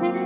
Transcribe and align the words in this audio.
Começa? 0.00 0.16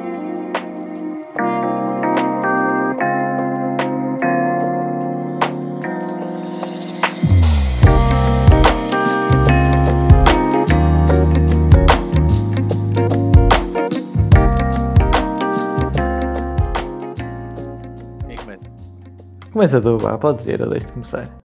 Começa 19.53 19.81
tu, 19.81 19.99
pá, 19.99 20.17
pode 20.19 20.39
dizer, 20.39 20.61
eu 20.61 20.71
deixo 20.71 20.87
de 20.87 20.93
começar. 20.93 21.45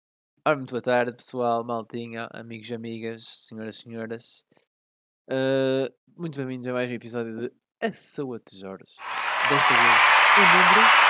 Ora, 0.46 0.56
muito 0.56 0.70
boa 0.70 0.80
tarde, 0.80 1.12
pessoal, 1.12 1.62
maltinha, 1.62 2.28
amigos 2.32 2.70
e 2.70 2.74
amigas, 2.74 3.24
senhoras 3.46 3.76
e 3.76 3.82
senhoras. 3.82 4.46
Uh, 5.28 5.92
muito 6.16 6.38
bem-vindos 6.38 6.66
a 6.66 6.72
mais 6.72 6.90
um 6.90 6.94
episódio 6.94 7.38
de 7.38 7.63
A 7.84 7.92
Saúde 7.92 8.44
Tesouros. 8.44 8.96
Desta 9.50 9.74
vez, 9.74 10.00
o 10.36 10.40
número. 10.54 11.04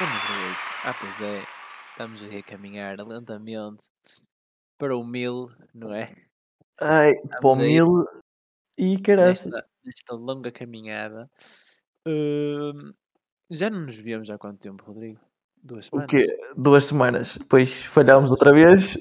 O 0.00 0.04
número 0.04 0.48
8. 0.48 0.58
Ah, 0.84 0.94
pois 1.00 1.20
é. 1.22 1.42
Estamos 1.90 2.22
aqui 2.22 2.36
a 2.38 2.42
caminhar 2.42 2.96
lentamente 2.98 3.86
para 4.78 4.96
o 4.96 5.04
mil, 5.04 5.50
não 5.74 5.94
é? 5.94 6.14
Ai, 6.80 7.14
para 7.14 7.22
o 7.24 7.52
Estamos 7.52 7.58
aí 7.60 7.66
mil 7.68 8.06
e 8.76 9.00
caraças. 9.00 9.46
nesta, 9.46 9.68
nesta 9.84 10.14
longa 10.14 10.50
caminhada. 10.52 11.30
Uh, 12.06 12.92
já 13.50 13.70
não 13.70 13.80
nos 13.80 13.96
víamos 13.96 14.28
há 14.28 14.36
quanto 14.36 14.58
tempo, 14.60 14.84
Rodrigo? 14.84 15.20
Duas 15.62 15.86
O 15.86 15.90
semanas? 15.90 16.10
quê? 16.10 16.38
Duas 16.56 16.84
semanas. 16.84 17.36
Depois 17.38 17.84
falhámos 17.84 18.30
outra 18.30 18.52
vez. 18.52 18.98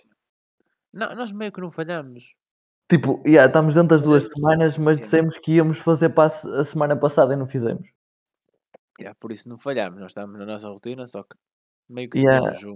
Não, 0.94 1.14
nós 1.16 1.32
meio 1.32 1.52
que 1.52 1.60
não 1.60 1.72
falhamos. 1.72 2.34
Tipo, 2.90 3.22
yeah, 3.26 3.48
estamos 3.48 3.76
dentro 3.76 3.90
das 3.90 4.04
duas 4.04 4.30
semanas, 4.30 4.78
mas 4.78 5.00
dissemos 5.00 5.38
que 5.38 5.54
íamos 5.54 5.78
fazer 5.80 6.10
para 6.10 6.26
a 6.26 6.30
se- 6.30 6.48
a 6.56 6.64
semana 6.64 6.96
passada 6.96 7.34
e 7.34 7.38
não 7.38 7.48
fizemos. 7.48 7.88
Yeah, 9.00 9.18
por 9.20 9.32
isso 9.32 9.50
não 9.50 9.58
falhámos, 9.58 10.00
nós 10.00 10.12
estávamos 10.12 10.38
na 10.40 10.46
nossa 10.46 10.68
rotina, 10.68 11.08
só 11.08 11.24
que 11.24 11.36
meio 11.90 12.10
que 12.10 12.20
Yeah. 12.20 12.50
devemos 12.52 12.64
um. 12.66 12.76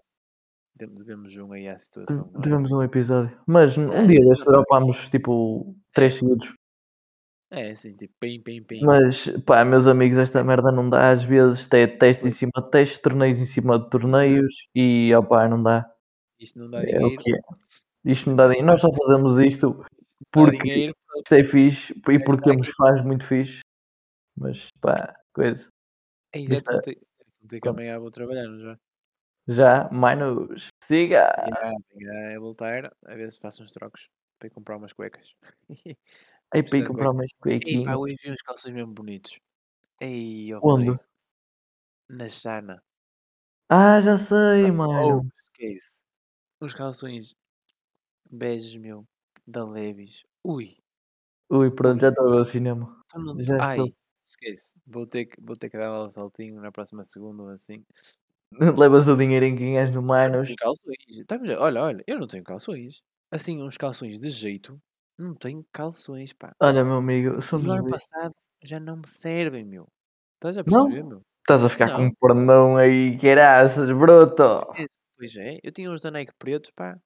de- 0.76 0.88
Devemos 0.88 1.36
um 1.38 1.52
aí 1.54 1.68
à 1.68 1.78
situação. 1.78 2.30
é? 2.36 2.40
Devemos 2.40 2.72
um 2.72 2.82
episódio. 2.84 3.38
Mas 3.46 3.78
um 3.78 3.92
É, 3.92 4.06
dia 4.06 4.20
destes 4.22 4.46
dropámos 4.46 5.10
tipo 5.10 5.76
três 5.94 6.16
seguidos. 6.16 6.54
É 7.50 7.72
assim, 7.72 7.96
tipo, 7.96 8.14
pim, 8.20 8.42
pim, 8.42 8.62
pim. 8.64 8.82
Mas 8.84 9.28
pá, 9.46 9.64
meus 9.64 9.88
amigos, 9.88 10.18
esta 10.18 10.44
merda 10.44 10.72
não 10.72 10.90
dá. 10.90 11.12
Às 11.12 11.24
vezes 11.24 11.68
é 11.74 11.88
teste 11.88 12.28
em 12.28 12.30
cima 12.30 12.52
de 12.58 12.70
testes, 12.70 13.00
torneios 13.00 13.40
em 13.40 13.46
cima 13.46 13.80
de 13.80 13.90
torneios 13.90 14.68
e 14.76 15.14
opá, 15.16 15.48
não 15.48 15.62
dá. 15.64 15.90
Isto 16.40 16.60
não 16.60 16.70
dá 16.70 16.80
É 16.80 16.82
o 16.82 16.86
dinheiro. 17.10 17.16
que 17.24 17.36
é. 17.36 17.40
Isto 18.06 18.30
não 18.30 18.36
dá 18.36 18.48
dinheiro. 18.48 18.68
Nós 18.68 18.82
só 18.82 18.90
fazemos 18.94 19.40
isto 19.40 19.84
porque 20.32 20.58
dinheiro. 20.64 20.96
pronto. 21.08 21.24
isto 21.24 21.36
é 21.36 21.44
fixe 21.44 21.94
e 21.94 22.20
porque 22.24 22.50
temos 22.50 22.70
fãs 22.78 23.04
muito 23.04 23.26
fixe. 23.26 23.62
Mas 24.38 24.68
pá, 24.82 25.16
coisa. 25.34 25.70
Ei, 26.34 26.48
já 26.48 26.56
é- 26.56 26.58
te 26.58 26.64
contei 26.66 27.62
que 27.62 27.68
amanhã 27.68 28.00
vou 28.00 28.12
trabalhar, 28.12 28.48
não 28.48 28.60
já? 28.60 28.80
Já, 29.48 29.90
Manos, 29.92 30.68
siga! 30.84 31.34
É 32.34 32.38
voltar, 32.38 32.94
a 33.06 33.16
ver 33.16 33.32
se 33.32 33.40
faço 33.40 33.64
uns 33.64 33.72
trocos 33.74 34.10
para 34.38 34.48
ir 34.48 34.52
comprar 34.52 34.78
umas 34.78 34.92
cuecas. 34.94 35.34
Aí 36.52 36.64
para 36.64 36.78
ir 36.78 36.88
comprar 36.88 37.12
umas 37.12 37.28
Ei, 37.28 37.38
pá, 37.38 37.40
cuequinhas. 37.42 37.98
hoje 37.98 38.16
vi 38.24 38.32
uns 38.32 38.42
calções 38.42 38.74
mesmo 38.76 38.94
bonitos. 38.94 39.40
Ei, 40.02 40.54
ó 40.54 40.60
Onde? 40.62 41.00
Na 42.10 42.30
Sana. 42.30 42.82
Ah, 43.70 44.00
já 44.02 44.18
sei, 44.18 44.70
Oh, 44.70 44.74
mano. 44.74 45.32
esquece. 45.38 46.02
Uns 46.62 46.74
calções 46.74 47.36
beijos, 48.30 48.76
meu, 48.76 49.06
da 49.48 49.64
Levis. 49.66 50.24
Ui, 50.44 50.78
Ui, 51.50 51.70
pronto, 51.72 52.02
já 52.02 52.10
estou 52.10 52.28
a 52.28 52.32
ver 52.32 52.40
o 52.42 52.46
cinema. 52.46 52.86
não... 53.16 53.36
Já 53.38 53.58
Ai, 53.60 53.80
estou. 53.80 53.94
esquece. 54.26 54.80
Vou 54.86 55.06
ter, 55.08 55.26
que, 55.26 55.42
vou 55.42 55.56
ter 55.56 55.70
que 55.70 55.78
dar 55.78 56.06
um 56.06 56.10
saltinho 56.12 56.62
na 56.62 56.72
próxima 56.72 57.04
segunda 57.04 57.44
ou 57.44 57.50
assim. 57.50 57.86
Levas 58.82 59.08
o 59.08 59.16
dinheirinho 59.16 59.58
que 59.58 59.64
ganhas 59.64 59.94
no 59.94 60.02
Eu 60.24 60.32
não 60.32 60.38
Manos. 60.38 60.54
calções. 60.58 60.98
A- 61.30 61.62
Olha, 61.64 61.82
olha, 61.82 62.04
eu 62.08 62.20
não 62.20 62.28
tenho 62.28 62.44
calções. 62.44 63.02
Assim, 63.32 63.62
uns 63.62 63.78
calções 63.78 64.20
de 64.20 64.30
jeito. 64.30 64.80
Não 65.18 65.34
tenho 65.36 65.66
calções, 65.74 66.34
pá. 66.34 66.54
Olha, 66.60 66.84
meu 66.84 66.96
amigo, 66.96 67.42
Os 67.52 67.62
somos 67.62 67.64
do 67.64 67.72
ano 67.72 67.88
passado 67.88 68.34
já 68.64 68.80
não 68.80 68.98
me 68.98 69.08
servem, 69.08 69.66
meu. 69.66 69.88
Estás 70.36 70.58
a 70.58 70.64
Não? 70.66 70.86
perceber, 70.90 71.04
meu? 71.04 71.22
Estás 71.42 71.64
a 71.64 71.70
ficar 71.70 71.90
com 71.92 72.04
Não. 72.04 72.08
um 72.08 72.14
pornão 72.20 72.78
aí, 72.78 73.18
caraças, 73.20 73.88
bruto! 73.92 74.44
Pois 75.16 75.36
é, 75.36 75.60
eu 75.64 75.72
tinha 75.72 75.92
uns 75.92 76.02
da 76.02 76.10
Nike 76.12 76.34
pretos, 76.38 76.72
pá. 76.72 77.00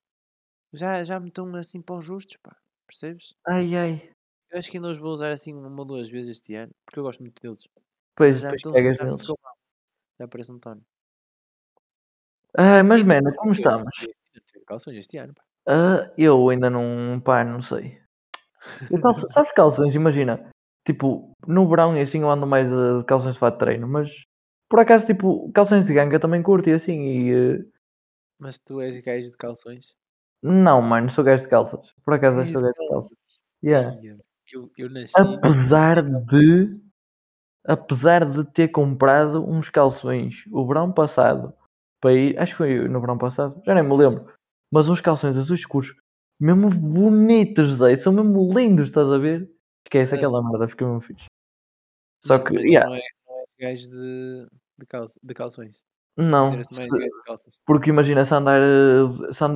Já, 0.74 1.04
já 1.04 1.20
me 1.20 1.28
estão 1.28 1.54
assim 1.56 1.82
para 1.82 1.96
os 1.98 2.06
justos, 2.06 2.38
pá. 2.38 2.56
Percebes? 2.88 3.36
Ai, 3.48 3.76
ai. 3.76 4.10
Eu 4.52 4.60
acho 4.60 4.70
que 4.70 4.78
ainda 4.78 4.90
os 4.90 4.98
vou 4.98 5.12
usar 5.12 5.32
assim 5.32 5.54
uma 5.56 5.70
ou 5.80 5.86
duas 5.86 6.10
vezes 6.10 6.38
este 6.38 6.56
ano, 6.56 6.74
porque 6.86 7.00
eu 7.00 7.04
gosto 7.04 7.22
muito 7.22 7.42
deles. 7.42 7.62
Pois, 8.16 8.42
já 8.42 8.52
depois 8.52 8.74
pegas 8.74 8.98
já 8.98 9.06
neles. 9.06 9.26
Já 10.20 10.28
parece 10.28 10.52
um 10.52 10.60
tono. 10.60 10.82
Ai, 12.58 12.84
mas, 12.84 13.04
mano, 13.04 13.34
como 13.36 13.54
estamos? 13.54 13.90
calções 14.66 14.98
este 14.98 15.18
ano, 15.18 15.34
pá. 15.34 15.44
Ah, 15.68 16.12
eu 16.18 16.50
ainda 16.50 16.70
não, 16.70 17.20
pá, 17.22 17.44
não 17.44 17.62
sei. 17.62 18.02
Eu 18.90 19.02
calça- 19.02 19.28
sabes 19.30 19.52
calções, 19.54 19.96
imagina, 19.96 20.52
tipo, 20.86 21.32
no 21.48 21.68
verão 21.70 21.96
e 21.96 22.02
assim 22.02 22.22
eu 22.22 22.30
ando 22.30 22.46
mais 22.46 22.68
de 22.68 23.00
de 23.00 23.06
calções 23.06 23.34
de 23.36 23.40
fato 23.40 23.54
de 23.56 23.60
treino, 23.60 23.88
mas 23.88 24.10
por 24.70 24.80
acaso, 24.80 25.06
tipo, 25.06 25.52
calções 25.54 25.86
de 25.86 25.94
ganga 25.94 26.20
também 26.20 26.42
curto 26.44 26.70
e 26.70 26.74
assim, 26.74 27.00
e 27.02 27.32
eh, 27.34 27.66
Mas 28.40 28.60
tu 28.60 28.82
és 28.82 28.98
gajo 29.00 29.28
de 29.28 29.38
calções? 29.38 29.96
Não, 30.42 30.82
mano, 30.82 31.10
sou 31.10 31.24
gajo 31.24 31.44
de 31.44 31.50
calças. 31.50 31.94
Por 32.04 32.14
acaso, 32.14 32.40
És 32.40 32.52
sou 32.52 32.62
gajo 32.62 32.74
de 32.74 32.88
calças. 32.90 33.18
Yeah. 33.64 33.98
Eu, 34.54 34.72
eu 34.78 34.90
nasci. 34.90 35.14
Apesar 35.18 36.02
de, 36.02 36.80
apesar 37.66 38.26
de 38.30 38.44
ter 38.52 38.70
comprado 38.70 39.48
uns 39.48 39.70
calções 39.70 40.44
o 40.52 40.66
verão 40.68 40.92
passado, 40.92 41.54
para 42.02 42.14
ir, 42.14 42.38
acho 42.40 42.54
que 42.54 42.58
foi 42.58 42.88
no 42.88 43.00
verão 43.00 43.18
passado, 43.18 43.62
já 43.66 43.76
nem 43.76 43.84
me 43.84 43.96
lembro, 43.96 44.34
mas 44.72 44.90
uns 44.90 45.00
calções 45.00 45.38
azuis 45.38 45.60
escuros, 45.60 45.94
mesmo 46.40 46.70
bonitos, 46.70 47.76
Zé, 47.76 47.96
são 47.96 48.12
mesmo 48.12 48.52
lindos, 48.52 48.90
estás 48.90 49.12
a 49.12 49.18
ver? 49.18 49.50
Esquece 49.86 50.16
Ah. 50.16 50.18
aquela 50.18 50.44
merda, 50.44 50.68
fica 50.68 50.86
mesmo 50.86 51.02
fixe. 51.02 51.26
Só 52.24 52.34
Mas, 52.34 52.48
que, 52.48 52.56
yeah, 52.56 52.90
não, 52.90 52.96
é, 52.96 53.02
não 53.28 53.40
és 53.40 53.48
gajo 53.60 53.92
de, 53.92 54.48
de, 54.80 54.86
calça, 54.88 55.20
de 55.22 55.34
calções. 55.34 55.78
Não, 56.18 56.52
calças. 57.26 57.60
porque 57.66 57.90
imagina 57.90 58.26
se 58.26 58.34
andar, 58.34 58.60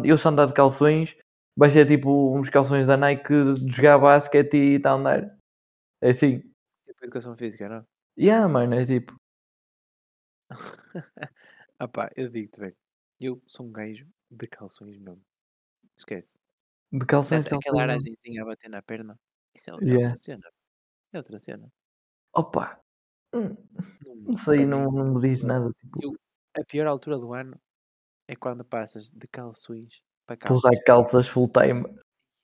eu 0.03 0.17
se 0.17 0.27
andar 0.27 0.45
de 0.47 0.53
calções, 0.53 1.15
vai 1.57 1.69
ser 1.69 1.85
tipo 1.87 2.35
uns 2.37 2.49
calções 2.49 2.87
da 2.87 2.97
Nike 2.97 3.53
de 3.55 3.71
jogar 3.75 3.97
basquete 3.99 4.55
e 4.55 4.75
está 4.75 4.91
a 4.91 4.93
andar. 4.95 5.37
É 6.01 6.09
assim. 6.09 6.39
Tipo 6.87 7.03
educação 7.05 7.35
física, 7.37 7.67
não? 7.69 7.85
Yeah, 8.17 8.47
mano, 8.47 8.75
é 8.75 8.85
tipo. 8.85 9.15
ah 11.79 11.87
pá, 11.87 12.11
eu 12.15 12.29
digo-te, 12.29 12.59
velho. 12.59 12.75
Eu 13.19 13.41
sou 13.47 13.65
um 13.65 13.71
gajo 13.71 14.07
de 14.29 14.47
calções 14.47 14.97
mesmo. 14.97 15.21
Esquece. 15.97 16.37
De 16.91 17.05
calções, 17.05 17.45
Aquela 17.45 17.61
calções. 17.61 17.73
não. 17.73 17.93
aragenzinha 17.95 18.41
a 18.43 18.45
bater 18.45 18.69
na 18.69 18.81
perna. 18.81 19.17
Isso 19.53 19.71
é, 19.71 19.73
é 19.73 19.77
Yeah. 19.85 20.03
outra 20.07 20.17
cena. 20.17 20.43
É 21.13 21.17
outra 21.17 21.39
cena. 21.39 21.73
Opa, 22.33 22.79
hum, 23.33 23.55
Não, 24.05 24.15
não 24.15 24.35
sei, 24.35 24.65
não, 24.65 24.91
não 24.91 25.13
me 25.15 25.21
diz 25.21 25.41
nada. 25.43 25.71
Tipo, 25.79 25.99
eu- 26.03 26.15
a 26.57 26.63
pior 26.63 26.87
altura 26.87 27.17
do 27.17 27.33
ano 27.33 27.59
é 28.27 28.35
quando 28.35 28.63
passas 28.63 29.11
de 29.11 29.27
calções 29.27 30.01
para 30.25 30.37
para 30.37 30.53
usar 30.53 30.69
calças. 30.69 30.83
calças 30.85 31.27
full 31.27 31.49
time. 31.49 31.85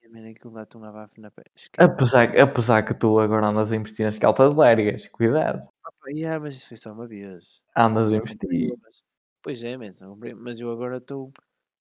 E. 0.03 1.83
Apesar, 1.83 2.39
apesar 2.39 2.85
que 2.85 2.93
tu 2.93 3.19
agora 3.19 3.47
andas 3.47 3.71
a 3.71 3.75
investir 3.75 4.05
nas 4.05 4.19
calças 4.19 4.53
largas, 4.53 5.07
cuidado. 5.09 5.67
Ah 5.83 6.39
mas 6.39 6.55
isso 6.55 6.67
foi 6.67 6.77
só 6.77 6.91
uma 6.91 7.07
vez. 7.07 7.63
Andas 7.75 8.11
a 8.11 8.17
investir. 8.17 8.73
Pois 9.41 9.63
é, 9.63 9.77
mas, 9.77 9.99
comprei- 9.99 10.35
mas 10.35 10.59
eu 10.59 10.71
agora 10.71 10.97
estou. 10.97 11.31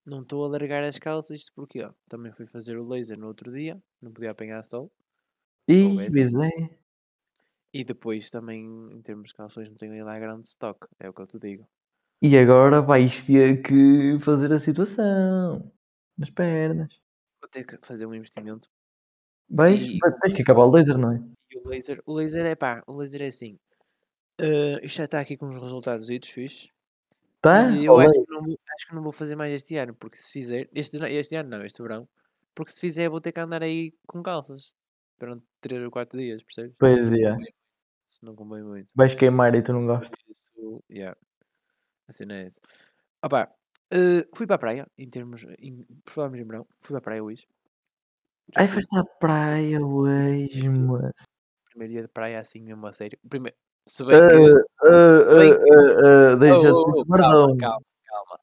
Não 0.07 0.23
estou 0.23 0.45
a 0.45 0.49
largar 0.49 0.83
as 0.83 0.99
calças, 0.99 1.41
isto 1.41 1.53
porque 1.55 1.83
ó, 1.83 1.93
também 2.09 2.33
fui 2.33 2.47
fazer 2.47 2.79
o 2.79 2.89
laser 2.89 3.19
no 3.19 3.27
outro 3.27 3.53
dia, 3.53 3.81
não 4.01 4.11
podia 4.11 4.31
apanhar 4.31 4.65
sol. 4.65 4.91
Ih, 5.69 5.85
houvesse. 5.85 6.17
pois 6.17 6.35
é. 6.37 6.81
E 7.73 7.85
depois 7.85 8.31
também, 8.31 8.65
em 8.93 9.03
termos 9.03 9.29
de 9.29 9.35
calções, 9.35 9.69
não 9.69 9.77
tenho 9.77 9.93
aí 9.93 10.03
lá 10.03 10.19
grande 10.19 10.47
stock, 10.47 10.89
é 10.99 11.09
o 11.09 11.13
que 11.13 11.21
eu 11.21 11.27
te 11.27 11.39
digo. 11.39 11.69
E 12.23 12.37
agora 12.37 12.83
vais 12.83 13.23
ter 13.25 13.63
que 13.63 14.19
fazer 14.21 14.53
a 14.53 14.59
situação 14.59 15.73
nas 16.19 16.31
pernas. 16.31 16.93
Vou 17.41 17.49
ter 17.49 17.65
que 17.65 17.79
fazer 17.87 18.07
um 18.07 18.15
investimento. 18.15 18.69
Vais? 19.49 19.81
E- 19.81 19.99
Vai- 19.99 20.13
Tens 20.21 20.33
que 20.35 20.43
acabar 20.43 20.65
o 20.65 20.71
laser, 20.71 20.99
não 20.99 21.13
é? 21.13 21.23
E 21.51 21.59
o 21.59 21.69
laser, 21.69 22.03
o 22.07 22.13
laser 22.13 22.47
é 22.47 22.55
pá, 22.55 22.83
o 22.87 22.97
laser 22.97 23.23
é 23.23 23.27
assim. 23.27 23.59
eh, 24.39 24.81
isto 24.83 24.97
já 24.99 25.05
está 25.05 25.21
aqui 25.21 25.37
com 25.37 25.49
os 25.49 25.61
resultados 25.63 26.09
fixes. 26.09 26.69
Tá? 27.43 27.71
E 27.71 27.85
eu 27.87 27.99
acho 27.99 28.13
que, 28.13 28.31
não 28.31 28.43
vou, 28.43 28.55
acho 28.75 28.87
que 28.89 28.95
não 28.95 29.03
vou 29.03 29.13
fazer 29.13 29.35
mais 29.37 29.53
este 29.53 29.77
ano, 29.77 29.95
porque 29.95 30.17
se 30.17 30.31
fizer, 30.31 30.69
este, 30.75 30.97
ano- 30.99 31.07
este 31.09 31.37
ano 31.37 31.49
não, 31.51 31.65
este 31.65 31.83
verão, 31.83 32.07
porque 32.55 32.71
se 32.71 32.81
fizer 32.81 33.09
vou 33.09 33.21
ter 33.21 33.33
que 33.33 33.41
andar 33.41 33.63
aí 33.63 33.93
com 34.07 34.23
calças 34.23 34.75
durante 35.19 35.43
3 35.61 35.83
ou 35.83 35.91
4 35.91 36.19
dias, 36.19 36.43
percebes? 36.43 36.75
Pois 36.79 37.01
é. 37.01 37.37
Isso 38.11 38.19
não 38.23 38.35
convém 38.35 38.63
muito. 38.63 38.89
vais 38.95 39.15
queimar 39.15 39.55
e 39.55 39.63
tu 39.63 39.73
não 39.73 39.87
gostas. 39.87 40.19
Isso, 40.29 40.83
yeah. 40.91 41.17
A 42.11 42.13
cena 42.13 42.35
é 42.35 42.47
essa. 42.47 42.61
Opa, 43.25 43.49
eh, 43.93 44.27
fui 44.35 44.45
para 44.45 44.57
a 44.57 44.59
praia, 44.59 44.87
em 44.99 45.09
termos, 45.09 45.45
em, 45.61 45.85
por 46.05 46.13
falarmos 46.13 46.41
em 46.41 46.45
verão, 46.45 46.67
fui 46.79 46.89
para 46.89 46.99
a 46.99 47.03
praia 47.03 47.23
hoje. 47.23 47.47
Já 48.53 48.63
Ai, 48.63 48.67
fui. 48.67 48.83
foste 48.83 48.99
à 48.99 49.05
praia 49.05 49.81
hoje, 49.81 50.69
moço. 50.69 51.13
primeiro 51.67 51.93
dia 51.93 52.03
de 52.03 52.09
praia 52.09 52.41
assim 52.41 52.61
mesmo 52.63 52.85
a 52.85 52.93
sério. 52.93 53.17
Primeiro, 53.29 53.57
se 53.87 54.05
bem 54.05 54.21
que. 54.27 54.35
se 54.35 55.35
bem 55.37 55.55
que. 55.55 55.71
Oh, 55.71 56.37
deixa 56.37 56.59
de 56.59 56.67
oh, 56.67 56.95
ser 56.95 57.01
oh, 57.01 57.07
calma, 57.07 57.57
calma, 57.57 57.85
calma. 58.05 58.41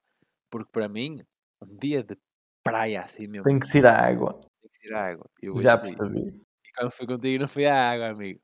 Porque 0.50 0.72
para 0.72 0.88
mim, 0.88 1.22
um 1.62 1.78
dia 1.78 2.04
de 2.04 2.18
praia 2.64 3.02
assim 3.02 3.28
mesmo, 3.28 3.44
Tem 3.44 3.60
que 3.60 3.68
se 3.68 3.80
ir 3.80 3.86
à 3.86 4.08
água. 4.08 4.40
tem 4.62 4.70
que 4.72 4.78
ser 4.78 4.94
água. 4.94 5.30
Eu 5.42 5.62
Já 5.62 5.78
fui. 5.78 5.94
percebi. 5.94 6.30
E 6.30 6.72
quando 6.78 6.92
fui 6.92 7.06
contigo 7.06 7.42
não 7.42 7.50
fui 7.50 7.66
à 7.66 7.92
água, 7.92 8.08
amigo. 8.08 8.40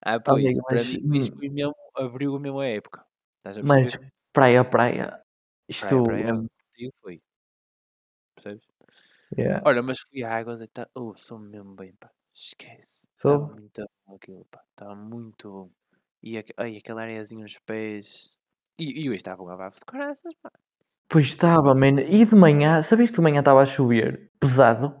Ah, 0.00 0.18
pois, 0.18 0.42
Amigo, 0.44 0.62
para 0.66 0.78
mas, 0.78 0.90
mim 0.94 1.18
isto 1.18 1.34
hum, 1.34 1.38
foi 1.38 1.48
mesmo, 1.50 1.74
abriu 1.94 2.38
mesmo 2.38 2.60
a 2.60 2.66
época. 2.66 3.04
Estás 3.38 3.58
a 3.58 3.62
mas? 3.62 3.98
Praia, 4.36 4.62
praia. 4.64 5.06
Praia, 5.06 5.24
Isto. 5.66 6.02
praia, 6.02 6.34
hum, 6.34 6.46
contigo 6.46 6.92
foi. 7.00 7.22
Percebes? 8.34 8.66
yeah. 9.36 9.62
Olha, 9.64 9.82
mas 9.82 9.98
fui 10.00 10.22
à 10.22 10.36
água 10.36 10.56
e 10.62 10.68
tá, 10.68 10.86
oh, 10.94 11.14
sou 11.16 11.38
mesmo 11.38 11.74
bem, 11.74 11.94
pá. 11.94 12.10
Esquece. 12.34 13.08
Estava 13.16 13.46
muito 13.46 13.82
bom 14.06 14.14
aquilo, 14.14 14.46
pá. 14.50 14.62
Estava 14.70 14.94
muito 14.94 15.50
bom. 15.50 15.70
E 16.22 16.36
ai, 16.58 16.76
aquela 16.76 17.02
areiazinha 17.02 17.42
nos 17.42 17.58
pés. 17.60 18.30
E, 18.78 19.04
e 19.04 19.08
hoje 19.08 19.16
estava 19.16 19.42
um 19.42 19.48
abafo 19.48 19.78
de 19.78 19.86
coraças, 19.86 20.34
pá. 20.42 20.52
Pois 21.08 21.24
é 21.24 21.28
estava, 21.28 21.74
man. 21.74 22.02
E 22.02 22.26
de 22.26 22.34
manhã, 22.34 22.82
sabias 22.82 23.08
que 23.08 23.16
de 23.16 23.22
manhã 23.22 23.38
estava 23.38 23.62
a 23.62 23.66
chover? 23.66 24.30
Pesado. 24.38 24.94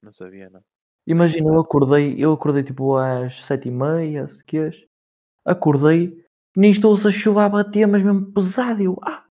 Não 0.00 0.12
sabia, 0.12 0.48
não. 0.48 0.62
Imagina, 1.06 1.48
eu 1.50 1.58
acordei, 1.58 2.14
eu 2.16 2.32
acordei 2.32 2.62
tipo 2.62 2.96
às 2.96 3.42
sete 3.44 3.68
e 3.68 3.72
meia, 3.72 4.28
se 4.28 4.44
queres. 4.44 4.86
Acordei, 5.44 6.23
nisto 6.56 6.88
ouço 6.88 7.08
a 7.08 7.10
chuva 7.10 7.44
a 7.44 7.48
bater, 7.48 7.86
mas 7.86 8.02
mesmo 8.02 8.32
pesado. 8.32 8.80
E 8.80 8.84
eu, 8.84 8.98
ah, 9.02 9.24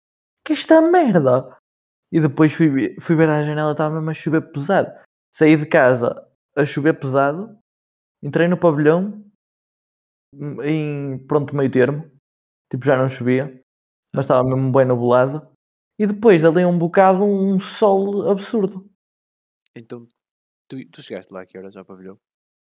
que 0.45 0.53
é 0.53 0.57
esta 0.57 0.81
merda! 0.81 1.57
E 2.13 2.21
depois 2.21 2.53
fui, 2.53 2.97
fui 3.01 3.17
ver 3.17 3.29
a 3.29 3.45
janela, 3.45 3.73
estava 3.73 3.95
mesmo 3.95 4.11
a 4.11 4.15
chover 4.15 4.51
pesado. 4.53 4.91
Saí 5.33 5.57
de 5.57 5.67
casa 5.67 6.27
a 6.57 6.65
chover 6.65 6.99
pesado, 6.99 7.57
entrei 8.23 8.49
no 8.49 8.59
pavilhão, 8.59 9.25
hum, 10.35 10.63
em 10.63 11.27
pronto 11.27 11.55
meio 11.55 11.71
termo, 11.71 12.11
tipo 12.71 12.85
já 12.85 12.97
não 12.97 13.09
chovia, 13.09 13.63
mas 14.15 14.25
estava 14.25 14.43
mesmo 14.43 14.73
bem 14.73 14.85
nublado. 14.85 15.49
E 15.99 16.07
depois 16.07 16.45
ali 16.45 16.65
um 16.65 16.79
bocado 16.79 17.23
um 17.23 17.61
sol 17.61 18.29
absurdo. 18.29 18.91
Então, 19.77 20.09
tu, 20.69 20.77
tu 20.91 21.03
chegaste 21.03 21.33
lá 21.33 21.43
a 21.43 21.47
que 21.47 21.59
horas 21.59 21.77
ao 21.77 21.85
pavilhão? 21.85 22.19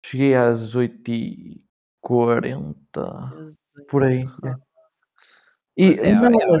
Cheguei 0.05 0.35
às 0.35 0.75
8 0.75 1.11
e 1.11 1.63
40 2.05 3.33
por 3.89 4.03
aí. 4.03 4.23
É. 4.45 4.55
E 5.75 5.93
é, 5.93 6.13
não, 6.13 6.27
é, 6.27 6.59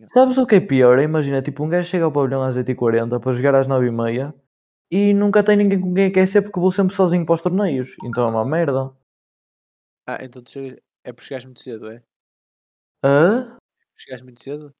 é 0.00 0.06
sabes 0.14 0.38
o 0.38 0.46
que 0.46 0.54
é 0.54 0.60
pior? 0.60 0.98
Imagina, 1.00 1.42
tipo, 1.42 1.64
um 1.64 1.68
gajo 1.68 1.90
chega 1.90 2.04
ao 2.04 2.12
pavilhão 2.12 2.42
às 2.42 2.56
8h40 2.56 3.20
para 3.20 3.32
jogar 3.32 3.56
às 3.56 3.66
9h30 3.66 4.32
e 4.88 5.12
nunca 5.12 5.42
tem 5.42 5.56
ninguém 5.56 5.80
com 5.80 5.92
quem 5.92 6.06
aquecer 6.06 6.42
porque 6.42 6.60
vou 6.60 6.70
sempre 6.70 6.94
sozinho 6.94 7.26
para 7.26 7.34
os 7.34 7.42
torneios. 7.42 7.96
Então 8.04 8.28
é 8.28 8.30
uma 8.30 8.44
merda. 8.44 8.92
Ah, 10.06 10.18
então 10.22 10.40
tu 10.40 10.50
chegas... 10.50 10.78
é 11.04 11.12
por 11.12 11.24
chegares 11.24 11.44
muito 11.44 11.60
cedo, 11.60 11.90
é? 11.90 12.02
Hã? 13.04 13.58
Chegaste 13.96 14.24
muito 14.24 14.40
cedo? 14.42 14.72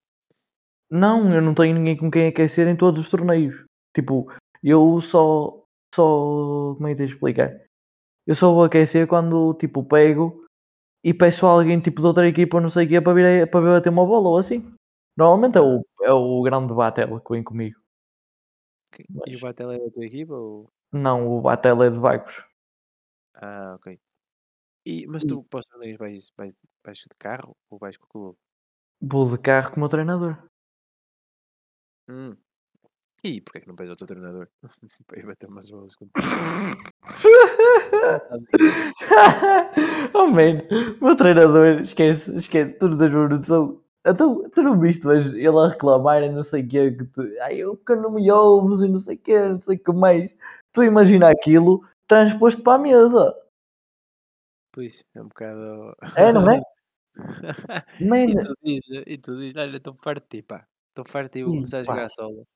Não, 0.88 1.34
eu 1.34 1.42
não 1.42 1.52
tenho 1.52 1.74
ninguém 1.74 1.96
com 1.96 2.10
quem 2.10 2.28
aquecer 2.28 2.68
em 2.68 2.76
todos 2.76 3.00
os 3.00 3.08
torneios. 3.08 3.64
Tipo, 3.94 4.32
eu 4.62 5.00
só. 5.00 5.64
Só. 5.92 6.74
Como 6.76 6.86
é 6.86 6.92
que 6.92 6.98
tens 6.98 7.08
de 7.08 7.14
explicar? 7.14 7.69
Eu 8.30 8.34
só 8.36 8.52
vou 8.54 8.62
aquecer 8.62 9.08
quando, 9.08 9.54
tipo, 9.54 9.82
pego 9.82 10.46
e 11.02 11.12
peço 11.12 11.46
a 11.46 11.50
alguém, 11.50 11.80
tipo, 11.80 12.00
de 12.00 12.06
outra 12.06 12.28
equipa 12.28 12.58
ou 12.58 12.60
não 12.62 12.70
sei 12.70 12.86
o 12.86 12.88
quê 12.88 13.00
para 13.00 13.12
vir, 13.14 13.42
a- 13.42 13.46
para 13.48 13.60
vir 13.60 13.70
bater 13.70 13.88
uma 13.88 14.06
bola 14.06 14.28
ou 14.28 14.38
assim. 14.38 14.72
Normalmente 15.16 15.58
é 15.58 15.60
o, 15.60 15.84
é 16.02 16.12
o 16.12 16.40
grande 16.42 16.72
Batel 16.72 17.20
que 17.20 17.32
vem 17.32 17.42
comigo. 17.42 17.80
Que- 18.92 19.02
E 19.02 19.16
o 19.16 19.20
Mas 19.32 19.40
Batel 19.40 19.72
é 19.72 19.78
da 19.80 19.90
tua 19.90 20.04
equipa 20.04 20.34
ou... 20.34 20.70
não, 20.92 21.26
o 21.28 21.40
Batel 21.40 21.82
é 21.82 21.90
de 21.90 21.98
Vagos. 21.98 22.44
Ah, 23.34 23.74
ok. 23.74 23.98
E, 24.86 25.06
mas 25.08 25.24
tu 25.24 25.42
para 25.44 25.60
os 25.60 25.66
torneios 25.66 25.98
vais, 25.98 26.32
vais, 26.36 26.54
vais 26.84 26.98
de 26.98 27.16
carro 27.18 27.56
ou 27.68 27.78
vais 27.78 27.96
com 27.96 28.04
o 28.06 28.08
clube? 28.08 28.38
vou 29.02 29.28
de 29.28 29.38
carro 29.38 29.72
como 29.72 29.88
treinador. 29.88 30.38
Hum. 32.08 32.36
E 33.22 33.40
porquê 33.40 33.60
que 33.60 33.68
não 33.68 33.76
pede 33.76 33.90
ao 33.90 33.96
teu 33.96 34.06
treinador? 34.06 34.48
para 35.06 35.18
ir 35.18 35.26
bater 35.26 35.48
umas 35.48 35.70
bolas 35.70 35.94
contigo. 35.94 36.18
Que 37.20 37.28
oh 40.14 40.26
man, 40.26 40.62
o 41.00 41.04
meu 41.04 41.16
treinador, 41.16 41.80
esquece, 41.80 42.34
esquece, 42.36 42.78
tu 42.78 42.88
não 42.88 42.96
tens 42.96 43.12
uma 43.12 43.28
noção. 43.28 43.80
Então, 44.06 44.48
tu 44.50 44.62
não 44.62 44.80
viste, 44.80 45.06
mas 45.06 45.26
ele 45.26 45.48
a 45.48 45.68
reclamar 45.68 46.22
e 46.22 46.30
não 46.30 46.42
sei 46.42 46.62
o 46.62 46.68
quê, 46.68 46.90
que 46.92 47.04
tu, 47.04 47.22
ai, 47.42 47.56
eu 47.56 47.76
que 47.76 47.94
não 47.94 48.12
me 48.12 48.30
ouves 48.32 48.80
e 48.80 48.88
não 48.88 48.98
sei 48.98 49.16
o 49.16 49.18
quê, 49.18 49.38
não 49.38 49.60
sei 49.60 49.76
o 49.76 49.78
que 49.78 49.92
mais. 49.92 50.34
Tu 50.72 50.84
imagina 50.84 51.30
aquilo 51.30 51.84
transposto 52.08 52.62
para 52.62 52.74
a 52.74 52.78
mesa. 52.78 53.34
Pois, 54.72 55.04
é 55.14 55.20
um 55.20 55.28
bocado... 55.28 55.94
É, 56.16 56.32
não 56.32 56.50
é? 56.50 56.62
e 58.00 58.04
Man, 58.04 58.26
tu 58.42 58.54
dizes, 58.62 59.02
e 59.06 59.18
tu 59.18 59.36
dizes, 59.36 59.56
olha, 59.56 59.76
estou 59.76 59.94
farto 59.94 60.22
de 60.22 60.38
ti, 60.38 60.42
pá. 60.42 60.66
Estou 60.88 61.04
farto 61.06 61.32
de 61.32 61.40
ti, 61.40 61.44
vou 61.44 61.54
e 61.54 61.56
começar 61.58 61.80
a 61.80 61.84
jogar 61.84 62.08
solo. 62.10 62.46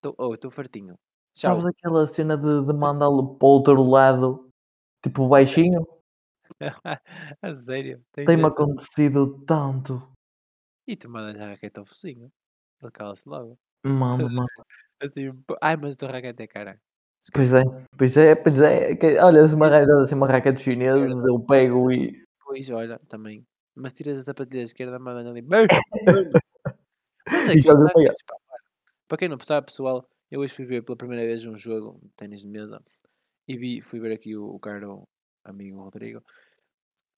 Estou, 0.00 0.14
oh, 0.16 0.32
estou 0.32 0.50
fartinho. 0.50 0.98
sabes 1.36 1.62
Tchau. 1.62 1.70
aquela 1.70 2.06
cena 2.06 2.34
de, 2.34 2.64
de 2.64 2.72
mandá-lo 2.72 3.36
para 3.36 3.46
o 3.46 3.50
outro 3.50 3.82
lado, 3.82 4.48
tipo 5.04 5.28
baixinho? 5.28 5.86
a 7.42 7.54
sério, 7.54 8.02
Tem-me 8.12 8.46
acontecido 8.46 9.44
tanto. 9.44 10.02
E 10.88 10.96
tu 10.96 11.10
mandas 11.10 11.38
a 11.38 11.48
raquete 11.50 11.78
ao 11.78 11.84
focinho. 11.84 12.32
Ele 12.80 12.90
cala-se 12.90 13.28
logo. 13.28 13.58
Mano, 13.84 14.24
mano. 14.32 14.48
Assim, 15.02 15.30
ai, 15.60 15.76
mas 15.76 15.96
tua 15.96 16.10
raquete 16.10 16.42
é 16.44 16.46
cara. 16.46 16.80
Pois 17.34 17.52
é, 17.52 17.62
pois 17.98 18.16
é, 18.16 18.34
pois 18.34 18.58
é. 18.58 18.96
que- 18.96 19.18
olha, 19.18 19.46
se 19.46 19.54
arranjas 19.54 20.00
assim 20.00 20.14
uma 20.14 20.26
raquete 20.26 20.62
chinesa, 20.62 21.28
eu 21.28 21.38
pego 21.40 21.92
e. 21.92 22.24
pois, 22.42 22.70
olha, 22.70 22.98
também. 23.06 23.46
Mas 23.74 23.92
tiras 23.92 24.16
a 24.16 24.22
sapatilha 24.22 24.62
esquerda, 24.62 24.98
manda 24.98 25.28
ali. 25.28 25.42
Mas 27.30 27.54
e 27.54 27.60
jogas 27.60 27.90
está 27.90 28.39
para 29.10 29.18
quem 29.18 29.28
não 29.28 29.36
sabe, 29.42 29.66
pessoal, 29.66 30.08
eu 30.30 30.38
hoje 30.38 30.54
fui 30.54 30.64
ver 30.64 30.84
pela 30.84 30.96
primeira 30.96 31.26
vez 31.26 31.44
um 31.44 31.56
jogo 31.56 31.98
de 32.00 32.10
ténis 32.10 32.42
de 32.42 32.46
mesa 32.46 32.80
e 33.48 33.56
vi, 33.56 33.80
fui 33.80 33.98
ver 33.98 34.12
aqui 34.12 34.36
o, 34.36 34.54
o 34.54 34.60
caro 34.60 35.02
amigo 35.44 35.82
Rodrigo. 35.82 36.22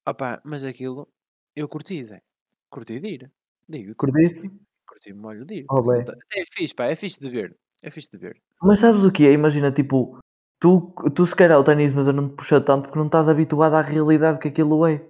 Opá, 0.09 0.41
mas 0.43 0.65
aquilo 0.65 1.07
eu 1.55 1.69
curti, 1.69 2.03
Zé. 2.03 2.23
Curti 2.71 2.99
de 2.99 3.09
ir. 3.09 3.31
Digo-te. 3.69 3.97
Curtiste? 3.97 4.51
Curti 4.89 5.13
molho 5.13 5.45
de 5.45 5.57
ir. 5.57 5.67
Oh, 5.71 5.83
bem. 5.83 6.03
é 6.35 6.45
fixe, 6.51 6.75
pá. 6.75 6.87
É 6.87 6.97
fixe 6.97 7.21
de 7.21 7.29
ver. 7.29 7.55
É 7.83 7.91
fixe 7.91 8.11
de 8.11 8.17
ver. 8.17 8.41
Mas 8.63 8.81
sabes 8.81 9.05
o 9.05 9.13
que 9.13 9.27
é? 9.27 9.33
Imagina, 9.33 9.71
tipo, 9.71 10.19
tu, 10.59 10.95
tu 11.15 11.27
se 11.27 11.37
calhar 11.37 11.61
o 11.61 11.65
ténis, 11.65 11.93
mas 11.93 12.07
eu 12.07 12.15
não 12.15 12.31
te 12.31 12.37
puxa 12.37 12.59
tanto 12.59 12.85
porque 12.85 12.99
não 12.99 13.07
estás 13.07 13.29
habituado 13.29 13.75
à 13.75 13.83
realidade 13.83 14.39
que 14.39 14.49
aquilo 14.49 14.87
é. 14.87 15.07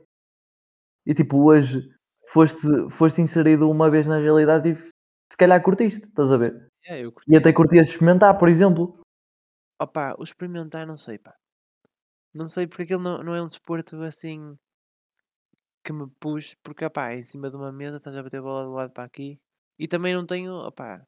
E 1.07 1.15
tipo, 1.15 1.45
hoje 1.45 1.79
foste, 2.27 2.91
foste 2.91 3.21
inserido 3.21 3.71
uma 3.71 3.89
vez 3.89 4.09
na 4.09 4.19
realidade 4.19 4.71
e 4.71 4.77
se 4.77 5.37
calhar 5.39 5.63
curtiste, 5.63 6.09
estás 6.09 6.33
a 6.33 6.37
ver? 6.37 6.72
É, 6.85 7.01
eu 7.05 7.11
E 7.11 7.13
curti. 7.13 7.37
até 7.37 7.53
curtias 7.53 7.89
experimentar, 7.89 8.37
por 8.39 8.49
exemplo. 8.49 8.99
Opá, 9.81 10.15
o 10.19 10.23
experimentar 10.23 10.87
não 10.87 10.97
sei, 10.97 11.19
pá. 11.19 11.35
Não 12.35 12.47
sei 12.49 12.67
porque 12.67 12.83
aquilo 12.85 13.03
não, 13.03 13.19
não 13.19 13.35
é 13.35 13.43
um 13.43 13.47
desporto 13.47 14.01
assim 14.03 14.57
que 15.85 15.93
me 15.93 16.07
puxe, 16.21 16.57
porque 16.63 16.85
opá, 16.85 17.11
é 17.13 17.19
em 17.19 17.25
cima 17.25 17.51
de 17.51 17.57
uma 17.57 17.73
mesa 17.73 17.97
estás 17.97 18.17
a 18.17 18.23
bater 18.23 18.39
a 18.39 18.43
bola 18.43 18.65
do 18.65 18.73
lado 18.73 18.93
para 18.93 19.05
aqui. 19.05 19.39
E 19.79 19.89
também 19.89 20.15
não 20.15 20.25
tenho, 20.25 20.55
opá. 20.55 21.05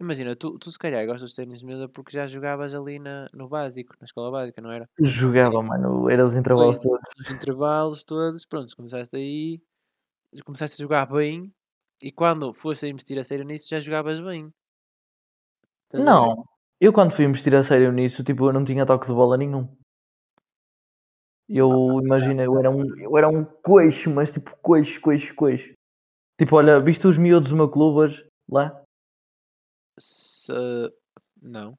Imagina, 0.00 0.36
tu, 0.36 0.58
tu 0.58 0.70
se 0.70 0.78
calhar 0.78 1.04
gostas 1.06 1.30
de 1.30 1.36
ténis 1.36 1.60
de 1.60 1.66
mesa 1.66 1.88
porque 1.88 2.12
já 2.12 2.26
jogavas 2.26 2.72
ali 2.72 2.98
na, 3.00 3.26
no 3.32 3.48
básico, 3.48 3.94
na 4.00 4.04
escola 4.04 4.30
básica, 4.30 4.60
não 4.60 4.70
era? 4.70 4.88
Jogava, 5.00 5.60
mano, 5.62 6.08
era 6.08 6.26
os 6.26 6.36
intervalos 6.36 6.78
Pois, 6.78 6.82
todos. 6.88 7.00
nos 7.18 7.30
intervalos 7.30 8.04
todos, 8.04 8.46
pronto, 8.46 8.76
começaste 8.76 9.16
aí, 9.16 9.60
começaste 10.44 10.80
a 10.80 10.84
jogar 10.84 11.06
bem 11.06 11.52
e 12.02 12.12
quando 12.12 12.54
foste 12.54 12.86
a 12.86 12.88
investir 12.88 13.18
a 13.18 13.24
sério 13.24 13.44
nisso 13.44 13.68
já 13.68 13.80
jogavas 13.80 14.20
bem. 14.20 14.52
Não, 15.94 16.44
eu 16.80 16.92
quando 16.92 17.12
fui 17.12 17.24
investir 17.24 17.54
a 17.54 17.62
sério 17.62 17.90
nisso, 17.92 18.22
tipo, 18.22 18.46
eu 18.46 18.52
não 18.52 18.64
tinha 18.64 18.84
toque 18.86 19.06
de 19.06 19.12
bola 19.14 19.36
nenhum. 19.36 19.68
Eu 21.48 21.70
já, 21.70 22.04
imagina, 22.04 22.42
eu 22.44 22.58
era 22.58 22.70
um, 22.70 22.98
eu 23.00 23.16
era 23.16 23.28
um 23.28 23.42
coixo, 23.44 24.10
mas 24.10 24.30
tipo 24.30 24.54
coixo, 24.60 25.00
coixo, 25.00 25.34
coixo. 25.34 25.72
Tipo, 26.38 26.56
olha, 26.56 26.78
viste 26.78 27.06
os 27.06 27.16
miúdos 27.16 27.50
do 27.50 27.56
meu 27.56 27.68
clube 27.70 27.98
hoje, 28.00 28.28
lá? 28.48 28.82
Se... 29.98 30.52
Não. 31.40 31.74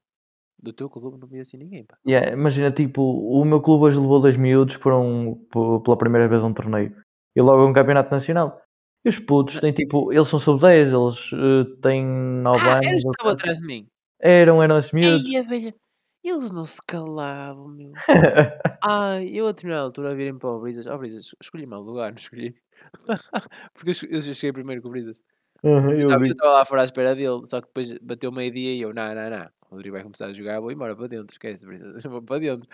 Do 0.62 0.72
teu 0.72 0.90
clube 0.90 1.16
não 1.18 1.26
vi 1.28 1.40
assim 1.40 1.56
ninguém, 1.56 1.84
pá. 1.84 1.96
Yeah, 2.06 2.32
imagina, 2.32 2.70
tipo, 2.70 3.00
o 3.00 3.44
meu 3.44 3.62
clube 3.62 3.84
hoje 3.84 3.98
levou 3.98 4.20
dois 4.20 4.36
miúdos 4.36 4.76
que 4.76 4.82
foram 4.82 5.36
p- 5.50 5.82
pela 5.84 5.96
primeira 5.96 6.28
vez 6.28 6.42
a 6.42 6.46
um 6.46 6.52
torneio. 6.52 6.94
E 7.34 7.40
logo 7.40 7.62
a 7.62 7.66
um 7.66 7.72
campeonato 7.72 8.10
nacional. 8.10 8.60
E 9.04 9.08
os 9.08 9.18
putos 9.18 9.54
Na- 9.54 9.60
têm 9.62 9.72
tipo, 9.72 10.12
eles 10.12 10.28
são 10.28 10.38
sub-10, 10.38 10.88
eles 10.92 11.30
eh, 11.32 11.80
têm 11.80 12.04
9 12.04 12.58
Ah, 12.68 12.74
anos. 12.74 12.86
eles 12.86 13.02
que 13.04 13.08
estava 13.10 13.28
são- 13.30 13.32
atrás 13.32 13.58
de 13.58 13.66
mim. 13.66 13.86
Eram, 14.20 14.62
eram 14.62 14.78
esses 14.78 14.92
miúdos. 14.92 15.24
Ei, 15.24 15.38
a 15.38 15.42
velha. 15.42 15.74
Eles 16.22 16.52
não 16.52 16.66
se 16.66 16.80
calavam, 16.86 17.68
meu. 17.68 17.92
Ai, 18.84 19.28
eu 19.28 19.46
a 19.46 19.52
determinada 19.52 19.86
altura 19.86 20.10
a 20.10 20.14
virem 20.14 20.38
para 20.38 20.50
o 20.50 20.60
Brisas. 20.60 20.86
Ó, 20.86 20.98
Brisas, 20.98 21.30
escolhi 21.42 21.64
mal 21.64 21.80
lugar, 21.80 22.10
não 22.10 22.18
escolhi. 22.18 22.54
Porque 23.74 23.90
eu, 23.90 24.10
eu 24.10 24.20
cheguei 24.20 24.52
primeiro 24.52 24.82
com 24.82 24.88
o 24.88 24.90
Brisas. 24.90 25.22
Aham, 25.64 25.92
Eu 25.92 26.08
estava 26.08 26.26
estava 26.26 26.52
lá 26.52 26.64
fora 26.64 26.82
à 26.82 26.84
espera 26.84 27.14
dele, 27.14 27.46
só 27.46 27.60
que 27.60 27.66
depois 27.68 27.92
bateu 28.02 28.32
meio-dia 28.32 28.74
e 28.74 28.80
eu, 28.82 28.92
não, 28.92 29.14
não, 29.14 29.30
não. 29.30 29.46
O 29.70 29.74
Rodrigo 29.76 29.94
vai 29.94 30.02
começar 30.02 30.26
a 30.26 30.32
jogar, 30.32 30.60
vou 30.60 30.72
embora 30.72 30.96
para 30.96 31.06
dentro, 31.06 31.32
esquece, 31.32 31.64
Brisas, 31.64 32.02
vou 32.04 32.22
para 32.22 32.38
dentro. 32.38 32.68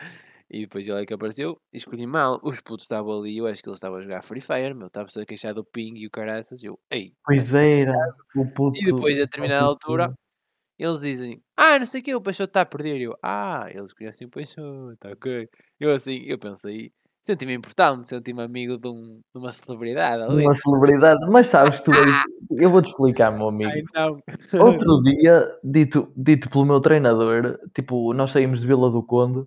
E 0.49 0.61
depois 0.61 0.87
ele 0.87 1.03
é 1.03 1.07
que 1.07 1.12
apareceu 1.12 1.59
e 1.73 1.76
escolhi 1.76 2.07
mal. 2.07 2.38
Os 2.43 2.61
putos 2.61 2.85
estavam 2.85 3.19
ali, 3.19 3.38
eu 3.38 3.47
acho 3.47 3.62
que 3.62 3.69
ele 3.69 3.75
estava 3.75 3.97
a 3.97 4.00
jogar 4.00 4.23
Free 4.23 4.41
Fire, 4.41 4.75
meu. 4.75 4.87
Estava-se 4.87 5.21
a 5.21 5.26
queixar 5.26 5.53
do 5.53 5.65
ping 5.65 5.99
e 5.99 6.07
o 6.07 6.11
caraças. 6.11 6.62
Eu, 6.62 6.79
ei, 6.91 7.12
Pois 7.25 7.53
era, 7.53 8.15
o 8.37 8.47
puto. 8.47 8.79
E 8.79 8.85
depois, 8.85 9.19
a 9.19 9.23
determinada 9.23 9.65
altura, 9.65 10.15
eles 10.78 11.00
dizem, 11.00 11.42
ah, 11.56 11.78
não 11.78 11.87
sei 11.87 12.00
o 12.00 12.04
que, 12.04 12.14
o 12.14 12.21
Peixoto 12.21 12.50
está 12.50 12.61
a 12.62 12.66
perder. 12.66 13.00
Eu, 13.00 13.16
ah, 13.23 13.66
eles 13.71 13.92
conhecem 13.92 14.26
o 14.26 14.30
Peixoto, 14.30 15.09
ok. 15.09 15.49
Eu 15.80 15.92
assim, 15.92 16.23
eu 16.26 16.38
pensei, 16.38 16.92
senti-me 17.23 17.54
importante, 17.54 18.09
senti-me 18.09 18.42
amigo 18.42 18.78
de, 18.78 18.88
um, 18.88 19.21
de 19.35 19.40
uma 19.40 19.50
celebridade 19.50 20.23
ali. 20.23 20.45
Uma 20.45 20.54
celebridade, 20.54 21.26
mas 21.28 21.49
sabes 21.49 21.80
tu. 21.83 21.90
Eu 22.50 22.71
vou-te 22.71 22.88
explicar, 22.88 23.33
meu 23.33 23.49
amigo. 23.49 23.71
Ai. 23.95 24.12
Outro 24.61 25.02
dia, 25.02 25.47
dito, 25.64 26.12
dito 26.16 26.49
pelo 26.49 26.64
meu 26.64 26.80
treinador, 26.80 27.59
tipo, 27.75 28.12
nós 28.14 28.30
saímos 28.30 28.61
de 28.61 28.66
Vila 28.66 28.88
do 28.88 29.02
Conde 29.02 29.45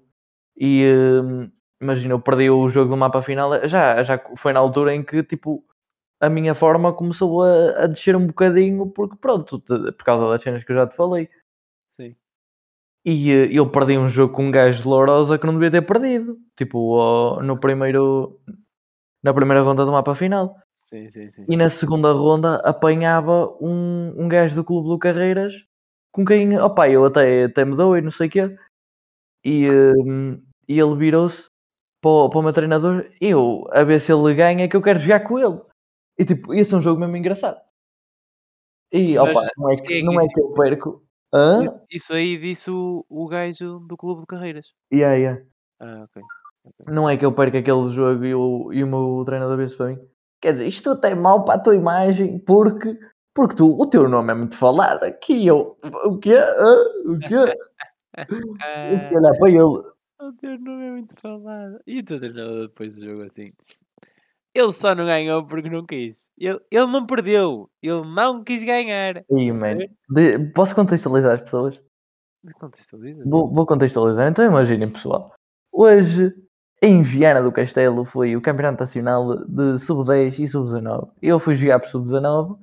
e 0.57 0.86
hum, 1.24 1.50
imagina, 1.81 2.13
eu 2.13 2.19
perdi 2.19 2.50
o 2.50 2.67
jogo 2.67 2.89
do 2.89 2.98
mapa 2.98 3.24
final, 3.24 3.65
já, 3.67 4.03
já 4.03 4.21
foi 4.36 4.51
na 4.51 4.59
altura 4.59 4.93
em 4.93 5.01
que 5.01 5.24
tipo 5.24 5.63
a 6.20 6.30
minha 6.30 6.54
forma 6.56 6.94
começou 6.94 7.44
a, 7.44 7.84
a 7.84 7.88
descer 7.88 8.16
um 8.16 8.28
bocadinho, 8.28 8.88
porque 8.92 9.16
pronto, 9.18 9.60
por 9.62 10.04
causa 10.04 10.30
das 10.30 10.42
cenas 10.42 10.64
que 10.64 10.72
eu 10.72 10.76
já 10.76 10.88
te 10.88 10.96
falei. 10.96 11.30
Sim. 11.90 12.16
E 13.06 13.32
eh, 13.32 13.50
eu 13.52 13.70
perdi 13.72 13.98
um 13.98 14.10
jogo 14.10 14.34
com 14.34 14.46
um 14.48 14.52
gajo 14.52 14.82
de 14.82 14.88
Lourosa 14.88 15.38
que 15.40 15.46
não 15.46 15.54
devia 15.54 15.72
ter 15.72 15.82
perdido. 15.82 16.38
Tipo, 16.58 17.42
no 17.42 17.58
primeiro. 17.60 18.40
Na 19.24 19.34
primeira 19.34 19.62
ronda 19.62 19.86
do 19.86 19.92
mapa 19.92 20.16
final. 20.16 20.56
Sim, 20.80 21.10
sim, 21.10 21.30
sim. 21.30 21.46
E 21.48 21.58
na 21.58 21.70
segunda 21.70 22.12
ronda 22.14 22.56
apanhava 22.58 23.48
um, 23.62 24.14
um 24.18 24.28
gajo 24.28 24.56
do 24.56 24.64
Clube 24.64 24.88
do 24.90 24.98
Carreiras 25.00 25.54
com 26.12 26.26
quem, 26.26 26.58
opá, 26.60 26.90
eu 26.90 27.06
até, 27.06 27.44
até 27.46 27.64
me 27.66 27.76
dou 27.76 27.98
e 27.98 28.02
não 28.02 28.12
sei 28.12 28.28
o 28.28 28.32
quê. 28.32 28.56
E, 29.44 29.70
hum, 29.72 30.42
e 30.68 30.80
ele 30.80 30.96
virou-se 30.96 31.48
para, 32.02 32.12
o- 32.12 32.30
para 32.30 32.40
o 32.40 32.44
meu 32.44 32.54
treinador, 32.54 33.06
eu, 33.22 33.66
a 33.72 33.84
ver 33.84 34.00
se 34.00 34.12
ele 34.12 34.34
ganha, 34.34 34.68
que 34.70 34.76
eu 34.76 34.82
quero 34.82 35.00
jogar 35.00 35.22
com 35.22 35.38
ele. 35.40 35.60
E 36.20 36.26
tipo, 36.26 36.54
esse 36.54 36.74
é 36.74 36.78
um 36.78 36.82
jogo 36.82 37.00
mesmo 37.00 37.16
engraçado. 37.16 37.62
E 38.92 39.16
Mas- 39.16 39.30
opá, 39.32 39.48
não 39.58 39.70
é 39.72 39.76
quem 39.78 39.86
é 39.86 39.88
que, 39.88 40.00
que 40.00 40.04
não 40.04 40.14
é 40.20 40.24
disse 40.24 40.34
que 40.34 40.42
eu 40.42 40.54
perco. 40.54 41.04
Hã? 41.34 41.64
Isso, 41.90 42.14
aí 42.14 42.38
disse 42.38 42.70
o, 42.70 43.06
o 43.08 43.28
gajo 43.28 43.80
do 43.80 43.96
Clube 43.96 44.22
de 44.22 44.28
Carreiras. 44.28 44.74
Yeah, 44.92 45.16
yeah. 45.16 45.42
Ah, 45.80 46.04
ok. 46.04 46.22
Não 46.88 47.10
é 47.10 47.16
que 47.16 47.26
eu 47.26 47.32
perco 47.32 47.56
aquele 47.56 47.90
jogo 47.94 48.26
e 48.26 48.36
o, 48.36 48.74
e 48.74 48.84
o 48.84 48.88
meu 48.88 49.24
treinador 49.26 49.56
vê-se 49.56 49.78
para 49.78 49.88
mim. 49.88 50.00
Quer 50.42 50.54
dizer, 50.54 50.68
isto 50.68 50.90
até 50.92 51.12
é 51.12 51.16
mau 51.16 51.46
para 51.46 51.56
a 51.56 51.60
tua 51.60 51.76
imagem, 51.76 52.40
porque, 52.40 52.98
porque 53.34 53.56
tu, 53.56 53.80
o 53.80 53.86
teu 53.88 54.10
nome 54.10 54.32
é 54.32 54.36
muito 54.36 54.56
falado 54.58 55.04
aqui. 55.04 55.46
Eu, 55.46 55.78
o 56.06 56.18
quê? 56.18 56.34
Hã? 56.34 56.76
O 57.06 57.20
quê? 57.20 57.36
Eu 58.92 59.00
fiquei 59.00 59.18
olhar 59.18 59.38
para 59.38 59.50
ele. 59.50 59.60
O 59.62 60.34
teu 60.38 60.60
nome 60.60 60.86
é 60.88 60.92
muito 60.92 61.16
falado. 61.22 61.80
E 61.88 62.00
o 62.00 62.04
teu 62.04 62.20
treinador 62.20 62.68
depois 62.68 62.96
do 62.96 63.06
jogo 63.06 63.22
assim? 63.22 63.48
Ele 64.53 64.74
só 64.74 64.96
não 64.96 65.06
ganhou 65.06 65.46
porque 65.46 65.70
não 65.70 65.86
quis. 65.86 66.32
Ele, 66.38 66.60
ele 66.72 66.86
não 66.88 67.06
perdeu. 67.06 67.70
Ele 67.82 68.01
não 68.03 68.44
quis 68.44 68.63
ganhar. 68.63 69.24
Aí, 69.32 69.51
man. 69.51 69.77
De- 70.10 70.39
posso 70.53 70.74
contextualizar 70.74 71.36
as 71.36 71.41
pessoas? 71.41 71.79
Contextualiza. 72.60 73.24
Vou, 73.25 73.53
vou 73.53 73.65
contextualizar. 73.65 74.27
Então 74.27 74.44
imaginem, 74.46 74.89
pessoal. 74.89 75.34
Hoje, 75.72 76.34
em 76.82 77.03
Viana 77.03 77.44
do 77.44 77.51
Castelo, 77.51 78.06
foi 78.06 78.36
o 78.36 78.41
Campeonato 78.41 78.79
Nacional 78.82 79.46
de 79.46 79.77
Sub-10 79.79 80.39
e 80.39 80.48
Sub-19. 80.48 81.12
Eu 81.22 81.39
fui 81.39 81.56
jogar 81.56 81.79
por 81.79 81.89
Sub-19 81.89 82.58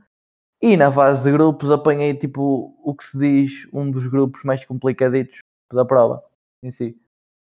e 0.62 0.76
na 0.76 0.90
fase 0.90 1.22
de 1.22 1.30
grupos 1.30 1.70
apanhei, 1.70 2.14
tipo, 2.14 2.74
o 2.82 2.94
que 2.94 3.04
se 3.04 3.18
diz, 3.18 3.52
um 3.72 3.90
dos 3.90 4.06
grupos 4.06 4.42
mais 4.42 4.64
complicaditos 4.64 5.38
da 5.72 5.84
prova 5.84 6.22
em 6.62 6.70
si. 6.70 6.98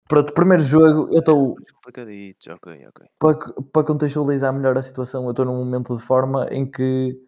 Pronto, 0.06 0.34
primeiro 0.34 0.62
jogo, 0.62 1.08
eu 1.12 1.20
estou, 1.20 1.56
Complicaditos, 1.76 2.46
ok, 2.48 2.86
ok. 2.88 3.06
para, 3.18 3.38
para 3.72 3.86
contextualizar 3.86 4.52
melhor 4.52 4.76
a 4.76 4.82
situação, 4.82 5.24
eu 5.24 5.30
estou 5.30 5.46
num 5.46 5.56
momento 5.56 5.96
de 5.96 6.02
forma 6.04 6.46
em 6.50 6.70
que 6.70 7.18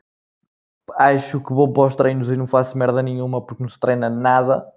acho 0.98 1.42
que 1.42 1.54
vou 1.54 1.72
para 1.72 1.86
os 1.86 1.94
treinos 1.94 2.30
e 2.30 2.36
não 2.36 2.46
faço 2.46 2.76
merda 2.76 3.02
nenhuma 3.02 3.44
porque 3.44 3.62
não 3.62 3.68
se 3.70 3.78
treina 3.80 4.10
nada. 4.10 4.70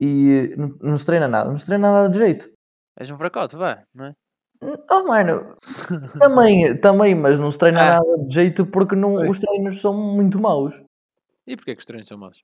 E 0.00 0.54
não, 0.56 0.68
não 0.80 0.96
se 0.98 1.04
treina 1.04 1.26
nada, 1.26 1.50
não 1.50 1.58
se 1.58 1.66
treina 1.66 1.90
nada 1.90 2.08
de 2.08 2.18
jeito. 2.18 2.50
És 2.96 3.10
um 3.10 3.18
fracote, 3.18 3.56
vá, 3.56 3.82
não 3.92 4.06
é? 4.06 4.14
Oh, 4.90 5.04
mano, 5.04 5.56
também, 6.18 6.80
também, 6.80 7.14
mas 7.14 7.38
não 7.38 7.50
se 7.50 7.58
treina 7.58 7.80
Ah. 7.98 8.00
nada 8.00 8.24
de 8.26 8.32
jeito 8.34 8.64
porque 8.66 8.94
não, 8.94 9.28
os 9.28 9.38
treinos 9.40 9.80
são 9.80 9.92
muito 9.92 10.40
maus. 10.40 10.80
E 11.46 11.56
porquê 11.56 11.74
que 11.74 11.80
os 11.80 11.86
treinos 11.86 12.08
são 12.08 12.18
maus? 12.18 12.42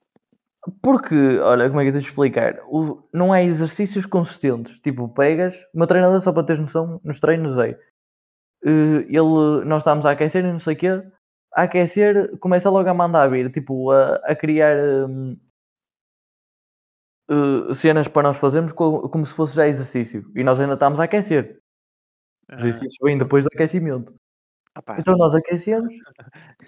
Porque, 0.81 1.15
olha, 1.39 1.67
como 1.69 1.79
é 1.79 1.83
que 1.83 1.89
eu 1.89 1.93
tenho 1.93 2.03
de 2.03 2.09
explicar? 2.09 2.59
O- 2.67 3.07
não 3.13 3.31
há 3.31 3.41
exercícios 3.43 4.05
consistentes. 4.05 4.79
Tipo, 4.79 5.07
pegas, 5.09 5.55
o 5.73 5.77
meu 5.77 5.87
treinador, 5.87 6.19
só 6.21 6.31
para 6.33 6.43
teres 6.45 6.59
noção, 6.59 6.99
nos 7.03 7.19
treinos 7.19 7.57
é. 7.57 7.77
eh, 8.65 9.05
ele, 9.09 9.65
nós 9.65 9.79
estávamos 9.81 10.05
a 10.05 10.11
aquecer 10.11 10.43
e 10.45 10.51
não 10.51 10.59
sei 10.59 10.73
o 10.75 10.77
quê. 10.77 10.87
A 11.53 11.63
aquecer, 11.63 12.37
começa 12.39 12.69
logo 12.69 12.89
a 12.89 12.93
mandar 12.93 13.27
vir, 13.29 13.51
tipo, 13.51 13.91
a, 13.91 14.15
a 14.17 14.35
criar 14.35 14.75
hum, 15.07 15.37
eh, 17.29 17.73
cenas 17.73 18.07
para 18.07 18.23
nós 18.29 18.37
fazermos 18.37 18.71
co- 18.71 19.07
como, 19.09 19.25
se 19.25 19.33
fosse 19.33 19.55
já 19.55 19.67
exercício. 19.67 20.29
E 20.35 20.43
nós 20.43 20.59
ainda 20.59 20.73
estamos 20.73 20.99
a 20.99 21.03
aquecer. 21.05 21.59
Os 22.51 22.59
exercícios 22.59 22.97
vêm 23.03 23.17
depois 23.17 23.43
do 23.43 23.49
aquecimento. 23.53 24.13
ah 24.75 24.81
pá, 24.81 24.99
Então 24.99 25.13
sim. 25.13 25.19
nós 25.19 25.33
aquecemos, 25.35 25.93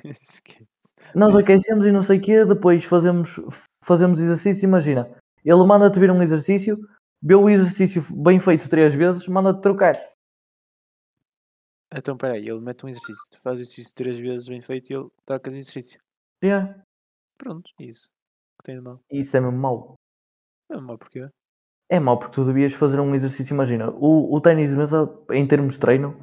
nós 1.16 1.32
Sim. 1.32 1.38
aquecemos 1.40 1.86
e 1.86 1.92
não 1.92 2.02
sei 2.02 2.18
o 2.18 2.22
quê, 2.22 2.46
depois 2.46 2.84
fazemos, 2.84 3.40
fazemos 3.88 4.20
exercício, 4.20 4.66
imagina. 4.66 5.10
Ele 5.44 5.66
manda-te 5.66 6.00
vir 6.00 6.12
um 6.12 6.22
exercício, 6.22 6.78
vê 7.22 7.36
o 7.36 7.50
exercício 7.50 8.04
bem 8.16 8.40
feito 8.40 8.70
três 8.70 8.94
vezes, 8.94 9.28
manda-te 9.28 9.62
trocar. 9.62 9.96
Então, 11.96 12.18
peraí, 12.18 12.48
ele 12.48 12.60
mete 12.60 12.86
um 12.86 12.90
exercício. 12.90 13.24
Tu 13.32 13.40
fazes 13.42 13.62
exercício 13.62 13.96
três 13.96 14.18
vezes 14.18 14.50
bem 14.50 14.62
feito 14.62 14.92
e 14.92 14.96
ele 14.96 15.08
toca 15.26 15.50
de 15.50 15.58
exercício. 15.58 16.00
Yeah. 16.44 16.84
Pronto, 17.38 17.72
isso. 17.80 18.10
Que 18.60 18.66
tem 18.66 18.76
de 18.76 18.82
mal. 18.82 19.00
Isso 19.10 19.38
é 19.38 19.40
mesmo 19.40 19.58
mau. 19.58 19.96
É 20.70 20.78
mal 20.78 20.98
porquê? 20.98 21.30
É 21.90 22.00
mau 22.00 22.20
porque 22.20 22.34
tu 22.34 22.44
devias 22.44 22.74
fazer 22.74 23.00
um 23.00 23.16
exercício, 23.16 23.54
imagina, 23.54 23.90
o, 23.92 24.36
o 24.36 24.42
ténis 24.42 24.72
de 24.72 24.76
mesa, 24.76 25.10
em 25.32 25.48
termos 25.48 25.76
de 25.76 25.80
treino, 25.80 26.20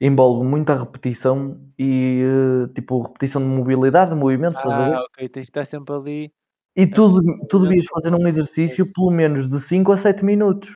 envolve 0.00 0.46
muita 0.46 0.78
repetição 0.78 1.60
e 1.76 2.22
eh, 2.22 2.72
tipo 2.72 3.02
repetição 3.02 3.42
de 3.42 3.48
mobilidade, 3.48 4.12
de 4.12 4.16
movimentos? 4.16 4.60
Ah, 4.64 5.02
ok, 5.02 5.28
tens 5.28 5.42
de 5.42 5.50
estar 5.50 5.64
sempre 5.64 5.92
ali. 5.92 6.32
E 6.80 6.86
tu, 6.86 7.08
tu 7.48 7.58
movimento 7.58 7.58
devias 7.60 7.86
fazer 7.86 8.14
um 8.14 8.24
exercício 8.28 8.86
pelo 8.92 9.10
menos 9.10 9.48
de 9.48 9.58
5 9.58 9.90
a 9.90 9.96
7 9.96 10.24
minutos. 10.24 10.74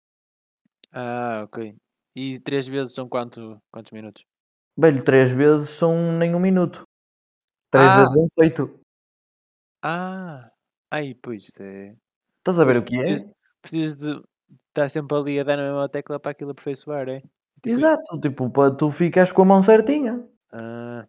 Ah, 0.92 1.42
ok. 1.44 1.76
E 2.16 2.40
três 2.40 2.66
vezes 2.66 2.92
são 2.94 3.08
quanto, 3.08 3.56
quantos 3.72 3.92
minutos? 3.92 4.24
Velho, 4.76 5.04
três 5.04 5.30
vezes 5.30 5.68
são 5.70 6.12
nem 6.18 6.34
um 6.34 6.40
minuto. 6.40 6.82
Três 7.70 7.88
Ah! 7.88 7.96
vezes 8.00 8.14
bem 8.14 8.28
feito. 8.38 8.80
Ah! 9.82 10.50
Aí, 10.90 11.14
pois, 11.14 11.46
é. 11.60 11.94
Estás 12.38 12.58
a 12.58 12.64
ver 12.64 12.78
o 12.78 12.84
que 12.84 12.96
é? 12.96 13.16
Precisas, 13.62 13.96
de 13.96 14.22
estar 14.68 14.88
sempre 14.88 15.16
ali 15.16 15.40
a 15.40 15.44
dar 15.44 15.56
na 15.56 15.64
mesma 15.64 15.88
tecla 15.88 16.18
para 16.18 16.32
aquilo 16.32 16.50
aperfeiçoar, 16.50 17.08
é? 17.08 17.20
Tipo. 17.62 17.68
Exato, 17.68 18.20
tipo, 18.20 18.50
para 18.50 18.74
tu 18.74 18.90
ficares 18.90 19.30
com 19.32 19.42
a 19.42 19.44
mão 19.44 19.62
certinha. 19.62 20.26
Ah, 20.52 21.06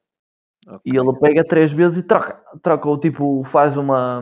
ok. 0.68 0.82
E 0.86 0.96
ele 0.98 1.20
pega 1.20 1.44
três 1.46 1.74
vezes 1.74 2.00
e 2.00 2.04
troca. 2.04 2.42
Troca, 2.62 2.88
ou 2.90 3.00
tipo, 3.00 3.44
faz 3.44 3.76
uma. 3.78 4.22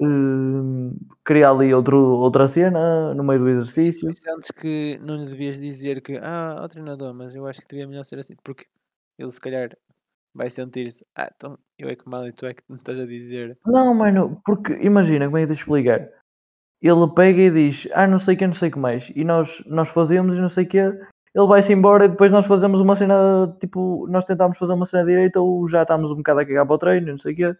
Hum, 0.00 0.96
cria 1.24 1.50
ali 1.50 1.72
outro, 1.72 1.98
outra 1.98 2.48
cena 2.48 3.14
no 3.14 3.24
meio 3.24 3.40
do 3.40 3.48
exercício. 3.48 4.08
Antes 4.28 4.50
que 4.50 4.98
não 5.02 5.16
lhe 5.16 5.26
devias 5.26 5.60
dizer 5.60 6.00
que, 6.00 6.18
ah, 6.18 6.56
ó 6.60 6.68
treinador, 6.68 7.14
mas 7.14 7.34
eu 7.34 7.46
acho 7.46 7.60
que 7.60 7.68
devia 7.68 7.86
melhor 7.86 8.04
ser 8.04 8.18
assim, 8.18 8.34
porque 8.42 8.66
ele 9.18 9.30
se 9.30 9.40
calhar 9.40 9.70
vai 10.34 10.50
sentir-se, 10.50 11.06
ah, 11.16 11.30
então 11.34 11.58
eu 11.78 11.88
é 11.88 11.96
que 11.96 12.08
mal 12.08 12.26
e 12.26 12.32
tu 12.32 12.46
é 12.46 12.54
que 12.54 12.62
me 12.68 12.76
estás 12.76 12.98
a 12.98 13.06
dizer. 13.06 13.56
Não, 13.64 13.94
mano, 13.94 14.40
porque 14.44 14.72
imagina 14.74 15.26
como 15.26 15.38
é 15.38 15.46
que 15.46 15.52
eu 15.52 15.56
te 15.56 15.60
explicar. 15.60 16.08
Ele 16.82 17.14
pega 17.14 17.40
e 17.40 17.50
diz, 17.50 17.88
ah, 17.92 18.06
não 18.06 18.18
sei 18.18 18.34
o 18.34 18.38
que, 18.38 18.46
não 18.46 18.52
sei 18.52 18.68
o 18.68 18.72
que 18.72 18.78
mais. 18.78 19.10
E 19.14 19.24
nós, 19.24 19.62
nós 19.66 19.88
fazemos 19.88 20.36
e 20.36 20.40
não 20.40 20.48
sei 20.48 20.64
o 20.64 20.68
que. 20.68 20.78
Ele 20.78 21.46
vai-se 21.48 21.72
embora 21.72 22.04
e 22.04 22.08
depois 22.08 22.30
nós 22.30 22.46
fazemos 22.46 22.80
uma 22.80 22.94
cena, 22.94 23.56
tipo, 23.60 24.06
nós 24.08 24.24
tentámos 24.24 24.58
fazer 24.58 24.72
uma 24.72 24.84
cena 24.84 25.04
direita 25.04 25.40
ou 25.40 25.66
já 25.66 25.82
estamos 25.82 26.10
um 26.10 26.16
bocado 26.16 26.40
a 26.40 26.46
cagar 26.46 26.66
para 26.66 26.74
o 26.74 26.78
treino, 26.78 27.06
não 27.08 27.18
sei 27.18 27.32
o 27.32 27.36
quê. 27.36 27.56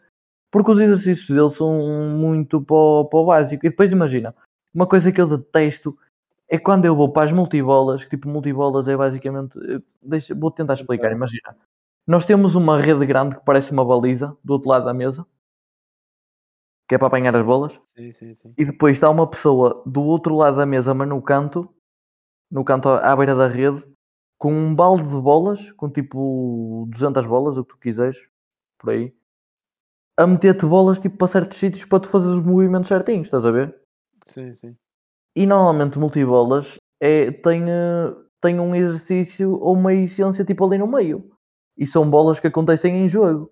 Porque 0.54 0.73
os 0.73 0.80
exercícios 0.80 1.28
dele 1.37 1.50
são 1.50 1.73
muito 2.16 2.62
para 2.62 2.76
o, 2.76 3.06
para 3.06 3.20
o 3.20 3.26
básico. 3.26 3.66
E 3.66 3.70
depois 3.70 3.92
imagina, 3.92 4.37
uma 4.75 4.88
coisa 4.88 5.12
que 5.12 5.20
eu 5.20 5.28
detesto 5.28 5.99
é 6.49 6.58
quando 6.58 6.87
eu 6.87 6.96
vou 6.96 7.12
para 7.12 7.25
as 7.26 7.32
multibolas, 7.32 8.04
que 8.04 8.11
tipo, 8.11 8.28
multibolas 8.28 8.88
é 8.88 8.96
basicamente. 8.96 9.58
eh, 9.70 9.82
Deixa, 10.02 10.34
vou 10.37 10.52
tentar 10.52 10.75
explicar, 10.75 11.12
imagina. 11.12 11.56
Nós 12.06 12.26
temos 12.26 12.56
uma 12.56 12.78
rede 12.80 13.06
grande 13.06 13.37
que 13.37 13.44
parece 13.44 13.73
uma 13.73 13.84
baliza 13.84 14.37
do 14.44 14.54
outro 14.54 14.70
lado 14.70 14.87
da 14.87 14.94
mesa, 14.94 15.26
que 16.88 16.94
é 16.94 16.99
para 16.99 17.06
apanhar 17.08 17.37
as 17.37 17.44
bolas. 17.44 17.80
Sim, 17.87 18.12
sim, 18.12 18.34
sim. 18.34 18.54
E 18.58 18.64
depois 18.64 18.92
está 18.96 19.11
uma 19.11 19.28
pessoa 19.28 19.82
do 19.87 20.02
outro 20.02 20.37
lado 20.37 20.56
da 20.56 20.66
mesa, 20.66 20.92
mas 20.94 21.08
no 21.08 21.20
canto, 21.23 21.68
no 22.50 22.64
canto 22.64 22.88
à 22.90 23.12
à 23.12 23.16
beira 23.16 23.34
da 23.37 23.49
rede, 23.49 23.84
com 24.38 24.52
um 24.54 24.75
balde 24.75 25.04
de 25.04 25.20
bolas, 25.20 25.73
com 25.75 25.90
tipo 25.90 26.87
200 26.90 27.26
bolas, 27.26 27.58
o 27.58 27.64
que 27.64 27.70
tu 27.75 27.78
quiseres, 27.80 28.18
por 28.78 28.90
aí, 28.90 29.14
a 30.16 30.26
meter-te 30.26 30.66
bolas 30.66 31.00
tipo 31.00 31.16
para 31.16 31.26
certos 31.26 31.59
sítios 31.59 31.85
para 31.85 32.00
tu 32.00 32.09
fazer 32.09 32.28
os 32.28 32.40
movimentos 32.40 32.88
certinhos, 32.88 33.26
estás 33.26 33.44
a 33.44 33.50
ver? 33.50 33.75
Sim, 34.25 34.52
sim. 34.52 34.76
E 35.37 35.47
normalmente 35.47 35.99
multibolas 35.99 36.76
é, 37.00 37.30
tem, 37.33 37.64
eh, 37.68 38.14
tem 38.40 38.61
um 38.61 38.75
exercício 38.75 39.59
ou 39.61 39.75
uma 39.75 39.92
essência 39.92 40.44
tipo 40.44 40.64
ali 40.64 40.78
no 40.78 40.87
meio. 40.87 41.30
E 41.76 41.85
são 41.85 42.09
bolas 42.09 42.38
que 42.38 42.47
acontecem 42.47 42.97
em 42.97 43.09
jogo. 43.09 43.50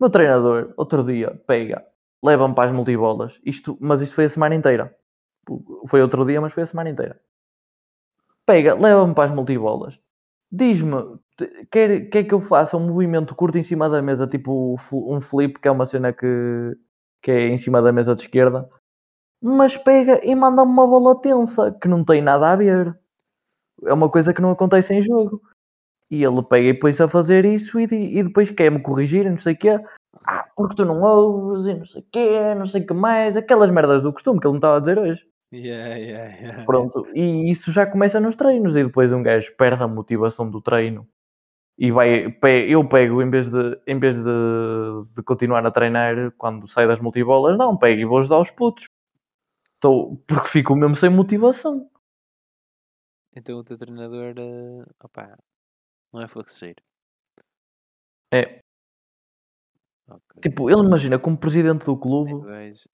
O 0.00 0.04
meu 0.04 0.10
treinador, 0.10 0.72
outro 0.76 1.04
dia, 1.04 1.34
pega, 1.46 1.84
leva-me 2.24 2.54
para 2.54 2.70
as 2.70 2.72
multibolas. 2.72 3.38
Isto, 3.44 3.76
mas 3.80 4.00
isto 4.00 4.14
foi 4.14 4.24
a 4.24 4.28
semana 4.28 4.54
inteira. 4.54 4.96
Foi 5.86 6.00
outro 6.00 6.24
dia, 6.24 6.40
mas 6.40 6.52
foi 6.52 6.62
a 6.62 6.66
semana 6.66 6.90
inteira. 6.90 7.20
Pega, 8.46 8.74
leva-me 8.74 9.14
para 9.14 9.24
as 9.24 9.30
multibolas. 9.30 9.98
Diz-me, 10.50 11.18
quer, 11.70 12.08
quer 12.08 12.24
que 12.24 12.32
eu 12.32 12.40
faça 12.40 12.76
um 12.76 12.86
movimento 12.86 13.34
curto 13.34 13.58
em 13.58 13.62
cima 13.62 13.88
da 13.88 14.00
mesa, 14.00 14.26
tipo 14.26 14.76
um 14.92 15.20
flip, 15.20 15.60
que 15.60 15.68
é 15.68 15.70
uma 15.70 15.84
cena 15.84 16.12
que, 16.12 16.26
que 17.22 17.30
é 17.30 17.48
em 17.48 17.58
cima 17.58 17.82
da 17.82 17.92
mesa 17.92 18.14
de 18.14 18.22
esquerda. 18.22 18.68
Mas 19.42 19.76
pega 19.76 20.24
e 20.24 20.34
manda-me 20.34 20.70
uma 20.70 20.86
bola 20.86 21.20
tensa, 21.20 21.72
que 21.80 21.86
não 21.88 22.04
tem 22.04 22.22
nada 22.22 22.50
a 22.50 22.56
ver. 22.56 22.98
É 23.84 23.92
uma 23.92 24.10
coisa 24.10 24.34
que 24.34 24.40
não 24.40 24.50
acontece 24.50 24.94
em 24.94 25.02
jogo. 25.02 25.40
E 26.10 26.24
ele 26.24 26.42
pega 26.42 26.68
e 26.68 26.74
põe-se 26.74 27.02
a 27.02 27.08
fazer 27.08 27.44
isso 27.44 27.78
e, 27.78 27.84
e 27.84 28.22
depois 28.22 28.50
quer-me 28.50 28.80
corrigir 28.82 29.28
não 29.30 29.36
sei 29.36 29.54
o 29.54 29.58
quê. 29.58 29.80
Ah, 30.24 30.46
porque 30.56 30.76
tu 30.76 30.84
não 30.84 31.02
ouves 31.02 31.66
e 31.66 31.74
não 31.74 31.84
sei 31.86 32.02
o 32.02 32.06
quê, 32.10 32.54
não 32.54 32.66
sei 32.66 32.82
o 32.82 32.86
que 32.86 32.94
mais. 32.94 33.36
Aquelas 33.36 33.70
merdas 33.70 34.02
do 34.02 34.12
costume 34.12 34.40
que 34.40 34.46
ele 34.46 34.52
me 34.52 34.58
estava 34.58 34.76
a 34.76 34.80
dizer 34.80 34.98
hoje. 34.98 35.26
Yeah, 35.50 35.96
yeah, 35.96 36.36
yeah. 36.36 36.64
Pronto, 36.64 37.06
e 37.14 37.50
isso 37.50 37.72
já 37.72 37.86
começa 37.86 38.20
nos 38.20 38.34
treinos 38.34 38.76
e 38.76 38.84
depois 38.84 39.12
um 39.12 39.22
gajo 39.22 39.54
perde 39.56 39.82
a 39.82 39.88
motivação 39.88 40.50
do 40.50 40.60
treino 40.60 41.08
e 41.78 41.92
vai, 41.92 42.36
eu 42.68 42.86
pego 42.86 43.22
em 43.22 43.30
vez 43.30 43.48
de, 43.50 43.80
em 43.86 43.98
vez 44.00 44.16
de, 44.16 44.24
de 45.14 45.22
continuar 45.22 45.64
a 45.64 45.70
treinar 45.70 46.32
quando 46.36 46.66
sai 46.66 46.88
das 46.88 47.00
multibolas, 47.00 47.56
não, 47.56 47.78
pego 47.78 48.00
e 48.00 48.04
vou 48.04 48.18
ajudar 48.18 48.40
os 48.40 48.50
putos. 48.50 48.86
Estou, 49.74 50.16
porque 50.26 50.48
fico 50.48 50.74
mesmo 50.74 50.96
sem 50.96 51.08
motivação. 51.08 51.88
Então 53.36 53.58
o 53.58 53.62
teu 53.64 53.78
treinador, 53.78 54.34
uh, 54.38 54.84
opa, 55.04 55.38
não 56.12 56.20
é 56.20 56.26
flexeiro. 56.26 56.82
É. 58.32 58.60
Okay. 60.08 60.40
Tipo, 60.42 60.68
ele 60.68 60.84
imagina 60.84 61.18
como 61.18 61.38
presidente 61.38 61.86
do 61.86 61.96
clube. 61.96 62.32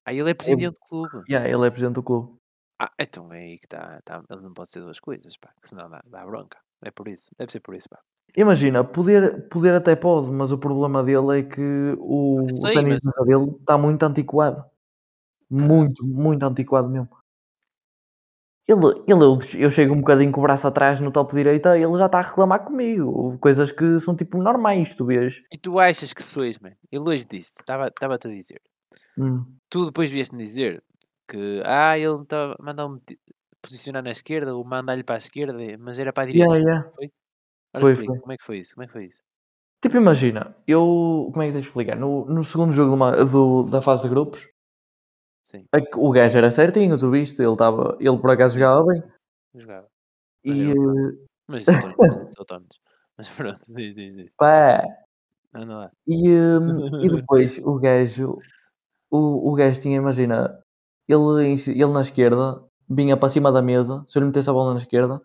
Ah, 0.05 0.13
ele 0.13 0.31
é 0.31 0.35
presidente 0.35 0.75
do 0.75 0.79
clube. 0.79 1.25
Yeah, 1.27 1.49
ele 1.49 1.67
é 1.67 1.71
presidente 1.71 1.95
do 1.95 2.03
clube. 2.03 2.39
Ah, 2.79 2.93
então 2.99 3.33
é 3.33 3.39
aí 3.39 3.59
que 3.59 3.67
está. 3.67 4.01
Tá, 4.05 4.23
ele 4.31 4.43
não 4.43 4.53
pode 4.53 4.71
ser 4.71 4.81
duas 4.81 4.99
coisas, 4.99 5.37
pá, 5.37 5.51
que 5.61 5.69
senão 5.69 5.89
dá, 5.89 6.03
dá 6.07 6.25
bronca. 6.25 6.59
É 6.83 6.91
por 6.91 7.09
isso, 7.09 7.31
deve 7.39 7.53
ser 7.53 7.61
por 7.61 7.75
isso, 7.75 7.89
pá. 7.89 7.99
Imagina, 8.37 8.83
poder, 8.83 9.49
poder 9.49 9.75
até 9.75 9.95
pode, 9.95 10.31
mas 10.31 10.51
o 10.51 10.59
problema 10.59 11.05
dele 11.05 11.41
é 11.41 11.43
que 11.45 11.97
o, 11.99 12.47
sei, 12.51 12.73
o 12.73 12.75
ténis 12.75 13.01
mas... 13.05 13.27
dele 13.27 13.57
está 13.61 13.79
muito 13.79 14.03
antiquado. 14.03 14.65
Muito, 15.49 16.05
muito 16.05 16.43
antiquado 16.43 16.89
mesmo. 16.89 17.09
Ele, 18.67 18.87
ele, 19.07 19.63
eu 19.63 19.71
chego 19.71 19.95
um 19.95 19.99
bocadinho 19.99 20.33
com 20.33 20.41
o 20.41 20.43
braço 20.43 20.67
atrás 20.67 20.99
no 20.99 21.13
top 21.13 21.35
direita 21.35 21.79
ele 21.79 21.99
já 21.99 22.07
está 22.07 22.19
a 22.19 22.23
reclamar 22.23 22.65
comigo. 22.65 23.39
Coisas 23.39 23.71
que 23.71 24.01
são 24.01 24.17
tipo 24.17 24.39
normais, 24.39 24.95
tu 24.95 25.05
vês. 25.05 25.43
E 25.53 25.59
tu 25.59 25.79
achas 25.79 26.13
que 26.13 26.23
sois, 26.23 26.59
mano? 26.59 26.75
Ele 26.91 27.05
hoje 27.09 27.27
disse, 27.29 27.53
estava-te 27.61 28.27
a 28.27 28.31
dizer. 28.31 28.61
Hum. 29.19 29.45
Tu 29.69 29.85
depois 29.85 30.11
vieste-me 30.11 30.43
dizer 30.43 30.83
que, 31.29 31.63
ah, 31.65 31.99
ele 31.99 32.25
tá, 32.27 32.57
mandou-me 32.61 33.01
posicionar 33.63 34.03
na 34.03 34.11
esquerda 34.11 34.55
ou 34.55 34.65
mandar-lhe 34.65 35.03
para 35.03 35.17
a 35.17 35.19
esquerda, 35.19 35.55
mas 35.79 35.99
era 35.99 36.13
para 36.13 36.25
a 36.25 36.27
direita. 36.27 36.55
Yeah, 36.55 36.71
yeah. 36.71 36.91
Foi? 36.95 37.13
foi, 37.81 37.95
foi. 37.95 38.19
Como 38.21 38.33
é 38.33 38.37
que 38.37 38.45
foi 38.45 38.59
isso? 38.59 38.75
Como 38.75 38.85
é 38.85 38.87
que 38.87 38.93
foi 38.93 39.05
isso? 39.07 39.23
Tipo, 39.81 39.97
imagina, 39.97 40.57
eu. 40.67 41.29
Como 41.31 41.43
é 41.43 41.47
que 41.47 41.53
tens 41.53 41.63
de 41.63 41.69
explicar? 41.69 41.97
No, 41.97 42.25
no 42.25 42.43
segundo 42.43 42.73
jogo 42.73 42.97
do, 42.97 43.25
do, 43.25 43.71
da 43.71 43.83
fase 43.83 44.05
de 44.05 44.09
grupos, 44.09 44.49
Sim. 45.43 45.67
o 45.97 46.11
gajo 46.11 46.39
era 46.39 46.51
certinho, 46.51 46.97
tu 46.97 47.11
viste? 47.11 47.43
Ele, 47.43 47.57
tava, 47.57 47.97
ele 48.01 48.19
por 48.19 48.31
acaso 48.31 48.53
sim, 48.53 48.61
jogava 48.61 48.83
bem. 48.87 49.03
Jogava. 49.55 49.87
Mas 50.43 50.57
e. 50.57 50.75
Mas 51.47 51.65
são 51.65 51.95
autónomos. 52.39 52.81
Mas 53.17 53.29
pronto, 53.29 53.61
diz, 53.77 53.95
diz, 53.95 54.17
diz. 54.17 54.31
Pá! 54.39 54.83
Anda 55.53 55.77
lá. 55.77 55.91
E, 56.07 56.31
um, 56.31 57.05
e 57.05 57.11
depois 57.11 57.59
o 57.59 57.79
gajo. 57.79 58.39
O, 59.11 59.53
o 59.53 59.55
gajo 59.55 59.81
tinha, 59.81 59.99
imagina, 59.99 60.64
ele, 61.09 61.55
ele 61.69 61.93
na 61.93 62.03
esquerda 62.03 62.63
vinha 62.89 63.17
para 63.17 63.29
cima 63.29 63.51
da 63.51 63.63
mesa, 63.63 64.05
se 64.09 64.19
eu 64.19 64.21
lhe 64.21 64.27
metesse 64.27 64.51
a 64.51 64.53
bola 64.53 64.75
na 64.75 64.81
esquerda, 64.81 65.21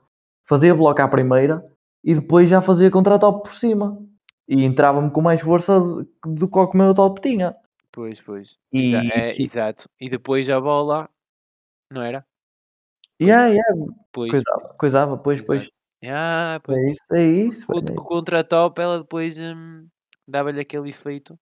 fazia 0.47 0.73
bloco 0.73 1.01
à 1.01 1.07
primeira 1.07 1.63
e 2.03 2.15
depois 2.15 2.49
já 2.49 2.61
fazia 2.61 2.89
contra-top 2.89 3.43
por 3.43 3.53
cima. 3.53 3.97
E 4.47 4.63
entrava-me 4.63 5.11
com 5.11 5.21
mais 5.21 5.41
força 5.41 5.79
do 5.79 6.47
que 6.47 6.57
o 6.57 6.71
meu 6.73 6.93
top 6.93 7.21
tinha. 7.21 7.55
Pois, 7.91 8.19
pois. 8.19 8.57
E, 8.73 8.95
é, 8.95 9.39
exato. 9.39 9.87
E 9.99 10.09
depois 10.09 10.49
a 10.49 10.59
bola, 10.59 11.07
não 11.91 12.01
era? 12.01 12.25
Yeah, 13.21 13.47
yeah. 13.47 13.93
Pois, 14.11 14.31
coisava, 14.31 14.75
coisava, 14.75 15.17
pois, 15.17 15.45
pois. 15.45 15.69
Yeah, 16.03 16.59
pois. 16.63 16.83
É 16.83 16.89
isso, 16.89 17.03
é 17.11 17.23
isso. 17.23 17.67
O, 17.69 17.77
o 17.77 18.03
contra-top, 18.03 18.81
ela 18.81 18.99
depois 18.99 19.37
hum, 19.37 19.87
dava-lhe 20.27 20.61
aquele 20.61 20.89
efeito. 20.89 21.37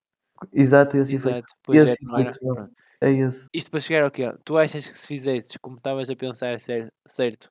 Exato, 0.52 0.98
esse 0.98 1.14
Exato. 1.14 1.30
efeito. 1.30 1.54
Pois 1.64 1.84
esse 1.84 2.04
é, 2.04 2.06
não 2.06 2.18
era? 2.18 2.30
efeito, 2.30 2.72
é 3.02 3.12
isso. 3.12 3.48
Isto 3.54 3.72
para 3.72 3.80
chegar 3.80 4.04
ao 4.04 4.12
quê? 4.12 4.32
Tu 4.44 4.58
achas 4.58 4.88
que 4.88 4.98
se 4.98 5.08
fizesses 5.08 5.58
como 5.62 5.78
estavas 5.78 6.10
a 6.10 6.16
pensar 6.16 6.58
certo, 7.08 7.50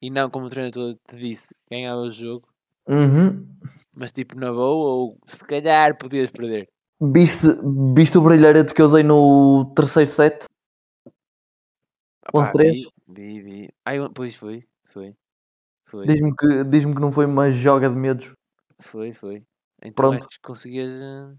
e 0.00 0.10
não 0.10 0.30
como 0.30 0.46
o 0.46 0.50
treinador 0.50 0.96
te 1.08 1.16
disse, 1.16 1.54
ganhava 1.70 2.00
o 2.00 2.10
jogo. 2.10 2.48
Uhum. 2.88 3.46
Mas 3.94 4.12
tipo 4.12 4.38
na 4.38 4.52
boa, 4.52 4.94
ou 4.94 5.18
se 5.26 5.44
calhar 5.44 5.96
podias 5.96 6.30
perder. 6.30 6.68
Viste, 7.00 7.46
viste 7.94 8.16
o 8.16 8.22
brilharete 8.22 8.72
que 8.72 8.80
eu 8.80 8.90
dei 8.90 9.02
no 9.02 9.72
terceiro 9.74 10.08
set? 10.08 10.46
Ah, 12.24 12.32
11-3? 12.32 12.88
Vi, 13.08 13.40
vi, 13.40 13.40
vi. 13.40 13.68
Ai, 13.84 13.98
pois 14.14 14.36
foi, 14.36 14.64
foi. 14.86 15.14
foi. 15.86 16.06
Diz-me 16.06 16.34
que, 16.34 16.64
diz 16.64 16.84
que 16.84 17.00
não 17.00 17.12
foi 17.12 17.26
uma 17.26 17.50
joga 17.50 17.88
de 17.88 17.96
medos. 17.96 18.32
Foi, 18.80 19.12
foi. 19.12 19.44
Então 19.82 20.10
Pronto. 20.10 20.24
acho 20.24 20.28
que 20.28 20.46
conseguias. 20.46 20.94
Uh, 20.94 21.36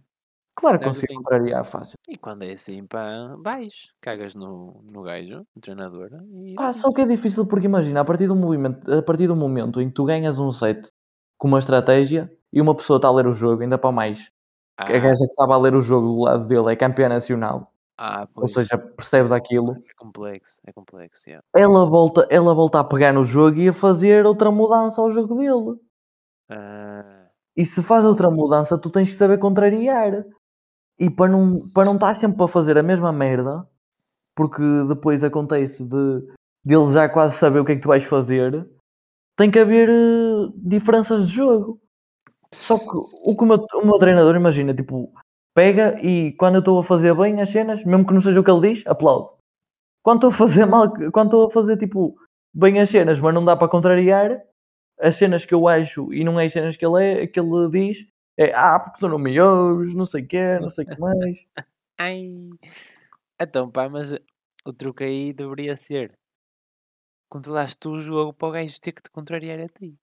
claro 0.58 0.80
que 0.80 0.86
consegui 0.86 1.14
contrariar 1.14 1.64
fácil. 1.64 1.96
E 2.10 2.18
quando 2.18 2.44
é 2.44 2.52
assim, 2.52 2.86
pá, 2.86 3.36
vais, 3.44 3.90
cagas 4.02 4.36
no, 4.36 4.82
no 4.84 5.04
gajo, 5.04 5.46
no 5.56 5.62
treinador. 5.62 6.10
E... 6.32 6.56
Ah, 6.58 6.74
só 6.74 6.92
que 6.92 7.02
é 7.02 7.06
difícil 7.06 7.46
porque 7.46 7.68
imagina, 7.68 8.02
a 8.02 8.06
partir 8.06 8.28
do 8.28 8.36
movimento, 8.36 8.92
a 8.92 9.02
partir 9.02 9.28
do 9.28 9.36
momento 9.36 9.80
em 9.80 9.88
que 9.88 9.94
tu 9.94 10.04
ganhas 10.04 10.40
um 10.40 10.52
set 10.52 10.92
com 11.38 11.48
uma 11.48 11.60
estratégia 11.60 12.32
e 12.52 12.60
uma 12.60 12.76
pessoa 12.76 12.98
está 12.98 13.08
a 13.08 13.14
ler 13.14 13.28
o 13.28 13.34
jogo, 13.34 13.62
ainda 13.62 13.78
para 13.78 13.92
mais. 13.92 14.32
Ah. 14.78 14.86
A 14.86 15.00
gaja 15.00 15.26
que 15.26 15.32
estava 15.32 15.54
a 15.54 15.58
ler 15.58 15.76
o 15.76 15.82
jogo 15.82 16.08
do 16.08 16.22
lado 16.22 16.46
dele 16.46 16.72
é 16.72 16.76
campeã 16.76 17.08
nacional. 17.10 17.72
Ah, 18.00 18.28
Ou 18.36 18.48
seja, 18.48 18.78
percebes 18.78 19.32
aquilo. 19.32 19.72
É 19.72 19.94
complexo, 19.98 20.62
é 20.68 20.72
complexo, 20.72 21.28
yeah. 21.28 21.44
Ela 21.56 21.84
volta, 21.86 22.28
ela 22.30 22.54
volta 22.54 22.80
a 22.80 22.84
pegar 22.84 23.12
no 23.12 23.24
jogo 23.24 23.58
e 23.58 23.70
a 23.70 23.74
fazer 23.74 24.24
outra 24.26 24.52
mudança 24.52 25.02
ao 25.02 25.10
jogo 25.10 25.36
dele. 25.36 25.80
Ah. 26.50 27.26
E 27.56 27.66
se 27.66 27.82
faz 27.82 28.06
outra 28.06 28.30
mudança, 28.30 28.78
tu 28.78 28.92
tens 28.92 29.10
que 29.10 29.16
saber 29.16 29.40
contrariar. 29.40 30.24
E 31.00 31.10
para 31.10 31.32
não, 31.32 31.70
para 31.70 31.86
não 31.86 31.96
estar 31.96 32.16
sempre 32.20 32.44
a 32.44 32.48
fazer 32.48 32.78
a 32.78 32.84
mesma 32.84 33.12
merda, 33.12 33.68
porque 34.36 34.64
depois 34.88 35.24
acontece 35.24 35.84
de, 35.84 36.22
de 36.66 36.76
ele 36.76 36.92
já 36.92 37.08
quase 37.10 37.36
saber 37.38 37.60
o 37.60 37.66
que 37.66 37.74
é 37.74 37.76
que 37.76 37.82
tu 37.82 37.88
vais 37.88 38.04
fazer, 38.04 38.68
tem 39.36 39.52
que 39.52 39.60
haver 39.60 39.90
uh, 39.90 40.52
diferenças 40.56 41.28
de 41.28 41.36
jogo. 41.36 41.80
Só 42.54 42.78
que 42.78 42.86
o 43.26 43.36
que 43.36 43.44
o 43.44 43.46
meu, 43.46 43.66
o 43.76 43.86
meu 43.86 44.00
treinador 44.00 44.36
imagina, 44.36 44.74
tipo, 44.74 45.14
pega 45.54 46.00
e 46.02 46.34
quando 46.34 46.56
eu 46.56 46.60
estou 46.60 46.80
a 46.80 46.84
fazer 46.84 47.14
bem 47.16 47.42
as 47.42 47.50
cenas, 47.50 47.84
mesmo 47.84 48.06
que 48.06 48.14
não 48.14 48.22
seja 48.22 48.40
o 48.40 48.44
que 48.44 48.52
ele 48.52 48.74
diz, 48.74 48.86
aplaude. 48.88 49.30
Quando 50.04 50.18
estou 50.18 50.30
a 50.30 50.34
fazer 50.34 50.66
mal, 50.66 50.92
quando 51.12 51.28
estou 51.28 51.48
a 51.48 51.52
fazer 51.52 51.78
tipo 51.78 52.16
bem 52.54 52.80
as 52.80 52.90
cenas, 52.90 53.20
mas 53.20 53.34
não 53.34 53.44
dá 53.44 53.56
para 53.56 53.68
contrariar, 53.68 54.42
as 55.00 55.16
cenas 55.16 55.46
que 55.46 55.54
eu 55.54 55.68
acho 55.68 56.12
e 56.14 56.24
não 56.24 56.40
é 56.40 56.46
as 56.46 56.54
cenas 56.54 56.78
que 56.78 56.86
ele, 56.86 57.04
é, 57.04 57.28
que 57.28 57.40
ele 57.40 57.70
diz, 57.70 58.06
é 58.38 58.54
ah, 58.54 58.80
porque 58.80 59.00
tu 59.00 59.08
não 59.08 59.18
me 59.18 59.40
ouves, 59.40 59.94
não 59.94 60.06
sei 60.06 60.24
o 60.24 60.28
que, 60.28 60.60
não 60.60 60.70
sei 60.70 60.86
o 60.86 60.88
que 60.88 61.00
mais. 61.00 61.46
Ai. 61.98 62.32
Então 63.40 63.70
pá, 63.70 63.90
mas 63.90 64.14
o 64.66 64.74
truque 64.74 65.04
aí 65.04 65.34
deveria 65.34 65.76
ser 65.76 66.18
controlaste 67.30 67.80
tu 67.80 67.92
o 67.92 68.02
jogo 68.02 68.34
para 68.34 68.48
o 68.48 68.52
gajo 68.52 68.80
ter 68.80 68.92
que 68.92 69.02
te 69.02 69.12
contrariar 69.12 69.60
a 69.60 69.68
ti. 69.68 69.98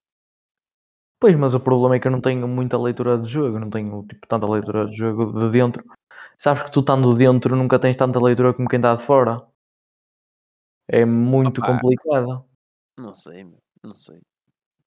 Pois, 1.19 1.35
mas 1.37 1.55
o 1.55 1.61
problema 1.61 1.97
é 1.97 2.01
que 2.01 2.07
eu 2.07 2.13
não 2.13 2.21
tenho 2.21 2.47
muita 2.47 2.77
leitura 2.77 3.17
de 3.17 3.29
jogo, 3.29 3.59
não 3.59 3.71
tenho 3.71 4.05
tipo, 4.07 4.27
tanta 4.27 4.47
leitura 4.47 4.87
de 4.87 4.97
jogo 4.97 5.33
de 5.33 5.51
dentro. 5.51 5.83
Sabes 6.37 6.65
que 6.65 6.71
tu 6.71 6.81
estando 6.81 7.15
dentro 7.15 7.57
nunca 7.57 7.79
tens 7.79 7.97
tanta 7.97 8.21
leitura 8.21 8.53
como 8.53 8.69
quem 8.69 8.79
está 8.79 8.95
de 8.95 9.03
fora. 9.03 9.43
É 10.87 11.05
muito 11.05 11.63
Opa, 11.63 11.73
complicado. 11.73 12.45
Não 12.99 13.15
sei, 13.15 13.45
não 13.83 13.93
sei, 13.95 14.21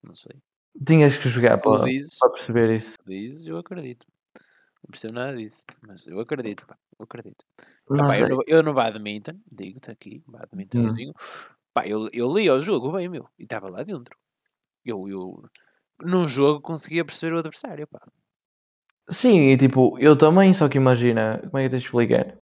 não 0.03 0.13
sei. 0.13 0.35
Tinhas 0.85 1.17
que 1.17 1.29
jogar 1.29 1.57
para, 1.57 1.83
dizes, 1.85 2.17
para, 2.19 2.29
perceber 2.31 2.77
isso. 2.77 2.95
Dizes, 3.05 3.47
eu 3.47 3.57
acredito. 3.57 4.05
Não 4.35 4.91
percebo 4.91 5.13
nada 5.13 5.35
disso, 5.35 5.65
mas 5.81 6.07
eu 6.07 6.19
acredito, 6.19 6.65
pá, 6.67 6.77
eu 6.99 7.03
acredito. 7.03 7.45
Epá, 7.91 8.19
eu, 8.19 8.29
no, 8.29 8.43
eu 8.47 8.63
no 8.63 8.73
badminton, 8.73 9.39
digo-te 9.51 9.91
aqui, 9.91 10.23
badmintonzinho, 10.27 11.09
hum. 11.09 11.53
pá, 11.73 11.87
eu, 11.87 12.07
eu 12.13 12.31
li 12.31 12.49
o 12.49 12.61
jogo 12.61 12.91
bem, 12.91 13.09
meu, 13.09 13.27
e 13.37 13.43
estava 13.43 13.69
lá 13.69 13.83
dentro. 13.83 14.15
Eu, 14.85 15.09
eu, 15.09 15.43
num 16.01 16.27
jogo 16.27 16.61
conseguia 16.61 17.03
perceber 17.03 17.35
o 17.35 17.39
adversário, 17.39 17.87
pá. 17.87 17.99
Sim, 19.09 19.49
e 19.49 19.57
tipo, 19.57 19.97
eu 19.99 20.17
também, 20.17 20.53
só 20.53 20.69
que 20.69 20.77
imagina, 20.77 21.39
como 21.39 21.57
é 21.57 21.63
que 21.63 21.69
tens 21.69 21.81
de 21.81 21.85
explicar? 21.85 22.37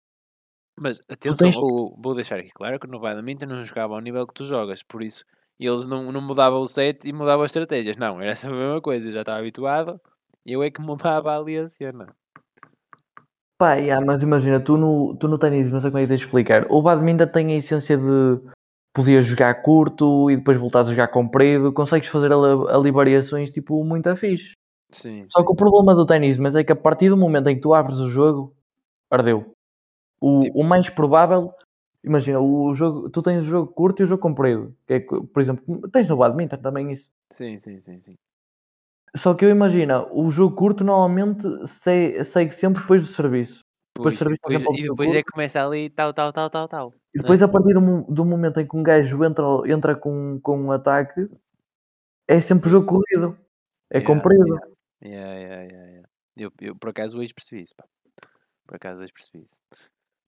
Mas 0.79 0.99
atenção, 1.07 1.51
tens... 1.51 1.59
vou, 1.59 1.95
vou 2.01 2.15
deixar 2.15 2.39
aqui 2.39 2.49
claro 2.49 2.79
que 2.79 2.87
no 2.87 2.99
badminton 2.99 3.45
não 3.45 3.61
jogava 3.61 3.93
ao 3.93 4.01
nível 4.01 4.25
que 4.25 4.33
tu 4.33 4.43
jogas, 4.43 4.81
por 4.81 5.03
isso 5.03 5.23
E 5.59 5.65
eles 5.67 5.87
não, 5.87 6.11
não 6.11 6.21
mudavam 6.21 6.61
o 6.61 6.67
set 6.67 7.07
e 7.07 7.13
mudavam 7.13 7.43
as 7.45 7.51
estratégias. 7.51 7.95
Não, 7.97 8.21
era 8.21 8.35
sempre 8.35 8.57
a 8.57 8.59
mesma 8.61 8.81
coisa. 8.81 9.11
Já 9.11 9.19
estava 9.21 9.39
habituado. 9.39 9.99
Eu 10.45 10.61
é 10.61 10.69
que 10.69 10.81
mudava 10.81 11.37
ali 11.37 11.57
a 11.57 11.67
cena. 11.67 12.07
Pá, 13.57 13.75
yeah, 13.75 14.05
mas 14.05 14.21
imagina, 14.21 14.59
tu 14.59 14.75
no, 14.77 15.15
tu 15.15 15.27
no 15.27 15.37
ténis, 15.37 15.71
não 15.71 15.79
sei 15.79 15.89
como 15.89 15.99
é 15.99 16.01
que 16.01 16.07
tens 16.09 16.19
de 16.19 16.25
explicar. 16.25 16.65
O 16.69 16.81
badminton 16.81 17.27
tem 17.27 17.53
a 17.53 17.55
essência 17.57 17.97
de 17.97 18.41
podias 18.93 19.25
jogar 19.25 19.61
curto 19.61 20.29
e 20.29 20.35
depois 20.35 20.57
voltares 20.57 20.87
a 20.89 20.91
jogar 20.91 21.07
comprido. 21.07 21.71
Consegues 21.71 22.09
fazer 22.09 22.31
ali, 22.33 22.69
ali 22.69 22.91
variações 22.91 23.51
tipo 23.51 23.83
muito 23.83 24.13
fixe. 24.17 24.51
Sim, 24.91 25.25
Só 25.29 25.39
sim. 25.39 25.45
que 25.45 25.51
o 25.51 25.55
problema 25.55 25.95
do 25.95 26.05
ténis, 26.05 26.37
mas 26.37 26.55
é 26.55 26.63
que 26.63 26.71
a 26.71 26.75
partir 26.75 27.09
do 27.09 27.17
momento 27.17 27.47
em 27.49 27.55
que 27.55 27.61
tu 27.61 27.73
abres 27.73 27.97
o 27.99 28.09
jogo, 28.09 28.53
ardeu. 29.09 29.53
O, 30.19 30.39
Tipo- 30.41 30.59
o 30.59 30.63
mais 30.63 30.89
provável, 30.89 31.53
imagina, 32.03 32.39
o 32.39 32.73
jogo, 32.73 33.09
tu 33.09 33.21
tens 33.21 33.43
o 33.43 33.47
jogo 33.47 33.71
curto 33.71 34.01
e 34.01 34.03
o 34.03 34.05
jogo 34.05 34.21
comprido. 34.21 34.75
Que 34.85 34.93
é, 34.93 34.99
por 34.99 35.41
exemplo, 35.41 35.89
tens 35.89 36.09
no 36.09 36.17
badminton 36.17 36.57
também 36.57 36.91
isso. 36.91 37.09
Sim, 37.31 37.57
sim, 37.57 37.79
sim, 37.79 37.99
sim. 37.99 38.13
Só 39.15 39.33
que 39.33 39.45
eu 39.45 39.49
imagino, 39.49 40.07
o 40.11 40.29
jogo 40.29 40.55
curto 40.55 40.83
normalmente 40.83 41.47
segue, 41.67 42.23
segue 42.23 42.51
sempre 42.51 42.81
depois 42.81 43.03
do 43.03 43.13
serviço. 43.13 43.59
Depois 43.95 44.15
Pois, 44.17 44.27
do 44.27 44.33
e 44.33 44.37
serviço 44.37 44.63
depois, 44.63 44.79
e 44.79 44.81
depois 44.89 45.09
é 45.11 45.13
curto. 45.13 45.25
que 45.25 45.31
começa 45.31 45.65
ali 45.65 45.89
tal, 45.89 46.13
tal, 46.13 46.33
tal, 46.33 46.49
tal, 46.49 46.67
tal. 46.67 46.93
E 47.13 47.17
né? 47.17 47.21
depois 47.21 47.43
a 47.43 47.47
partir 47.47 47.73
do, 47.73 48.01
do 48.11 48.25
momento 48.25 48.59
em 48.59 48.67
que 48.67 48.75
um 48.75 48.81
gajo 48.81 49.23
entra, 49.23 49.43
entra 49.67 49.95
com, 49.95 50.39
com 50.41 50.59
um 50.59 50.71
ataque, 50.71 51.29
é 52.27 52.41
sempre 52.41 52.69
jogo 52.71 52.87
corrido. 52.87 53.37
É 53.91 53.99
Yeah, 53.99 54.07
comprido. 54.15 54.59
Yeah, 55.03 55.33
yeah, 55.37 55.63
yeah, 55.63 55.91
yeah. 55.91 56.09
Eu, 56.35 56.51
eu 56.59 56.75
por 56.75 56.89
acaso 56.89 57.19
hoje 57.19 57.31
percebi 57.31 57.61
isso, 57.61 57.75
pá. 57.75 57.85
Por 58.65 58.77
acaso 58.77 59.01
hoje 59.01 59.13
percebi 59.13 59.45
isso. 59.45 59.61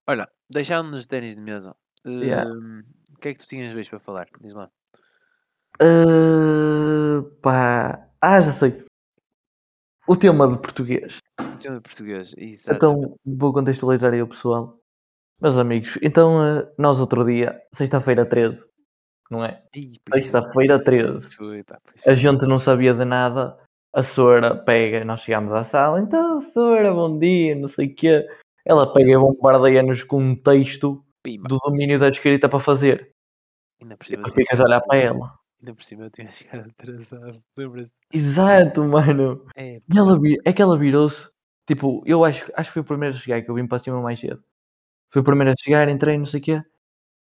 Olha, 0.08 0.28
deixando-nos 0.50 1.02
de 1.04 1.08
ténis 1.08 1.36
de 1.36 1.42
mesa, 1.42 1.76
Yeah. 2.06 2.48
hum, 2.50 2.84
o 3.16 3.20
que 3.20 3.30
é 3.30 3.34
que 3.34 3.40
tu 3.40 3.48
tinhas 3.48 3.76
hoje 3.76 3.90
para 3.90 4.00
falar? 4.00 4.28
Diz 4.40 4.54
lá. 4.54 4.70
Ah, 5.82 7.24
pá. 7.42 8.08
Ah, 8.22 8.42
já 8.42 8.52
sei. 8.52 8.86
O 10.08 10.16
tema 10.16 10.48
de 10.48 10.60
português. 10.62 11.18
Tema 11.60 11.78
de 11.78 11.82
português, 11.82 12.34
Então 12.38 12.44
exatamente. 12.48 13.18
vou 13.38 13.52
contextualizar 13.54 14.14
aí 14.14 14.22
o 14.22 14.28
pessoal. 14.28 14.80
Meus 15.42 15.58
amigos, 15.58 15.98
então 16.02 16.40
ah, 16.40 16.72
nós 16.78 17.00
outro 17.00 17.26
dia, 17.26 17.60
sexta-feira 17.74 18.26
13, 18.26 18.64
não 19.30 19.44
é? 19.44 19.64
Ih, 19.76 20.00
pois 20.06 20.22
foi, 20.22 20.22
Sexta-feira 20.22 20.84
13. 20.84 21.30
foi, 21.36 21.64
pá, 21.64 21.80
pois 21.84 22.02
A 22.02 22.04
foi. 22.04 22.16
gente 22.16 22.46
não 22.48 22.60
sabia 22.60 22.94
de 22.94 23.04
nada. 23.04 23.58
A 23.94 24.04
Sora 24.04 24.56
pega, 24.56 25.04
nós 25.06 25.22
chegámos 25.22 25.52
à 25.54 25.64
sala, 25.64 26.00
então 26.02 26.40
Sora, 26.42 26.94
bom 26.94 27.18
dia, 27.18 27.56
não 27.56 27.68
sei 27.68 27.88
o 27.88 27.96
quê. 27.96 28.28
Ela 28.66 28.92
pega 28.92 29.12
e 29.12 29.18
bombardeia-nos 29.18 30.04
com 30.04 30.20
um 30.22 30.36
texto 30.36 31.04
do 31.24 31.58
domínio 31.60 32.00
da 32.00 32.10
escrita 32.10 32.50
para 32.50 32.60
fazer. 32.60 33.12
Ainda 33.82 33.96
por 33.96 34.06
cima 34.06 34.30
ficas 34.32 34.60
a 34.60 34.64
olhar 34.64 34.82
para 34.82 34.98
ela. 34.98 35.34
Ainda 35.62 35.76
por 35.76 35.84
cima 35.84 36.06
eu 36.06 36.10
tinha 36.10 36.30
chegado 36.32 36.70
atrasado. 36.70 37.38
Lembras-te? 37.56 37.96
Exato, 38.12 38.84
mano. 38.84 39.46
É, 39.56 39.78
E 39.78 39.98
ela, 39.98 40.18
é 40.44 40.54
que 40.54 40.62
ela 40.62 40.78
virou-se. 40.78 41.30
Tipo, 41.68 42.04
eu 42.06 42.24
acho, 42.24 42.52
acho 42.56 42.70
que 42.70 42.74
foi 42.74 42.82
o 42.82 42.86
primeiro 42.86 43.16
a 43.16 43.20
chegar, 43.20 43.42
que 43.42 43.50
eu 43.50 43.56
vim 43.56 43.68
para 43.68 43.80
cima 43.80 44.02
mais 44.02 44.20
cedo. 44.20 44.44
Fui 45.12 45.22
o 45.22 45.26
primeiro 45.26 45.52
a 45.52 45.56
chegar, 45.64 45.88
entrei, 45.90 46.18
não 46.18 46.26
sei 46.26 46.40
o 46.40 46.44
quê. 46.44 46.62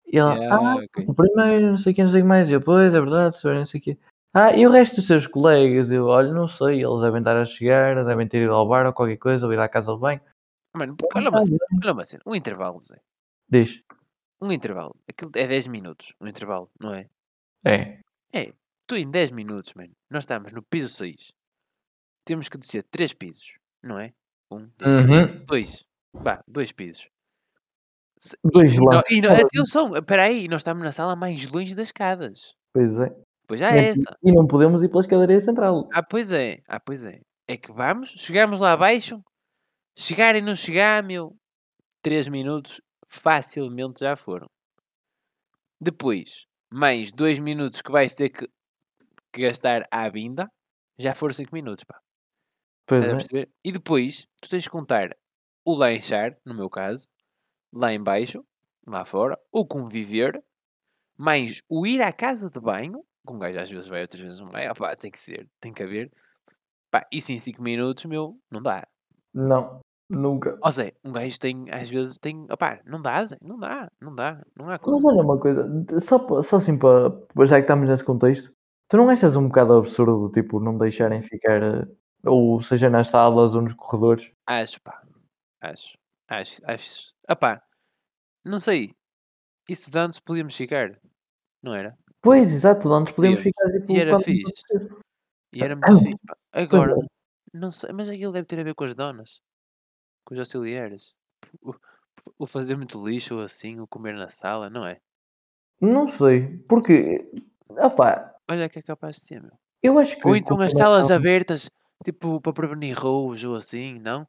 E 0.08 0.18
ela, 0.18 0.36
Yeah, 0.36 0.56
ah, 0.56 0.76
ok. 0.76 0.88
foste 0.96 1.12
o 1.12 1.16
primeiro, 1.16 1.68
não 1.68 1.78
sei 1.78 1.92
o 1.92 1.96
quê, 1.96 2.04
não 2.04 2.12
sei 2.12 2.22
o 2.22 2.24
que 2.24 2.28
mais. 2.28 2.50
E 2.50 2.54
eu, 2.54 2.62
pois, 2.62 2.94
é 2.94 3.00
verdade, 3.00 3.38
senhor, 3.38 3.56
não 3.56 3.66
sei 3.66 3.80
o 3.80 3.84
quê. 3.84 3.98
Ah, 4.34 4.56
e 4.56 4.66
o 4.66 4.72
resto 4.72 4.98
dos 4.98 5.08
seus 5.08 5.28
colegas? 5.28 5.92
Eu, 5.92 6.06
olha, 6.06 6.32
não 6.34 6.48
sei, 6.48 6.84
eles 6.84 7.02
devem 7.02 7.20
estar 7.20 7.38
a 7.38 7.46
chegar, 7.46 8.04
devem 8.04 8.28
ter 8.28 8.44
ido 8.44 8.54
ao 8.54 8.68
bar 8.68 8.86
ou 8.86 8.94
qualquer 8.94 9.18
coisa, 9.18 9.46
ou 9.46 9.54
ir 9.54 9.60
à 9.60 9.68
casa 9.70 9.94
de 9.94 10.00
banho. 10.00 10.22
Mano, 10.78 10.96
porque 10.96 11.18
olha 11.18 11.30
uma 11.30 11.44
cena, 11.44 11.60
olha 11.84 11.94
uma 11.94 12.04
cena. 12.04 12.24
Um 12.26 12.36
intervalo, 12.36 12.80
Zé. 12.80 13.00
Diz, 13.50 13.82
Um 14.42 14.52
intervalo. 14.52 14.96
Aquilo 15.08 15.32
é 15.36 15.48
10 15.48 15.68
minutos. 15.68 16.14
Um 16.20 16.28
intervalo, 16.28 16.70
não 16.80 16.94
é? 16.94 17.10
é, 17.66 18.00
É. 18.34 18.54
Tu 18.88 18.98
em 18.98 19.10
10 19.10 19.32
minutos, 19.32 19.74
mano. 19.74 19.94
Nós 20.10 20.24
estamos 20.24 20.54
no 20.54 20.62
piso 20.62 20.90
6. 20.90 21.32
Temos 22.26 22.50
que 22.50 22.58
descer 22.58 22.84
3 22.84 23.14
pisos, 23.14 23.58
não 23.84 24.00
é? 24.00 24.14
Um, 24.52 24.70
uhum. 24.82 25.46
dois. 25.46 25.86
Vá, 26.14 26.44
dois 26.48 26.72
pisos. 26.72 27.10
Dois 28.44 28.76
e, 28.76 28.80
lances 28.80 29.18
e 29.18 29.22
cada. 29.22 29.42
atenção, 29.42 29.96
espera 29.96 30.24
aí, 30.24 30.48
nós 30.48 30.62
estamos 30.62 30.84
na 30.84 30.92
sala 30.92 31.16
mais 31.16 31.48
longe 31.52 31.76
das 31.76 31.88
escadas. 31.88 32.56
Pois 32.74 32.98
é. 32.98 33.16
Pois 33.48 33.60
já 33.60 33.72
é 33.76 33.90
essa. 33.90 34.18
E 34.24 34.32
não 34.32 34.48
podemos 34.48 34.84
ir 34.84 34.90
pela 34.90 35.02
escadaria 35.02 35.40
central. 35.42 35.88
Ah, 35.94 36.02
pois 36.02 36.32
é. 36.32 36.62
Ah, 36.68 36.80
pois 36.80 37.06
é. 37.06 37.22
É 37.48 37.58
que 37.58 37.72
vamos, 37.72 38.10
chegamos 38.10 38.60
lá 38.60 38.72
abaixo, 38.72 39.22
chegar 39.96 40.36
e 40.36 40.42
não 40.42 40.56
chegar, 40.56 41.04
meu, 41.04 41.36
3 42.02 42.28
minutos 42.28 42.82
facilmente 43.08 44.02
já 44.02 44.16
foram. 44.16 44.50
Depois, 45.80 46.46
mais 46.70 47.12
2 47.12 47.40
minutos 47.40 47.82
que 47.82 47.92
vais 47.92 48.14
ter 48.16 48.30
que, 48.30 48.48
que 49.32 49.42
gastar 49.42 49.84
à 49.90 50.10
vinda, 50.10 50.52
já 50.98 51.14
foram 51.14 51.34
5 51.34 51.54
minutos, 51.54 51.84
pá. 51.84 52.00
Pois 52.86 53.02
Estás 53.02 53.14
a 53.14 53.16
é. 53.16 53.18
perceber? 53.18 53.52
E 53.64 53.72
depois, 53.72 54.28
tu 54.42 54.50
tens 54.50 54.66
que 54.66 54.72
contar 54.72 55.16
o 55.66 55.74
lanchar, 55.74 56.38
no 56.46 56.54
meu 56.54 56.70
caso, 56.70 57.08
lá 57.74 57.92
em 57.92 58.02
baixo, 58.02 58.46
lá 58.88 59.04
fora, 59.04 59.40
o 59.52 59.66
conviver, 59.66 60.44
mais 61.18 61.62
o 61.68 61.88
ir 61.88 62.02
à 62.02 62.14
casa 62.14 62.50
de 62.50 62.60
banho, 62.60 63.04
que 63.26 63.34
um 63.34 63.40
gajo 63.40 63.60
às 63.60 63.70
vezes 63.70 63.88
vai, 63.88 64.02
outras 64.02 64.22
vezes 64.22 64.40
não 64.40 64.50
vai, 64.50 64.68
opá, 64.70 64.96
tem 64.96 65.10
que 65.10 65.20
ser, 65.20 65.50
tem 65.60 65.74
que 65.74 65.84
haver. 65.84 66.12
Pá, 66.92 67.06
isso 67.12 67.32
em 67.32 67.40
5 67.40 67.62
minutos, 67.62 68.06
meu, 68.06 68.40
não 68.52 68.62
dá. 68.62 68.88
Não, 69.34 69.82
nunca. 70.10 70.58
Ó 70.62 70.72
Zé, 70.72 70.94
um 71.04 71.12
gajo 71.12 71.40
tem, 71.40 71.66
às 71.72 71.90
vezes 71.90 72.18
tem, 72.18 72.46
opá, 72.52 72.80
não 72.86 73.02
dá, 73.02 73.26
não 73.44 73.60
dá, 73.60 73.92
não 74.02 74.16
dá, 74.16 74.44
não 74.56 74.70
há 74.70 74.80
como. 74.80 74.98
Mas 74.98 75.06
olha 75.06 75.24
uma 75.24 75.40
coisa, 75.40 75.68
só, 76.00 76.42
só 76.42 76.58
assim 76.58 76.78
para. 76.78 77.12
Já 77.46 77.56
que 77.56 77.62
estamos 77.62 77.90
nesse 77.90 78.04
contexto, 78.04 78.54
tu 78.90 78.98
não 78.98 79.10
achas 79.10 79.36
um 79.36 79.48
bocado 79.48 79.74
absurdo, 79.74 80.32
tipo, 80.32 80.60
não 80.60 80.78
deixarem 80.78 81.22
ficar, 81.22 81.62
eh, 81.62 81.88
ou 82.26 82.62
seja 82.62 82.90
nas 82.90 83.08
salas 83.08 83.56
ou 83.56 83.62
nos 83.62 83.74
corredores? 83.74 84.32
Acho, 84.48 84.82
pá, 84.82 85.02
acho, 85.62 85.98
acho, 86.30 86.62
acho, 86.66 87.14
opá, 87.30 87.62
não 88.46 88.60
sei, 88.60 88.92
isso 89.70 89.92
de 89.92 89.98
antes 89.98 90.20
podíamos 90.20 90.56
ficar, 90.56 91.00
não 91.64 91.74
era? 91.74 91.98
Pois, 92.22 92.52
exato, 92.52 92.90
de 92.90 92.96
antes 92.96 93.14
Podíamos. 93.14 93.42
ficar 93.42 93.72
tipo. 93.72 93.92
E 93.92 94.00
era 94.00 94.18
fixe. 94.18 94.52
E 95.54 95.64
era 95.64 95.76
muito 95.76 96.00
fixe, 96.00 96.18
pá. 96.26 96.36
é. 96.54 96.64
Agora, 96.64 96.96
não 97.54 97.70
sei, 97.70 97.92
mas 97.94 98.10
aquilo 98.10 98.32
deve 98.34 98.48
ter 98.48 98.60
a 98.60 98.64
ver 98.64 98.74
com 98.74 98.84
as 98.84 98.96
donas, 98.96 99.42
com 100.26 100.34
os 100.34 100.40
auxiliares. 100.40 101.14
O, 101.62 101.74
o 102.40 102.48
fazer 102.48 102.76
muito 102.76 103.06
lixo 103.08 103.36
ou 103.36 103.42
assim, 103.42 103.80
o 103.80 103.88
comer 103.88 104.16
na 104.16 104.28
sala, 104.30 104.70
não 104.70 104.86
é? 104.86 105.00
Não 105.80 106.08
sei, 106.08 106.58
porque. 106.68 107.30
Opá, 107.70 108.34
Olha 108.50 108.68
que 108.70 108.80
é 108.80 108.82
capaz 108.82 109.18
de 109.18 109.22
ser, 109.24 109.42
meu. 109.42 109.52
eu 109.82 109.98
acho 110.00 110.16
que. 110.18 110.28
Ou 110.28 110.36
então 110.36 110.60
as 110.60 110.74
é 110.74 110.78
salas 110.78 111.12
abertas, 111.12 111.70
tipo, 112.04 112.42
para 112.42 112.54
prevenir 112.54 112.98
roubos 112.98 113.44
ou 113.44 113.56
assim, 113.56 113.96
não? 114.00 114.28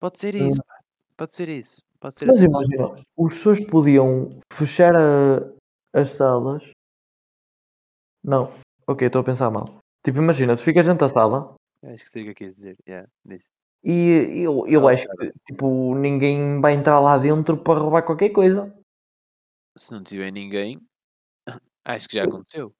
Pode 0.00 0.18
ser 0.18 0.34
isso, 0.34 0.62
pá. 0.64 0.74
Pode 1.16 1.34
ser 1.34 1.48
isso. 1.48 1.82
Pode 1.98 2.14
ser 2.14 2.26
Mas 2.26 2.36
assim. 2.36 2.44
imagina, 2.44 2.94
os 3.16 3.34
pessoas 3.34 3.64
podiam 3.64 4.38
fechar 4.52 4.94
a- 4.94 5.52
as 5.94 6.10
salas. 6.10 6.70
Não, 8.22 8.52
ok, 8.86 9.06
estou 9.06 9.20
a 9.20 9.24
pensar 9.24 9.50
mal. 9.50 9.78
Tipo, 10.04 10.18
imagina, 10.18 10.56
tu 10.56 10.62
ficas 10.62 10.86
dentro 10.86 11.06
da 11.08 11.12
sala 11.12 11.54
Acho 11.82 12.02
que 12.04 12.08
sei 12.10 12.22
o 12.22 12.24
que 12.26 12.30
é 12.30 12.34
que 12.34 12.38
queres 12.38 12.54
dizer. 12.54 12.76
Yeah, 12.88 13.08
diz. 13.24 13.48
E 13.84 14.42
eu, 14.42 14.66
eu 14.66 14.88
Ah, 14.88 14.92
acho 14.92 15.06
que 15.08 15.32
tipo, 15.46 15.94
ninguém 15.94 16.60
vai 16.60 16.74
entrar 16.74 16.98
lá 17.00 17.16
dentro 17.18 17.56
para 17.56 17.78
roubar 17.80 18.02
qualquer 18.02 18.30
coisa. 18.30 18.72
Se 19.76 19.94
não 19.94 20.02
tiver 20.02 20.30
ninguém, 20.32 20.80
acho 21.84 22.08
que 22.08 22.14
já 22.18 22.24
aconteceu. 22.24 22.74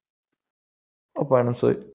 Opa, 1.16 1.42
não 1.42 1.54
sei. 1.54 1.90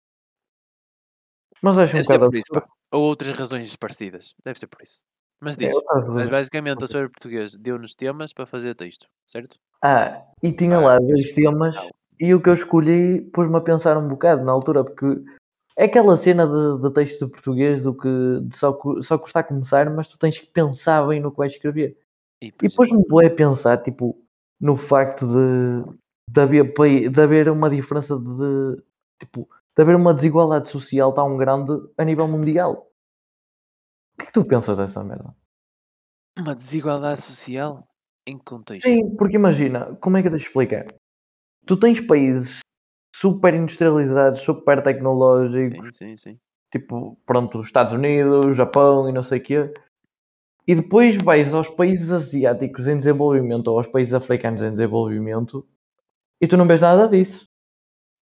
Mas 1.62 1.78
acho 1.78 1.94
um 1.94 1.98
Deve 1.98 2.08
ser 2.08 2.14
bocado 2.18 2.32
por 2.32 2.38
isso, 2.38 2.52
pá. 2.54 2.68
Ou 2.92 3.04
outras 3.04 3.32
razões 3.32 3.76
parecidas. 3.76 4.34
Deve 4.44 4.60
ser 4.60 4.68
por 4.68 4.82
isso. 4.82 5.04
Mas 5.40 5.56
É, 5.56 5.66
diz. 5.66 5.74
razões. 5.90 6.30
basicamente 6.30 6.84
a 6.84 6.88
senhora 6.88 7.10
portuguesa 7.10 7.58
deu-nos 7.60 7.96
temas 7.96 8.34
para 8.34 8.46
fazer 8.46 8.76
texto, 8.76 9.08
certo? 9.26 9.58
Ah, 9.84 10.24
e 10.44 10.52
tinha 10.52 10.80
Pá, 10.80 10.86
lá 10.86 11.00
dois 11.00 11.24
escolhi 11.24 11.44
temas 11.46 11.76
tal. 11.76 11.90
e 12.20 12.34
o 12.36 12.42
que 12.42 12.50
eu 12.50 12.54
escolhi 12.54 13.22
pôs-me 13.32 13.58
a 13.58 13.62
pensar 13.62 13.98
um 13.98 14.08
bocado 14.08 14.44
na 14.44 14.52
altura, 14.52 14.84
porque 14.84 15.06
é 15.78 15.86
aquela 15.86 16.18
cena 16.18 16.46
de, 16.48 16.82
de 16.82 16.94
texto 16.94 17.26
de 17.26 17.32
português 17.32 17.82
do 17.82 17.94
que 17.94 18.08
de 18.44 18.56
só, 18.56 18.78
só 19.02 19.18
custa 19.18 19.40
a 19.40 19.44
começar, 19.44 19.90
mas 19.90 20.08
tu 20.08 20.18
tens 20.18 20.40
que 20.40 20.48
pensar 20.48 21.08
bem 21.08 21.20
no 21.20 21.32
que 21.32 21.38
vais 21.38 21.54
escrever. 21.54 21.98
E, 22.42 22.48
E 22.48 22.52
pois, 22.52 22.72
depois 22.72 22.92
me 22.92 23.04
bué 23.08 23.28
a 23.28 23.36
pensar, 23.36 23.78
tipo, 23.82 24.18
no 24.60 24.76
facto 24.76 25.26
de, 25.28 25.98
de, 26.30 26.42
haver, 26.42 27.10
de 27.10 27.22
haver 27.22 27.50
uma 27.50 27.70
diferença 27.70 28.18
de, 28.18 28.84
tipo, 29.20 29.48
de 29.76 29.82
haver 29.82 29.96
uma 29.96 30.14
desigualdade 30.14 30.70
social 30.70 31.14
tão 31.14 31.38
grande 31.38 31.72
a 31.98 32.04
nível 32.04 32.28
mundial. 32.28 32.92
O 34.14 34.18
que 34.18 34.24
é 34.24 34.26
que 34.28 34.34
tu 34.34 34.46
pensas 34.46 34.78
dessa 34.78 35.04
merda? 35.04 35.34
uma 36.38 36.56
desigualdade 36.56 37.22
social 37.22 37.88
em 38.26 38.38
que 38.38 38.46
contexto? 38.46 38.88
Sim, 38.88 39.16
porque 39.16 39.36
imagina, 39.36 39.96
como 39.98 40.18
é 40.18 40.22
que 40.22 40.28
eu 40.28 40.38
te 40.38 40.44
explicar? 40.44 40.86
Tu 41.66 41.78
tens 41.78 42.00
países 42.00 42.60
super 43.22 43.54
industrializados, 43.54 44.42
super 44.42 44.82
tecnológicos, 44.82 45.96
Sim, 45.96 46.18
sim, 46.18 46.32
sim. 46.32 46.40
tipo, 46.72 47.16
pronto, 47.24 47.60
os 47.60 47.68
Estados 47.68 47.94
Unidos, 47.94 48.58
Japão 48.58 49.08
e 49.08 49.14
não 49.14 49.22
sei 49.22 49.38
o 49.38 49.44
quê. 49.44 49.74
E 50.68 50.74
depois 50.74 51.18
vais 51.18 51.54
aos 51.54 51.70
países 51.70 52.12
asiáticos 52.12 52.88
em 52.88 52.98
desenvolvimento 52.98 53.68
ou 53.68 53.78
aos 53.78 53.86
países 53.86 54.16
africanos 54.16 54.64
em 54.64 54.72
desenvolvimento 54.72 55.68
E 56.40 56.48
tu 56.48 56.58
não 56.58 56.68
vês 56.68 56.82
nada 56.82 57.08
disso. 57.08 57.48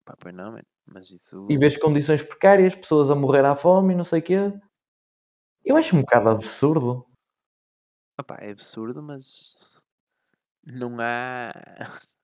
Pá, 0.04 0.16
pois 0.18 0.34
não, 0.34 0.52
man. 0.52 0.62
Mas 0.84 1.10
isso. 1.10 1.46
E 1.48 1.56
vês 1.56 1.76
condições 1.76 2.22
precárias, 2.22 2.74
pessoas 2.74 3.10
a 3.10 3.14
morrer 3.14 3.44
à 3.44 3.54
fome 3.54 3.92
e 3.92 3.96
não 3.96 4.04
sei 4.04 4.20
o 4.20 4.22
quê. 4.22 4.52
Eu 5.64 5.76
acho 5.76 5.94
um 5.94 6.00
bocado 6.00 6.30
absurdo. 6.30 7.06
Opá, 8.18 8.38
é 8.40 8.50
absurdo, 8.50 9.00
mas 9.00 9.80
não 10.64 10.96
há. 10.98 11.52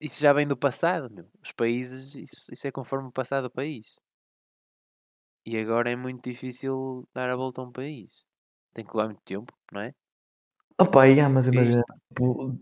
Isso 0.00 0.20
já 0.20 0.32
vem 0.32 0.46
do 0.46 0.56
passado, 0.56 1.08
meu. 1.10 1.28
Os 1.42 1.52
países, 1.52 2.14
isso, 2.14 2.52
isso 2.52 2.66
é 2.66 2.72
conforme 2.72 3.08
o 3.08 3.12
passado 3.12 3.44
do 3.44 3.50
país. 3.50 3.96
E 5.46 5.56
agora 5.58 5.90
é 5.90 5.96
muito 5.96 6.22
difícil 6.28 7.08
dar 7.14 7.30
a 7.30 7.36
volta 7.36 7.60
a 7.60 7.64
um 7.64 7.72
país. 7.72 8.24
Tem 8.74 8.84
que 8.84 8.94
levar 8.96 9.08
muito 9.08 9.22
tempo, 9.24 9.52
não 9.72 9.80
é? 9.80 9.94
Opa, 10.78 11.04
yeah, 11.06 11.32
mas 11.32 11.46
É 11.46 11.50
imagina, 11.50 11.82
tipo, 12.08 12.56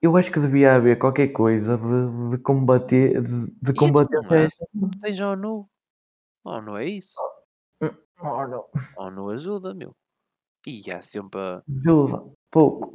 eu 0.00 0.16
acho 0.16 0.30
que 0.32 0.40
devia 0.40 0.74
haver 0.74 0.98
qualquer 0.98 1.28
coisa 1.28 1.76
de, 1.76 2.30
de 2.36 2.42
combater, 2.42 3.20
de, 3.22 3.46
de 3.50 3.72
E 3.72 3.74
combater 3.74 4.20
não 4.22 4.30
há? 4.32 4.36
esta. 4.42 4.66
Tens 5.00 5.20
a 5.20 5.30
ONU. 5.30 5.68
A 6.44 6.50
ONU 6.58 6.76
é 6.76 6.86
isso. 6.86 7.14
Oh, 8.20 8.46
não. 8.46 8.66
A 8.96 9.04
ONU 9.04 9.30
ajuda, 9.30 9.74
meu. 9.74 9.94
E 10.66 10.90
há 10.92 11.02
sempre 11.02 11.40
a- 11.40 11.62
Ajuda, 11.80 12.24
pouco. 12.50 12.90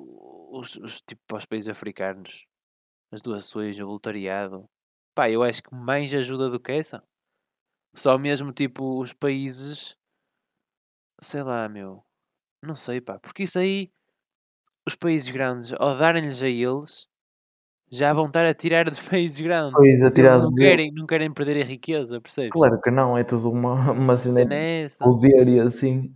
os, 0.57 0.75
os, 0.77 1.01
tipo, 1.01 1.21
para 1.27 1.37
os 1.37 1.45
países 1.45 1.69
africanos, 1.69 2.45
as 3.11 3.21
doações, 3.21 3.79
o 3.79 3.85
voluntariado. 3.85 4.69
Pá, 5.15 5.29
eu 5.29 5.43
acho 5.43 5.63
que 5.63 5.73
mais 5.73 6.13
ajuda 6.13 6.49
do 6.49 6.59
que 6.59 6.71
essa. 6.71 7.03
Só 7.95 8.17
mesmo, 8.17 8.51
tipo, 8.51 8.99
os 9.01 9.13
países, 9.13 9.95
sei 11.21 11.41
lá, 11.43 11.67
meu. 11.67 12.03
Não 12.61 12.75
sei, 12.75 13.01
pá. 13.01 13.17
Porque 13.19 13.43
isso 13.43 13.57
aí, 13.57 13.91
os 14.87 14.95
países 14.95 15.29
grandes, 15.31 15.73
ao 15.79 15.97
darem-lhes 15.97 16.41
a 16.43 16.47
eles, 16.47 17.07
já 17.89 18.13
vão 18.13 18.25
estar 18.27 18.45
a 18.45 18.53
tirar 18.53 18.89
dos 18.89 18.99
países 19.09 19.39
grandes. 19.39 19.73
Pois, 19.73 20.01
a 20.01 20.05
Eles 20.07 20.13
tirar 20.13 20.39
não 20.39 20.53
deles. 20.53 20.69
querem, 20.69 20.91
não 20.91 21.07
querem 21.07 21.33
perder 21.33 21.61
a 21.63 21.65
riqueza, 21.65 22.21
percebes? 22.21 22.51
Claro 22.51 22.79
que 22.81 22.91
não, 22.91 23.17
é 23.17 23.23
tudo 23.23 23.49
uma, 23.49 23.91
uma 23.91 24.15
cena 24.15 24.45
de 24.45 24.53
é 24.53 24.83
essa. 24.83 25.03
poder 25.03 25.47
e 25.47 25.59
assim. 25.59 26.13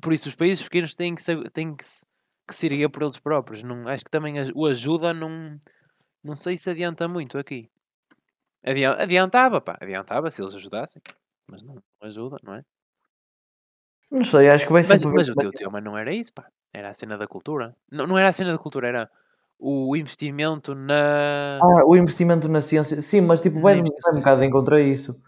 Por 0.00 0.12
isso, 0.12 0.28
os 0.28 0.36
países 0.36 0.62
pequenos 0.62 0.94
têm 0.94 1.14
que 1.14 1.22
se, 1.22 1.50
têm 1.50 1.74
que 1.74 1.84
se, 1.84 2.04
que 2.46 2.54
se 2.54 2.66
erguer 2.66 2.88
por 2.88 3.02
eles 3.02 3.18
próprios. 3.18 3.62
Não, 3.62 3.88
acho 3.88 4.04
que 4.04 4.10
também 4.10 4.34
o 4.54 4.66
ajuda 4.66 5.12
não, 5.14 5.58
não 6.28 6.34
sei 6.34 6.56
se 6.58 6.68
adianta 6.68 7.08
muito 7.08 7.38
aqui. 7.38 7.70
Adian- 8.62 8.96
Adiantava, 8.98 9.60
pá. 9.62 9.78
Adiantava 9.80 10.30
se 10.30 10.42
eles 10.42 10.54
ajudassem. 10.54 11.00
Mas 11.46 11.62
não 11.62 11.76
ajuda, 12.02 12.36
não 12.42 12.54
é? 12.54 12.62
Não 14.10 14.24
sei, 14.24 14.50
acho 14.50 14.66
que 14.66 14.72
vai 14.72 14.82
Mas, 14.82 15.00
sempre 15.00 15.16
mas 15.16 15.28
haver. 15.28 15.38
o 15.38 15.40
teu 15.40 15.52
tema 15.52 15.80
não 15.80 15.96
era 15.96 16.12
isso, 16.12 16.32
pá. 16.34 16.46
Era 16.72 16.90
a 16.90 16.94
cena 16.94 17.16
da 17.16 17.26
cultura. 17.26 17.74
Não, 17.90 18.06
não 18.06 18.18
era 18.18 18.28
a 18.28 18.32
cena 18.32 18.52
da 18.52 18.58
cultura, 18.58 18.88
era 18.88 19.10
o 19.58 19.96
investimento 19.96 20.74
na, 20.74 21.58
Ah, 21.62 21.84
o 21.86 21.96
investimento 21.96 22.46
na 22.48 22.60
ciência. 22.60 23.00
Sim, 23.00 23.22
mas 23.22 23.40
tipo, 23.40 23.58
vai, 23.60 23.76
vai 23.76 23.82
um 23.82 24.16
bocado 24.18 24.50
contra 24.50 24.80
isso. 24.80 25.18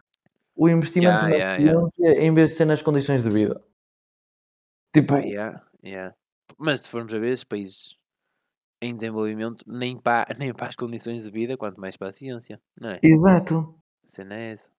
O 0.55 0.69
investimento 0.69 1.25
Yeah, 1.25 1.29
na 1.29 1.35
yeah, 1.35 1.63
yeah. 1.63 1.89
ciência 1.89 2.21
em 2.23 2.35
vez 2.35 2.51
de 2.51 2.57
ser 2.57 2.67
nas 2.67 2.83
condições 2.83 3.23
de 3.23 3.31
vida. 3.31 3.63
Tipo, 4.93 5.15
Pá, 5.15 5.21
yeah, 5.21 5.63
yeah. 5.83 6.15
Mas 6.59 6.83
se 6.83 6.91
formos 6.91 7.15
a 7.15 7.19
ver, 7.19 7.29
esses 7.33 7.45
países 7.45 7.97
em 8.81 8.95
desenvolvimento, 8.95 9.65
nem 9.67 9.97
para, 9.97 10.27
nem 10.39 10.53
para 10.53 10.69
as 10.69 10.77
condições 10.77 11.25
de 11.25 11.31
vida, 11.31 11.57
quanto 11.57 11.81
mais 11.81 11.97
para 11.97 12.09
a 12.09 12.13
ciência, 12.13 12.61
não 12.81 12.91
é? 12.91 12.99
exato. 13.03 13.75
Cena 14.05 14.35
é 14.35 14.53
essa. 14.53 14.71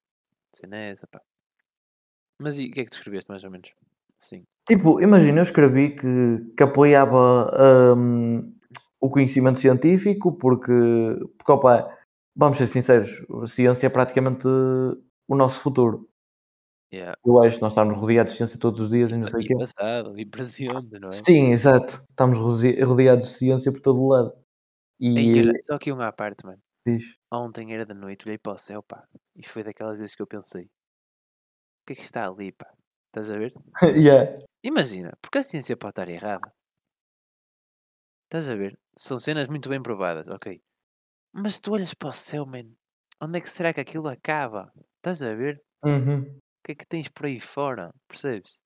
Cena 0.54 0.78
é 0.78 0.90
essa, 0.90 1.08
pá. 1.08 1.22
Mas 2.40 2.60
e 2.60 2.68
o 2.68 2.72
que 2.72 2.82
é 2.82 2.84
que 2.84 2.90
tu 2.90 2.96
escreveste, 2.96 3.30
mais 3.30 3.44
ou 3.44 3.52
menos? 3.52 3.74
Sim. 4.18 4.44
Tipo, 4.68 5.02
imagina, 5.02 5.40
eu 5.40 5.44
escrevi 5.44 5.96
que, 5.96 6.54
que 6.58 6.64
apoiava 6.64 7.96
hum, 7.96 8.54
o 9.00 9.10
conhecimento 9.10 9.60
científico 9.60 10.32
porque, 10.34 10.72
porque 11.38 11.52
opa, 11.52 11.98
vamos 12.36 12.58
ser 12.58 12.68
sinceros, 12.68 13.12
a 13.44 13.48
ciência 13.48 13.88
é 13.88 13.90
praticamente 13.90 14.48
o 14.48 15.36
nosso 15.36 15.60
futuro. 15.62 16.08
Yeah. 16.94 17.14
Eu 17.26 17.42
acho 17.42 17.56
que 17.56 17.62
nós 17.62 17.72
estamos 17.72 17.98
rodeados 17.98 18.34
de 18.34 18.38
ciência 18.38 18.60
todos 18.60 18.80
os 18.82 18.90
dias 18.90 19.12
e 19.12 19.16
não 19.18 19.26
sei 19.28 19.46
o 19.46 19.48
quê. 19.48 19.56
passado, 19.58 20.20
e 20.20 20.26
presente, 20.26 21.00
não 21.00 21.08
é? 21.08 21.12
Sim, 21.12 21.52
exato. 21.52 22.04
Estamos 22.10 22.38
rode- 22.38 22.82
rodeados 22.84 23.28
de 23.30 23.34
ciência 23.36 23.72
por 23.72 23.80
todo 23.82 24.02
o 24.02 24.10
lado. 24.10 24.34
E 25.00 25.62
só 25.62 25.76
aqui 25.76 25.92
uma 25.92 26.08
à 26.08 26.12
parte, 26.12 26.46
mano. 26.46 26.62
diz, 26.86 27.16
Ontem 27.32 27.74
era 27.74 27.86
de 27.86 27.94
noite, 27.94 28.28
olhei 28.28 28.38
para 28.38 28.54
o 28.54 28.58
céu, 28.58 28.84
pá. 28.84 29.08
E 29.36 29.48
foi 29.48 29.64
daquelas 29.64 29.98
vezes 29.98 30.16
que 30.16 30.22
eu 30.22 30.28
pensei: 30.28 30.66
o 30.66 30.70
que 31.88 31.94
é 31.94 31.96
que 31.96 32.02
está 32.02 32.28
ali, 32.28 32.52
pá? 32.52 32.68
Estás 33.08 33.32
a 33.32 33.38
ver? 33.38 33.54
yeah. 33.96 34.46
Imagina, 34.64 35.18
porque 35.22 35.38
a 35.38 35.44
ciência 35.44 35.78
pode 35.78 35.92
estar 35.94 36.10
errada. 36.10 36.54
Estás 38.26 38.50
a 38.50 38.56
ver? 38.56 38.78
São 38.98 39.20
cenas 39.20 39.48
muito 39.48 39.70
bem 39.70 39.82
provadas, 39.82 40.28
ok. 40.28 40.62
Mas 41.34 41.56
se 41.56 41.62
tu 41.62 41.74
olhas 41.74 41.94
para 41.94 42.10
o 42.10 42.14
céu, 42.14 42.46
man, 42.46 42.70
onde 43.22 43.40
é 43.40 43.42
que 43.42 43.50
será 43.50 43.74
que 43.74 43.80
aquilo 43.80 44.08
acaba? 44.08 44.72
Estás 44.98 45.24
a 45.24 45.34
ver? 45.34 45.62
Uhum. 45.84 46.38
O 46.62 46.64
que 46.64 46.72
é 46.74 46.76
que 46.76 46.86
tens 46.86 47.10
por 47.10 47.26
aí 47.26 47.40
fora? 47.40 47.92
Percebes? 48.08 48.60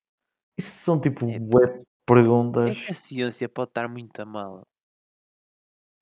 Isso 0.59 0.83
são 0.83 0.99
tipo 0.99 1.25
É, 1.29 1.35
É 1.35 1.83
perguntas. 2.05 2.77
que 2.85 2.91
a 2.91 2.93
ciência 2.93 3.47
pode 3.49 3.69
estar 3.69 3.87
muito 3.87 4.19
a 4.21 4.25
mal. 4.25 4.63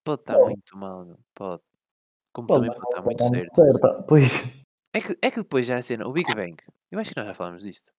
Pode 0.06 0.22
estar 0.22 0.34
Pode. 0.38 0.46
muito 0.56 0.78
mal, 0.78 1.06
meu, 1.06 1.20
pode. 1.36 1.62
Como 2.34 2.48
Pode 2.48 2.66
também 2.68 2.76
pode 2.76 2.88
estar 2.90 3.02
muito 3.04 3.24
certo. 3.24 3.56
certa. 3.56 4.04
Pois. 4.04 4.32
É 4.96 5.02
que, 5.02 5.18
é 5.22 5.32
que 5.32 5.38
depois 5.38 5.66
já 5.66 5.78
a 5.78 5.82
cena, 5.82 6.08
o 6.08 6.12
Big 6.12 6.34
Bang, 6.36 6.56
eu 6.92 7.00
acho 7.00 7.12
que 7.12 7.18
nós 7.20 7.28
já 7.28 7.34
falámos 7.34 7.62
disto. 7.64 7.92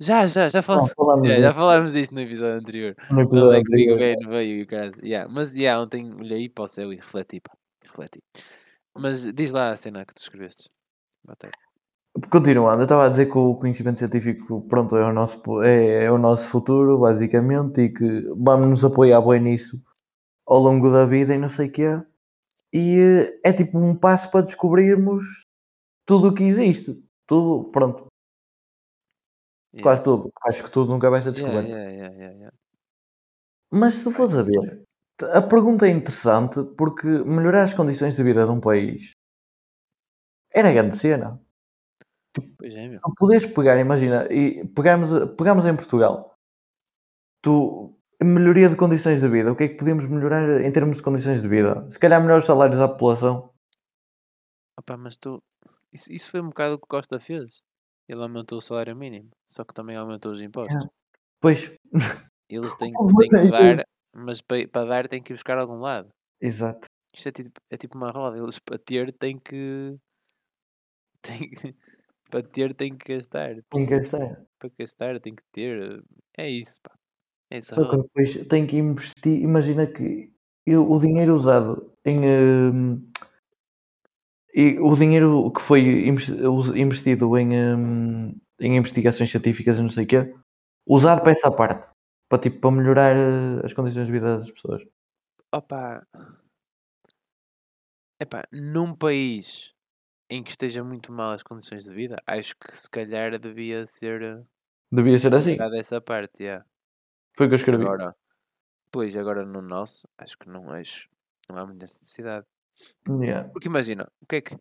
Já, 0.00 0.26
já, 0.26 0.48
já 0.48 0.58
Não, 0.58 0.62
falámos. 0.62 0.92
falámos 0.92 1.26
Já, 1.28 1.40
já 1.40 1.54
falámos 1.54 1.92
disto 1.94 2.14
no 2.14 2.20
episódio 2.20 2.54
anterior. 2.60 2.94
no 3.10 3.20
Onde 3.20 3.28
episódio 3.28 3.58
é 3.60 3.62
que 3.64 3.70
o 3.70 3.96
Big. 3.96 4.16
Bang 4.16 4.28
veio 4.28 4.58
e 4.58 4.62
o 4.62 4.66
cara. 4.66 4.90
Yeah, 5.02 5.32
mas 5.32 5.56
yeah, 5.56 5.82
ontem 5.82 6.12
olhei 6.14 6.48
para 6.48 6.64
o 6.64 6.68
céu 6.68 6.92
e 6.92 6.96
refleti, 6.96 7.40
pá. 7.40 7.52
Refleti. 7.82 8.20
Mas 8.96 9.24
diz 9.32 9.50
lá 9.50 9.70
a 9.72 9.76
cena 9.76 10.04
que 10.06 10.14
tu 10.14 10.18
escreveste. 10.18 10.68
Aí. 11.26 11.50
Continuando, 12.30 12.80
eu 12.80 12.84
estava 12.84 13.06
a 13.06 13.08
dizer 13.08 13.26
que 13.26 13.36
o 13.36 13.54
conhecimento 13.54 13.98
científico, 13.98 14.62
pronto, 14.62 14.96
é 14.96 15.04
o 15.04 15.12
nosso, 15.12 15.62
é, 15.62 16.04
é 16.04 16.10
o 16.10 16.18
nosso 16.18 16.48
futuro, 16.48 16.98
basicamente, 16.98 17.82
e 17.82 17.92
que 17.92 18.22
vamos 18.36 18.68
nos 18.68 18.84
apoiar 18.84 19.20
bem 19.20 19.40
nisso 19.40 19.80
ao 20.46 20.58
longo 20.58 20.90
da 20.90 21.04
vida 21.04 21.34
e 21.34 21.38
não 21.38 21.48
sei 21.48 21.68
o 21.68 21.72
quê. 21.72 22.02
E 22.72 22.98
eh, 22.98 23.40
é 23.44 23.52
tipo 23.52 23.78
um 23.78 23.94
passo 23.94 24.30
para 24.30 24.44
descobrirmos 24.44 25.24
tudo 26.06 26.28
o 26.28 26.34
que 26.34 26.44
existe. 26.44 26.98
Tudo, 27.26 27.70
pronto, 27.70 28.08
Yeah. 29.72 29.82
quase 29.82 30.02
tudo. 30.02 30.32
Acho 30.44 30.64
que 30.64 30.70
tudo 30.70 30.90
nunca 30.90 31.10
vai 31.10 31.22
ser 31.22 31.32
descoberto. 31.32 31.68
yeah, 31.68 31.90
yeah. 31.90 32.50
Mas 33.70 33.94
se 33.94 34.04
tu 34.04 34.10
fores 34.10 34.34
a 34.34 34.42
ver, 34.42 34.82
a 35.32 35.42
pergunta 35.42 35.86
é 35.86 35.90
interessante 35.90 36.62
porque 36.76 37.06
melhorar 37.06 37.64
as 37.64 37.74
condições 37.74 38.16
de 38.16 38.22
vida 38.22 38.44
de 38.44 38.50
um 38.50 38.60
país 38.60 39.12
era 40.50 40.72
grande 40.72 40.96
cena. 40.96 41.38
Pois 42.58 42.74
é, 42.74 42.88
meu. 42.88 43.00
Tu 43.00 43.14
podes 43.16 43.46
pegar, 43.46 43.78
imagina, 43.78 44.26
e 44.32 44.66
pegamos, 44.68 45.08
pegamos 45.36 45.66
em 45.66 45.74
Portugal. 45.74 46.34
Tu, 47.42 47.96
melhoria 48.22 48.68
de 48.68 48.76
condições 48.76 49.20
de 49.20 49.28
vida, 49.28 49.52
o 49.52 49.56
que 49.56 49.64
é 49.64 49.68
que 49.68 49.76
podemos 49.76 50.06
melhorar 50.06 50.60
em 50.60 50.72
termos 50.72 50.96
de 50.98 51.02
condições 51.02 51.40
de 51.40 51.48
vida? 51.48 51.90
Se 51.90 51.98
calhar 51.98 52.20
melhores 52.20 52.44
salários 52.44 52.80
à 52.80 52.88
população. 52.88 53.52
Opa, 54.78 54.96
mas 54.96 55.16
tu. 55.16 55.42
Isso, 55.92 56.12
isso 56.12 56.30
foi 56.30 56.40
um 56.40 56.48
bocado 56.48 56.74
o 56.74 56.78
que 56.78 56.86
Costa 56.86 57.18
fez. 57.18 57.60
Ele 58.08 58.22
aumentou 58.22 58.58
o 58.58 58.62
salário 58.62 58.96
mínimo, 58.96 59.30
só 59.46 59.64
que 59.64 59.74
também 59.74 59.96
aumentou 59.96 60.32
os 60.32 60.40
impostos. 60.40 60.86
Pois, 61.40 61.70
Eles 62.48 62.74
têm, 62.74 62.92
têm 63.18 63.28
que 63.28 63.36
é 63.36 63.50
dar, 63.50 63.84
mas 64.14 64.40
para, 64.40 64.66
para 64.68 64.88
dar 64.88 65.08
têm 65.08 65.22
que 65.22 65.32
ir 65.32 65.36
buscar 65.36 65.58
a 65.58 65.62
algum 65.62 65.78
lado. 65.78 66.08
exato. 66.40 66.86
Isto 67.14 67.28
é 67.28 67.32
tipo, 67.32 67.50
é 67.70 67.76
tipo 67.76 67.96
uma 67.96 68.10
roda. 68.10 68.38
Eles 68.38 68.58
para 68.58 68.78
ter 68.78 69.12
têm 69.12 69.38
que. 69.38 69.96
Têm, 71.22 71.50
que- 71.50 71.74
para 72.30 72.42
ter 72.42 72.74
têm 72.74 72.96
que 72.96 73.14
gastar. 73.14 73.54
Tem 73.70 73.86
que 73.86 73.98
gastar. 74.00 74.46
Para 74.58 74.70
gastar 74.78 75.20
tem 75.20 75.34
que 75.34 75.42
ter. 75.52 76.02
É 76.36 76.48
isso, 76.48 76.80
pá. 76.82 76.92
É 77.50 77.58
essa 77.58 77.74
Só 77.74 77.88
que 77.90 77.96
depois 77.96 78.46
tem 78.48 78.66
que 78.66 78.76
investir. 78.76 79.40
Imagina 79.42 79.86
que 79.86 80.32
eu- 80.66 80.90
o 80.90 80.98
dinheiro 80.98 81.34
usado 81.34 81.92
em. 82.04 82.20
hum, 82.20 83.10
e 84.54 84.78
o 84.80 84.94
dinheiro 84.94 85.50
que 85.52 85.60
foi 85.60 85.80
investido 86.76 87.36
em, 87.38 87.50
hum, 87.76 88.34
em 88.60 88.76
investigações 88.76 89.30
científicas 89.30 89.78
e 89.78 89.82
não 89.82 89.90
sei 89.90 90.04
o 90.04 90.06
quê, 90.06 90.34
usado 90.86 91.20
para 91.22 91.30
essa 91.30 91.50
parte. 91.50 91.88
Para, 92.28 92.42
tipo, 92.42 92.60
para 92.60 92.70
melhorar 92.70 93.16
eh, 93.16 93.64
as 93.64 93.72
condições 93.72 94.06
de 94.06 94.12
vida 94.12 94.38
das 94.38 94.50
pessoas. 94.50 94.82
Opa. 95.52 96.02
Epá, 98.20 98.46
num 98.52 98.94
país 98.94 99.72
em 100.30 100.42
que 100.42 100.50
esteja 100.50 100.84
muito 100.84 101.12
mal 101.12 101.32
as 101.32 101.42
condições 101.42 101.84
de 101.84 101.94
vida, 101.94 102.22
acho 102.26 102.56
que 102.56 102.76
se 102.76 102.88
calhar 102.90 103.38
devia 103.38 103.86
ser 103.86 104.22
eh, 104.22 104.42
Devia 104.90 105.18
ser 105.18 105.34
assim. 105.34 105.56
essa 105.76 106.00
parte, 106.00 106.44
yeah. 106.44 106.64
Foi 107.36 107.46
o 107.46 107.48
que 107.50 107.54
eu 107.54 107.58
escrevi. 107.58 107.84
Agora, 107.84 108.16
pois, 108.90 109.14
agora 109.16 109.44
no 109.44 109.60
nosso, 109.60 110.08
acho 110.16 110.38
que 110.38 110.48
não 110.48 110.70
acho, 110.70 111.08
não 111.48 111.58
há 111.58 111.66
muita 111.66 111.84
necessidade. 111.84 112.46
Yeah. 113.06 113.48
Porque 113.50 113.68
imagina, 113.68 114.10
o 114.20 114.26
que 114.26 114.36
é 114.36 114.40
que 114.40 114.56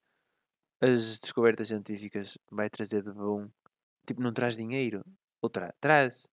as 0.81 1.19
descobertas 1.21 1.69
científicas 1.69 2.37
vai 2.51 2.69
trazer 2.69 3.03
de 3.03 3.11
bom? 3.11 3.47
Tipo, 4.05 4.21
não 4.21 4.33
traz 4.33 4.57
dinheiro. 4.57 5.01
Ou 5.41 5.49
tra 5.49 5.73
traz. 5.79 6.29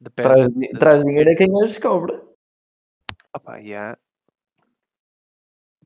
Depende 0.00 0.28
Traz, 0.28 0.48
da 0.48 0.78
traz 0.78 1.04
dinheiro 1.04 1.30
a 1.30 1.36
quem 1.36 1.62
as 1.62 1.72
descobre. 1.72 2.20
Opa, 3.34 3.56
yeah. 3.58 3.98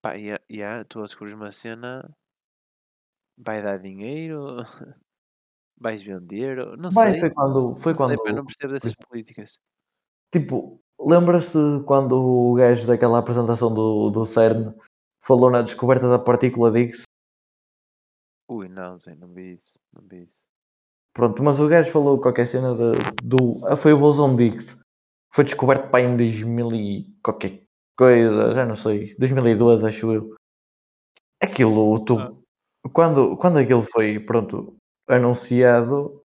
Pá, 0.00 0.16
e 0.16 0.22
yeah, 0.22 0.44
yeah, 0.50 0.84
tu 0.84 0.98
ao 0.98 1.04
descobrir 1.04 1.34
uma 1.34 1.50
cena, 1.50 2.08
vai 3.44 3.62
dar 3.62 3.78
dinheiro, 3.78 4.56
vais 5.78 6.02
vender, 6.02 6.56
não 6.76 6.90
Vai, 6.90 7.12
sei. 7.12 7.20
foi 7.20 7.30
quando 7.30 7.76
foi 7.76 7.92
Não 7.94 8.06
sei, 8.06 8.16
quando 8.16 8.36
não 8.36 8.44
percebo 8.44 8.72
dessas 8.74 8.94
políticas. 8.94 9.58
tipo, 10.32 10.80
lembra-se 10.98 11.58
quando 11.86 12.12
o 12.16 12.54
gajo 12.54 12.86
daquela 12.86 13.18
apresentação 13.18 13.72
do 13.72 14.10
do 14.10 14.26
CERN 14.26 14.74
falou 15.22 15.50
na 15.50 15.62
descoberta 15.62 16.08
da 16.08 16.18
partícula 16.18 16.70
de 16.70 16.80
Higgs? 16.80 17.02
Ui, 18.48 18.68
não, 18.68 18.98
Zé, 18.98 19.14
não 19.14 19.28
vi 19.32 19.54
isso, 19.54 19.78
não 19.92 20.02
vi 20.08 20.24
isso. 20.24 20.46
Pronto, 21.14 21.42
mas 21.42 21.60
o 21.60 21.68
gajo 21.68 21.90
falou 21.92 22.20
qualquer 22.20 22.46
cena 22.46 22.74
de 22.74 22.92
do 23.24 23.64
ah, 23.66 23.76
foi 23.76 23.92
o 23.92 23.98
bosão 23.98 24.34
de 24.36 24.44
Higgs. 24.44 24.76
Foi 25.32 25.44
descoberto, 25.44 25.88
pá, 25.90 26.00
em 26.00 26.16
2000 26.16 26.72
e 26.74 27.04
qualquer 27.22 27.62
coisa, 27.96 28.52
já 28.52 28.66
não 28.66 28.74
sei, 28.76 29.14
2002 29.16 29.84
acho 29.84 30.12
eu. 30.12 30.34
Aquilo, 31.40 31.94
Ah. 32.18 32.39
Quando 32.92 33.36
quando 33.36 33.58
aquilo 33.58 33.82
foi, 33.82 34.18
pronto, 34.20 34.76
anunciado, 35.08 36.22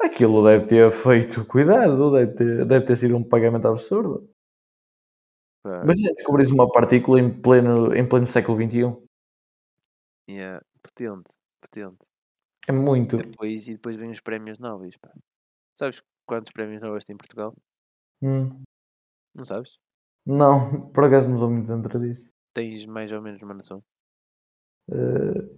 aquilo 0.00 0.44
deve 0.44 0.66
ter 0.66 0.90
feito 0.92 1.44
cuidado, 1.46 2.12
deve 2.12 2.34
ter 2.34 2.66
deve 2.66 2.86
ter 2.86 2.96
sido 2.96 3.16
um 3.16 3.24
pagamento 3.24 3.68
absurdo. 3.68 4.28
Pá, 5.62 5.82
Imagina 5.82 6.14
descobrires 6.14 6.50
uma 6.50 6.70
partícula 6.70 7.20
em 7.20 7.30
pleno 7.40 7.94
em 7.94 8.08
pleno 8.08 8.26
século 8.26 8.58
XXI. 8.58 8.96
yeah, 10.30 10.60
potente, 10.82 11.32
potente. 11.60 12.06
É 12.68 12.72
muito. 12.72 13.16
Depois, 13.16 13.66
e 13.66 13.72
depois 13.72 13.96
vem 13.96 14.10
os 14.10 14.20
prémios 14.20 14.58
Nobel, 14.58 14.90
pá. 15.00 15.10
Sabes 15.76 16.02
quantos 16.26 16.52
prémios 16.52 16.82
Nobel 16.82 17.00
tem 17.00 17.14
em 17.14 17.16
Portugal? 17.16 17.54
Hum. 18.22 18.62
Não 19.34 19.44
sabes? 19.44 19.78
Não, 20.26 20.90
por 20.90 21.04
acaso 21.04 21.30
não 21.30 21.38
sou 21.38 21.50
muito 21.50 21.66
dentro 21.66 21.98
disso. 21.98 22.30
Tens 22.52 22.84
mais 22.84 23.10
ou 23.12 23.22
menos 23.22 23.40
uma 23.42 23.54
noção? 23.54 23.82
Eh, 24.90 25.54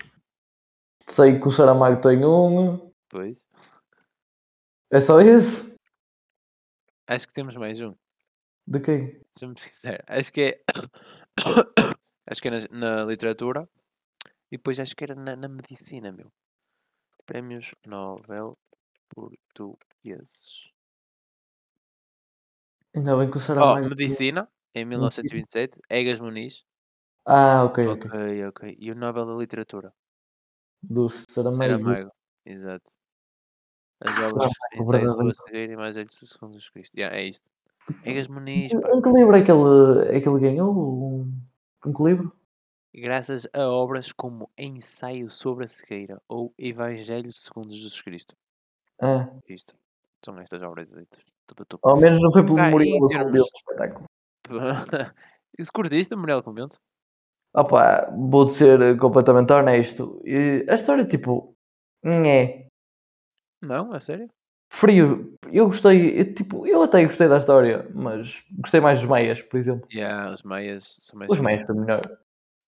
sei 1.10 1.38
que 1.40 1.48
o 1.48 1.50
Saramago 1.50 2.00
tem 2.00 2.24
um. 2.24 2.92
Pois. 3.08 3.46
É 4.90 5.00
só 5.00 5.20
isso? 5.20 5.74
Acho 7.06 7.26
que 7.26 7.34
temos 7.34 7.56
mais 7.56 7.80
um. 7.80 7.94
De 8.66 8.80
quem? 8.80 9.20
Deixa-me 9.32 9.54
pesquisar. 9.54 10.04
Acho 10.06 10.32
que 10.32 10.40
é. 10.42 10.62
acho 12.26 12.40
que 12.40 12.48
é 12.48 12.50
na, 12.50 12.58
na 12.70 13.04
literatura. 13.04 13.68
E 14.50 14.56
depois 14.56 14.78
acho 14.80 14.94
que 14.96 15.04
era 15.04 15.14
na, 15.14 15.36
na 15.36 15.48
medicina, 15.48 16.12
meu. 16.12 16.32
Prémios 17.26 17.74
Nobel 17.86 18.56
portugueses. 19.08 20.70
Ainda 22.94 23.16
bem 23.16 23.30
que 23.30 23.36
o 23.36 23.40
Oh, 23.40 23.42
Saramago. 23.42 23.88
medicina, 23.88 24.48
em 24.74 24.84
1927. 24.84 25.80
Egas 25.88 26.18
Muniz. 26.20 26.64
Ah, 27.24 27.64
ok, 27.64 27.86
ok. 27.86 28.10
Ok, 28.10 28.46
ok. 28.46 28.76
E 28.78 28.90
o 28.90 28.94
Nobel 28.96 29.26
da 29.26 29.34
Literatura. 29.34 29.92
Do 30.82 31.08
Saramago. 31.08 31.56
Saramago. 31.56 32.10
Exato. 32.46 32.90
As 34.02 34.18
obras 34.32 34.50
Ensaios 34.74 35.12
sobre 35.12 35.30
a 35.30 35.34
cegueira 35.34 35.72
e 35.72 35.76
mais 35.76 35.94
velhos 35.96 36.14
segundo 36.14 36.52
Jesus 36.54 36.70
Cristo. 36.70 36.94
Yeah, 36.96 37.16
é 37.16 37.24
isto. 37.24 37.48
Egas 38.04 38.28
Muniz, 38.28 38.72
Em 38.72 38.80
pá. 38.80 38.88
em 38.92 39.02
que 39.02 39.08
livro 39.10 39.36
é 39.36 39.42
que 39.42 39.50
ele, 39.50 40.16
é 40.16 40.20
que 40.20 40.28
ele 40.28 40.40
ganhou? 40.40 40.70
Um, 40.72 41.40
que 41.94 42.02
livro? 42.02 42.32
Graças 42.94 43.46
a 43.54 43.68
obras 43.68 44.10
como 44.12 44.50
Ensaio 44.58 45.28
sobre 45.30 45.64
a 45.64 45.68
cegueira 45.68 46.20
ou 46.28 46.52
Evangelho 46.58 47.30
segundo 47.30 47.70
Jesus 47.72 48.00
Cristo. 48.02 48.34
Ah, 49.00 49.28
Isto. 49.48 49.74
São 50.24 50.38
estas 50.38 50.62
obras. 50.62 50.94
ao 51.82 51.96
menos 51.98 52.20
não 52.20 52.32
foi 52.32 52.44
pelo 52.44 52.58
Ah, 52.58 52.70
do 52.70 53.06
termos- 53.06 53.50
espetáculo. 53.56 54.06
Se 55.60 55.70
curtiste 55.72 56.14
o 56.14 56.16
Memorial 56.16 56.42
Convento? 56.42 56.78
Opa, 57.54 58.08
vou 58.16 58.48
ser 58.48 58.80
eh, 58.80 58.94
completamente 58.96 59.52
honesto. 59.52 60.22
E 60.24 60.64
a 60.68 60.74
história, 60.74 61.04
tipo, 61.04 61.54
é 62.04 62.66
Não, 63.60 63.92
a 63.92 63.98
sério? 64.00 64.28
frio. 64.72 65.34
Eu 65.52 65.66
gostei, 65.66 66.20
eu, 66.20 66.34
tipo, 66.34 66.66
eu 66.66 66.82
até 66.82 67.04
gostei 67.04 67.28
da 67.28 67.38
história, 67.38 67.88
mas 67.92 68.44
gostei 68.52 68.80
mais 68.80 69.00
dos 69.00 69.08
meias, 69.10 69.42
por 69.42 69.58
exemplo. 69.58 69.88
Yeah, 69.92 70.32
os 70.32 70.42
meias 70.44 70.96
são 71.00 71.18
mais 71.18 71.30
Os 71.32 71.40
meias 71.40 71.66
foi 71.66 71.74
melhor. 71.74 72.18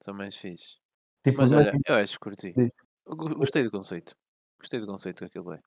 São 0.03 0.15
mais 0.15 0.37
fixes. 0.37 0.79
Tipo, 1.25 1.39
Mas 1.43 1.53
olha, 1.53 1.73
eu 1.87 1.95
acho 1.95 2.15
que 2.15 2.19
curti. 2.19 2.55
Gostei 3.07 3.63
do 3.63 3.71
conceito. 3.71 4.15
Gostei 4.59 4.81
do 4.81 4.87
conceito 4.87 5.19
que 5.19 5.25
aquilo 5.27 5.53
é. 5.53 5.61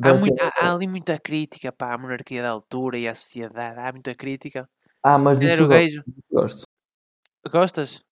Há, 0.00 0.14
mui- 0.14 0.28
cena- 0.28 0.50
há- 0.58 0.66
há 0.68 0.74
ali 0.74 0.86
muita 0.86 1.18
crítica 1.18 1.70
para 1.72 1.94
a 1.94 1.98
monarquia 1.98 2.40
da 2.42 2.48
altura 2.50 2.96
e 2.96 3.06
à 3.06 3.14
sociedade. 3.14 3.78
Há 3.78 3.92
muita 3.92 4.14
crítica. 4.14 4.66
Ah, 5.02 5.18
mas 5.18 5.40
era 5.42 5.62
o 5.62 5.68
gosto, 5.68 5.82
gajo? 5.84 6.04
gosto. 6.30 6.67
Gostas? 7.50 8.04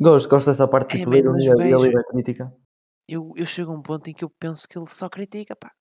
Gosto, 0.00 0.28
gosto 0.28 0.46
dessa 0.46 0.66
parte 0.68 1.00
É, 1.00 1.06
mas 1.06 1.18
ironia 1.18 1.54
o 1.56 1.60
e 1.62 1.70
gajo- 1.70 1.92
da 1.92 2.04
crítica. 2.04 2.52
Eu, 3.08 3.32
eu 3.36 3.46
chego 3.46 3.72
a 3.72 3.74
um 3.74 3.82
ponto 3.82 4.08
em 4.08 4.12
que 4.14 4.24
eu 4.24 4.30
penso 4.30 4.68
que 4.68 4.78
ele 4.78 4.88
só 4.88 5.08
critica, 5.08 5.54
pá. 5.56 5.72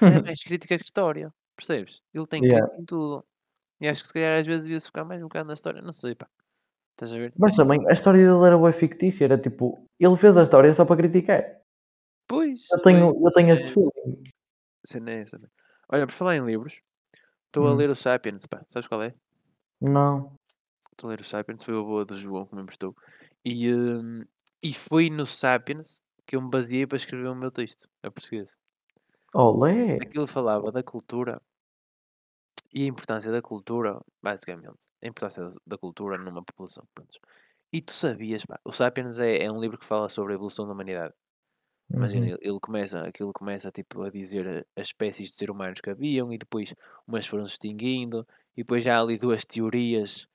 É 0.00 0.20
mais 0.22 0.42
crítica 0.42 0.76
que 0.76 0.84
história. 0.86 1.32
Percebes? 1.56 2.02
Ele 2.12 2.26
tem 2.26 2.42
Yeah. 2.42 2.60
crítica 2.66 2.82
em 2.82 2.84
tudo. 2.84 3.24
E 3.80 3.88
acho 3.88 4.02
que 4.02 4.08
se 4.08 4.14
calhar 4.14 4.38
às 4.38 4.46
vezes 4.46 4.64
devia-se 4.64 4.86
focar 4.86 5.04
mais 5.06 5.20
um 5.20 5.24
bocado 5.24 5.48
na 5.48 5.54
história. 5.54 5.82
Não 5.82 5.92
sei, 5.92 6.14
pá. 6.14 6.28
Estás 6.92 7.14
a 7.14 7.18
ver? 7.18 7.32
Mas 7.38 7.56
também 7.56 7.78
a 7.88 7.92
história 7.92 8.20
dele 8.20 8.46
era 8.46 8.58
bué 8.58 8.72
fictícia, 8.72 9.24
era 9.24 9.38
tipo, 9.40 9.84
ele 9.98 10.16
fez 10.16 10.36
a 10.36 10.42
história 10.42 10.72
só 10.74 10.84
para 10.84 10.96
criticar. 10.96 11.42
Pois. 12.28 12.70
Eu 12.70 12.82
tenho, 12.82 13.12
pois, 13.12 13.24
eu 13.24 13.30
tenho 13.32 13.54
é 13.56 13.60
esse. 13.60 13.74
Cena 14.86 15.10
é 15.10 15.22
essa? 15.22 15.38
Olha, 15.90 16.06
por 16.06 16.12
falar 16.12 16.36
em 16.36 16.44
livros, 16.44 16.80
estou 17.46 17.66
a 17.66 17.72
Hum. 17.72 17.76
ler 17.76 17.90
o 17.90 17.96
Sapiens, 17.96 18.46
pá. 18.46 18.62
Sabes 18.68 18.88
qual 18.88 19.02
é? 19.02 19.14
Não. 19.80 20.34
Estou 20.92 21.08
a 21.08 21.10
ler 21.12 21.20
o 21.20 21.24
Sapiens, 21.24 21.64
foi 21.64 21.74
o 21.74 21.80
avô 21.80 22.04
do 22.04 22.16
João 22.16 22.46
que 22.46 22.54
me 22.54 22.62
emprestou. 22.62 22.94
E, 23.44 23.72
hum, 23.74 24.24
e 24.62 24.72
foi 24.74 25.10
no 25.10 25.26
Sapiens 25.26 26.02
que 26.26 26.36
eu 26.36 26.42
me 26.42 26.50
baseei 26.50 26.86
para 26.86 26.96
escrever 26.96 27.28
o 27.28 27.34
meu 27.34 27.50
texto, 27.50 27.88
a 28.02 28.10
português. 28.10 28.56
Olé! 29.34 30.00
Aquilo 30.02 30.26
falava 30.26 30.70
da 30.70 30.82
cultura 30.82 31.40
e 32.74 32.84
a 32.84 32.86
importância 32.86 33.30
da 33.30 33.42
cultura, 33.42 34.00
basicamente. 34.22 34.88
A 35.02 35.06
importância 35.06 35.46
da- 35.66 35.78
cultura 35.78 36.16
numa 36.18 36.42
população. 36.44 36.84
Pronto. 36.94 37.18
E 37.72 37.80
tu 37.80 37.92
sabias, 37.92 38.44
pá, 38.44 38.58
o 38.64 38.72
Sapiens 38.72 39.18
é, 39.18 39.44
é 39.44 39.50
um 39.52 39.60
livro 39.60 39.78
que 39.78 39.84
fala 39.86 40.08
sobre 40.08 40.32
a 40.32 40.36
evolução 40.36 40.66
da 40.66 40.72
humanidade. 40.72 41.14
Imagina, 41.96 42.28
Uhum. 42.28 42.38
ele, 42.42 42.60
começa, 42.60 43.02
aquilo 43.06 43.32
começa 43.34 43.70
tipo, 43.72 44.02
a 44.02 44.10
dizer 44.10 44.48
a- 44.48 44.80
as 44.80 44.88
espécies 44.88 45.28
de 45.30 45.34
ser 45.36 45.50
humanos 45.50 45.80
que 45.80 45.90
haviam 45.90 46.32
e 46.32 46.38
depois 46.38 46.74
umas 47.06 47.26
foram 47.26 47.46
se 47.46 47.52
extinguindo 47.54 48.26
e 48.56 48.62
depois 48.64 48.84
já 48.84 48.98
há 48.98 49.02
ali 49.02 49.18
duas 49.18 49.44
teorias 49.46 50.28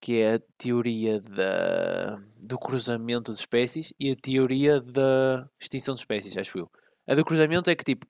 que 0.00 0.20
é 0.20 0.34
a 0.34 0.40
teoria 0.58 1.20
da, 1.20 2.16
do 2.46 2.58
cruzamento 2.58 3.32
de 3.32 3.38
espécies 3.38 3.92
e 3.98 4.12
a 4.12 4.16
teoria 4.16 4.80
da 4.80 5.48
extinção 5.60 5.94
de 5.94 6.00
espécies, 6.00 6.36
acho 6.36 6.58
eu. 6.58 6.70
A 7.06 7.14
do 7.14 7.24
cruzamento 7.24 7.70
é 7.70 7.74
que 7.74 7.84
tipo 7.84 8.06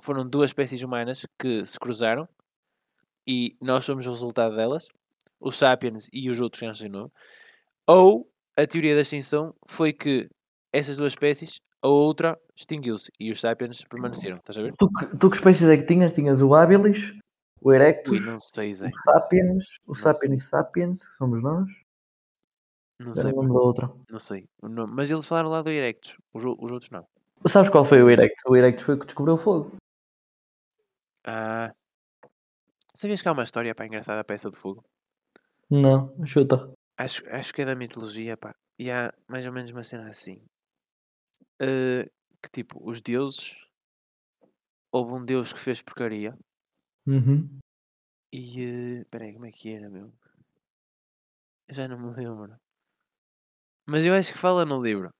foram 0.00 0.28
duas 0.28 0.50
espécies 0.50 0.82
humanas 0.82 1.26
que 1.38 1.64
se 1.66 1.78
cruzaram 1.78 2.28
e 3.26 3.50
nós 3.60 3.84
somos 3.84 4.06
o 4.06 4.10
resultado 4.10 4.56
delas, 4.56 4.88
os 5.40 5.56
sapiens 5.56 6.08
e 6.12 6.28
os 6.30 6.40
outros 6.40 6.60
que 6.60 6.66
não 6.66 6.74
sei 6.74 6.88
o 6.88 6.92
nome. 6.92 7.10
Ou 7.86 8.28
a 8.56 8.66
teoria 8.66 8.94
da 8.94 9.02
extinção 9.02 9.54
foi 9.66 9.92
que 9.92 10.28
essas 10.72 10.96
duas 10.96 11.12
espécies, 11.12 11.60
a 11.82 11.88
outra 11.88 12.38
extinguiu-se 12.56 13.10
e 13.18 13.30
os 13.30 13.40
sapiens 13.40 13.84
permaneceram. 13.84 14.36
Estás 14.38 14.58
a 14.58 14.62
ver? 14.62 14.74
Tu, 14.78 14.88
tu 15.18 15.30
que 15.30 15.36
espécies 15.36 15.68
é 15.68 15.76
que 15.76 15.84
tinhas? 15.84 16.12
Tinhas 16.12 16.40
o 16.40 16.54
habilis, 16.54 17.12
o 17.62 17.72
erectus, 17.72 18.24
não 18.26 18.38
sei, 18.38 18.72
o 18.72 18.74
sapiens, 18.74 19.78
o 19.86 19.94
sapiens 19.94 20.42
sapiens, 20.48 21.06
que 21.06 21.14
somos 21.14 21.42
nós. 21.42 21.68
Não 22.98 23.12
sei, 23.14 23.32
não 23.32 23.50
outra. 23.52 23.90
não 24.08 24.18
sei. 24.18 24.48
Mas 24.62 25.10
eles 25.10 25.26
falaram 25.26 25.48
lá 25.50 25.60
do 25.62 25.70
Erectus, 25.70 26.18
os, 26.32 26.44
os 26.44 26.70
outros 26.70 26.90
não. 26.90 27.06
Sabes 27.48 27.68
qual 27.70 27.84
foi 27.84 28.00
o 28.00 28.08
erectus? 28.08 28.42
O 28.46 28.54
erectus 28.54 28.84
foi 28.84 28.94
o 28.94 28.98
que 29.00 29.06
descobriu 29.06 29.34
o 29.34 29.38
fogo. 29.38 29.74
Ah, 31.26 31.72
sabias 32.94 33.20
que 33.20 33.28
há 33.28 33.32
uma 33.32 33.42
história 33.42 33.74
pá, 33.74 33.86
engraçada 33.86 34.22
para 34.22 34.34
essa 34.34 34.50
do 34.50 34.56
fogo? 34.56 34.84
Não, 35.68 36.14
chuta. 36.26 36.72
Acho, 36.96 37.28
acho 37.28 37.52
que 37.52 37.62
é 37.62 37.64
da 37.64 37.74
mitologia, 37.74 38.36
pá. 38.36 38.54
E 38.78 38.90
há 38.90 39.12
mais 39.26 39.44
ou 39.46 39.52
menos 39.52 39.72
uma 39.72 39.82
cena 39.82 40.08
assim. 40.08 40.40
eh, 41.60 42.04
que 42.42 42.50
tipo, 42.50 42.78
os 42.88 43.00
deuses. 43.00 43.56
Houve 44.92 45.12
um 45.14 45.24
deus 45.24 45.52
que 45.52 45.58
fez 45.58 45.80
porcaria. 45.82 46.36
Uhum. 47.06 47.58
E. 48.32 48.40
eh, 49.00 49.04
Peraí, 49.10 49.32
como 49.34 49.46
é 49.46 49.52
que 49.52 49.70
era, 49.74 49.88
meu? 49.90 50.12
Eu 51.68 51.74
já 51.74 51.88
não 51.88 51.98
me 51.98 52.14
lembro. 52.16 52.56
Mas 53.86 54.04
eu 54.06 54.14
acho 54.14 54.32
que 54.32 54.38
fala 54.38 54.64
no 54.64 54.82
livro. 54.82 55.10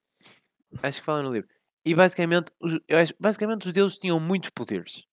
Acho 0.82 1.00
que 1.00 1.06
fala 1.06 1.22
no 1.22 1.32
livro. 1.32 1.48
E 1.84 1.94
basicamente, 1.94 2.52
os, 2.60 2.78
eu 2.88 2.98
acho, 2.98 3.14
basicamente 3.18 3.66
os 3.66 3.72
deuses 3.72 3.98
tinham 3.98 4.20
muitos 4.20 4.50
poderes. 4.50 5.04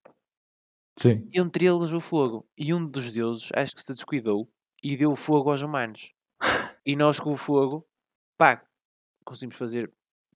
Sim. 1.00 1.30
Entre 1.34 1.66
eles 1.66 1.92
o 1.92 2.00
fogo. 2.00 2.48
E 2.58 2.74
um 2.74 2.86
dos 2.86 3.12
deuses, 3.12 3.50
acho 3.56 3.74
que 3.76 3.82
se 3.82 3.94
descuidou 3.94 4.50
e 4.84 4.98
deu 4.98 5.16
fogo 5.16 5.50
aos 5.52 5.62
humanos. 5.62 6.14
E 6.86 6.96
nós 6.96 7.20
com 7.20 7.32
o 7.32 7.38
fogo, 7.38 7.86
pá, 8.38 8.64
conseguimos 9.26 9.58
fazer 9.58 9.92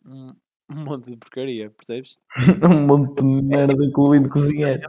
um, 0.06 0.30
um 0.70 0.84
monte 0.86 1.12
de 1.12 1.18
porcaria, 1.18 1.70
percebes? 1.72 2.18
um 2.64 2.88
monte 2.88 3.22
de 3.22 3.42
merda, 3.44 3.74
incluindo 3.86 4.30
cozinhar. 4.30 4.80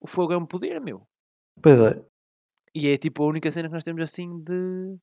O 0.00 0.06
fogo 0.06 0.32
é 0.32 0.36
um 0.36 0.46
poder, 0.46 0.80
meu. 0.80 1.06
Pois 1.62 1.78
é. 1.78 2.04
E 2.74 2.88
é 2.88 2.96
tipo 2.96 3.22
a 3.22 3.26
única 3.26 3.50
cena 3.50 3.68
que 3.68 3.74
nós 3.74 3.84
temos 3.84 4.02
assim 4.02 4.40
de. 4.42 4.96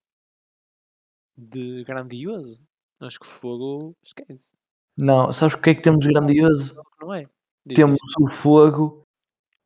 de 1.37 1.83
grandioso. 1.83 2.61
Acho 2.99 3.19
que 3.19 3.27
fogo 3.27 3.95
esquece. 4.03 4.53
Não, 4.97 5.33
sabes 5.33 5.55
o 5.55 5.61
que 5.61 5.71
é 5.71 5.75
que 5.75 5.81
temos 5.81 5.99
de 5.99 6.07
grandioso? 6.07 6.73
Não 7.01 7.13
é? 7.13 7.27
Diz, 7.65 7.75
Temos 7.75 7.99
diz. 7.99 8.15
o 8.19 8.29
fogo 8.29 9.03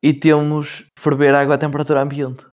e 0.02 0.12
temos 0.12 0.84
ferver 0.98 1.34
água 1.34 1.54
a 1.54 1.58
temperatura 1.58 2.02
ambiente. 2.02 2.44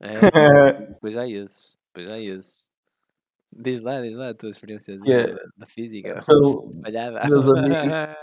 É, 0.00 0.10
depois 0.92 1.16
há 1.16 1.26
esses. 1.26 1.78
Depois 1.86 2.12
há 2.12 2.18
esses. 2.18 2.67
Diz 3.50 3.80
lá, 3.80 4.00
diz 4.00 4.14
lá 4.14 4.28
a 4.30 4.34
tua 4.34 4.50
experiência 4.50 4.96
é- 5.06 5.32
da, 5.34 5.40
da 5.56 5.66
física. 5.66 6.20
Então, 6.22 6.72
Falhada. 6.84 7.28
meus 7.28 7.48
amigos, 7.48 7.78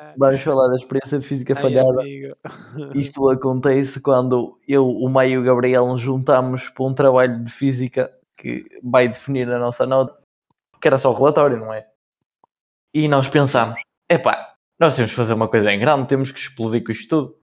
Vamos 0.17 0.41
falar 0.41 0.67
da 0.69 0.75
experiência 0.77 1.21
física 1.21 1.53
Ai, 1.57 1.61
falhada. 1.61 2.01
amigo. 2.01 2.35
Isto 2.95 3.29
acontece 3.29 3.99
quando 3.99 4.59
eu, 4.67 4.87
o 4.87 5.09
Maio 5.09 5.31
e 5.33 5.37
o 5.39 5.43
Gabriel 5.43 5.87
nos 5.87 6.01
juntamos 6.01 6.69
para 6.69 6.85
um 6.85 6.93
trabalho 6.93 7.43
de 7.43 7.51
física 7.51 8.15
que 8.37 8.65
vai 8.83 9.07
definir 9.07 9.49
a 9.51 9.57
nossa 9.59 9.85
nota, 9.85 10.15
que 10.81 10.87
era 10.87 10.97
só 10.99 11.09
o 11.11 11.15
relatório, 11.15 11.57
não 11.57 11.73
é? 11.73 11.87
E 12.93 13.07
nós 13.07 13.27
pensámos, 13.27 13.81
epá, 14.09 14.55
nós 14.79 14.95
temos 14.95 15.11
que 15.11 15.17
fazer 15.17 15.33
uma 15.33 15.49
coisa 15.49 15.71
em 15.71 15.79
grande, 15.79 16.07
temos 16.07 16.31
que 16.31 16.39
explodir 16.39 16.83
com 16.83 16.91
isto 16.91 17.09
tudo. 17.09 17.39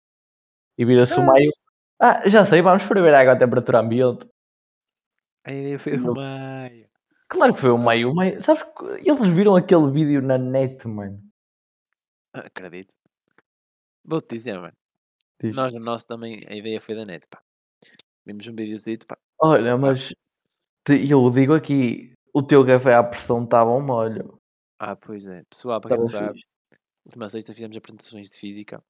E 0.78 0.84
vira-se 0.84 1.14
o 1.14 1.20
Ah. 1.22 1.26
Maio, 1.26 1.52
ah, 2.00 2.28
já 2.28 2.44
sei, 2.44 2.62
vamos 2.62 2.84
ferver 2.84 3.12
água 3.12 3.32
a 3.34 3.38
temperatura 3.38 3.80
ambiente. 3.80 4.26
A 5.44 5.52
ideia 5.52 5.78
foi 5.78 5.98
do 5.98 6.14
Maio. 6.14 6.86
Claro 7.32 7.54
que 7.54 7.60
foi 7.62 7.70
o 7.70 7.78
Maio, 7.78 8.10
o 8.10 8.14
Maio, 8.14 8.40
sabes 8.42 8.62
que 8.62 9.08
eles 9.08 9.26
viram 9.34 9.56
aquele 9.56 9.90
vídeo 9.90 10.20
na 10.20 10.36
net, 10.36 10.86
mano. 10.86 11.18
Acredito. 12.32 12.94
Vou-te 14.04 14.34
dizer, 14.34 14.58
mano. 14.58 14.76
Diz. 15.40 15.54
Nós 15.54 15.72
no 15.72 15.80
nosso 15.80 16.06
também, 16.06 16.42
a 16.46 16.54
ideia 16.54 16.80
foi 16.80 16.94
da 16.94 17.04
net, 17.04 17.26
pá. 17.28 17.42
Vimos 18.26 18.46
um 18.46 18.54
videozito, 18.54 19.06
pá. 19.06 19.16
Olha, 19.40 19.76
mas 19.76 20.14
te- 20.84 21.08
eu 21.10 21.28
digo 21.30 21.54
aqui, 21.54 22.12
o 22.34 22.42
teu 22.42 22.64
café 22.66 22.94
à 22.94 23.02
pressão 23.02 23.44
estava 23.44 23.70
um 23.70 23.80
molho. 23.80 24.38
Ah, 24.78 24.94
pois 24.94 25.26
é. 25.26 25.42
Pessoal, 25.48 25.80
para 25.80 25.90
quem 25.90 25.98
não 25.98 26.04
Estava 26.04 26.26
sabe, 26.26 26.38
fixe. 26.38 26.48
última 27.06 27.28
sexta 27.28 27.54
fizemos 27.54 27.76
apresentações 27.76 28.30
de 28.30 28.36
física 28.38 28.82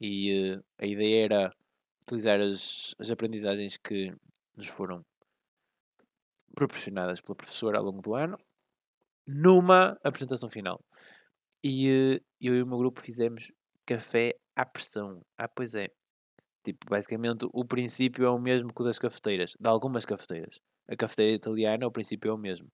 e 0.00 0.52
eh, 0.54 0.60
a 0.78 0.86
ideia 0.86 1.24
era 1.24 1.52
utilizar 2.02 2.40
as, 2.40 2.94
as 2.98 3.10
aprendizagens 3.10 3.76
que 3.76 4.12
nos 4.56 4.66
foram 4.68 5.02
proporcionadas 6.54 7.20
pela 7.20 7.36
professora 7.36 7.78
ao 7.78 7.84
longo 7.84 8.02
do 8.02 8.14
ano 8.14 8.38
numa 9.26 9.98
apresentação 10.02 10.48
final. 10.48 10.84
E 11.62 11.88
eh, 11.88 12.20
eu 12.40 12.56
e 12.56 12.62
o 12.62 12.66
meu 12.66 12.78
grupo 12.78 13.00
fizemos 13.00 13.52
café 13.86 14.34
à 14.56 14.64
pressão. 14.64 15.22
Ah, 15.38 15.48
pois 15.48 15.74
é. 15.74 15.88
Tipo, 16.64 16.86
basicamente 16.90 17.46
o 17.52 17.64
princípio 17.64 18.24
é 18.24 18.30
o 18.30 18.38
mesmo 18.38 18.72
que 18.72 18.82
o 18.82 18.84
das 18.84 18.98
cafeteiras, 18.98 19.56
de 19.58 19.68
algumas 19.68 20.04
cafeteiras. 20.04 20.60
A 20.88 20.96
cafeteira 20.96 21.32
italiana, 21.32 21.86
o 21.86 21.92
princípio 21.92 22.30
é 22.30 22.34
o 22.34 22.38
mesmo. 22.38 22.68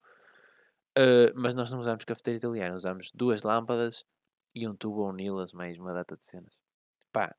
Uh, 0.99 1.31
mas 1.35 1.55
nós 1.55 1.70
não 1.70 1.79
usamos 1.79 2.05
cafeteira 2.05 2.39
italiana, 2.39 2.74
usamos 2.74 3.11
duas 3.14 3.43
lâmpadas 3.43 4.05
e 4.55 4.66
um 4.66 4.74
tubo 4.74 5.03
ou 5.03 5.12
nilas, 5.12 5.53
mais 5.53 5.79
uma 5.79 5.93
data 5.93 6.16
de 6.16 6.24
cenas. 6.24 6.55
Pá, 7.12 7.35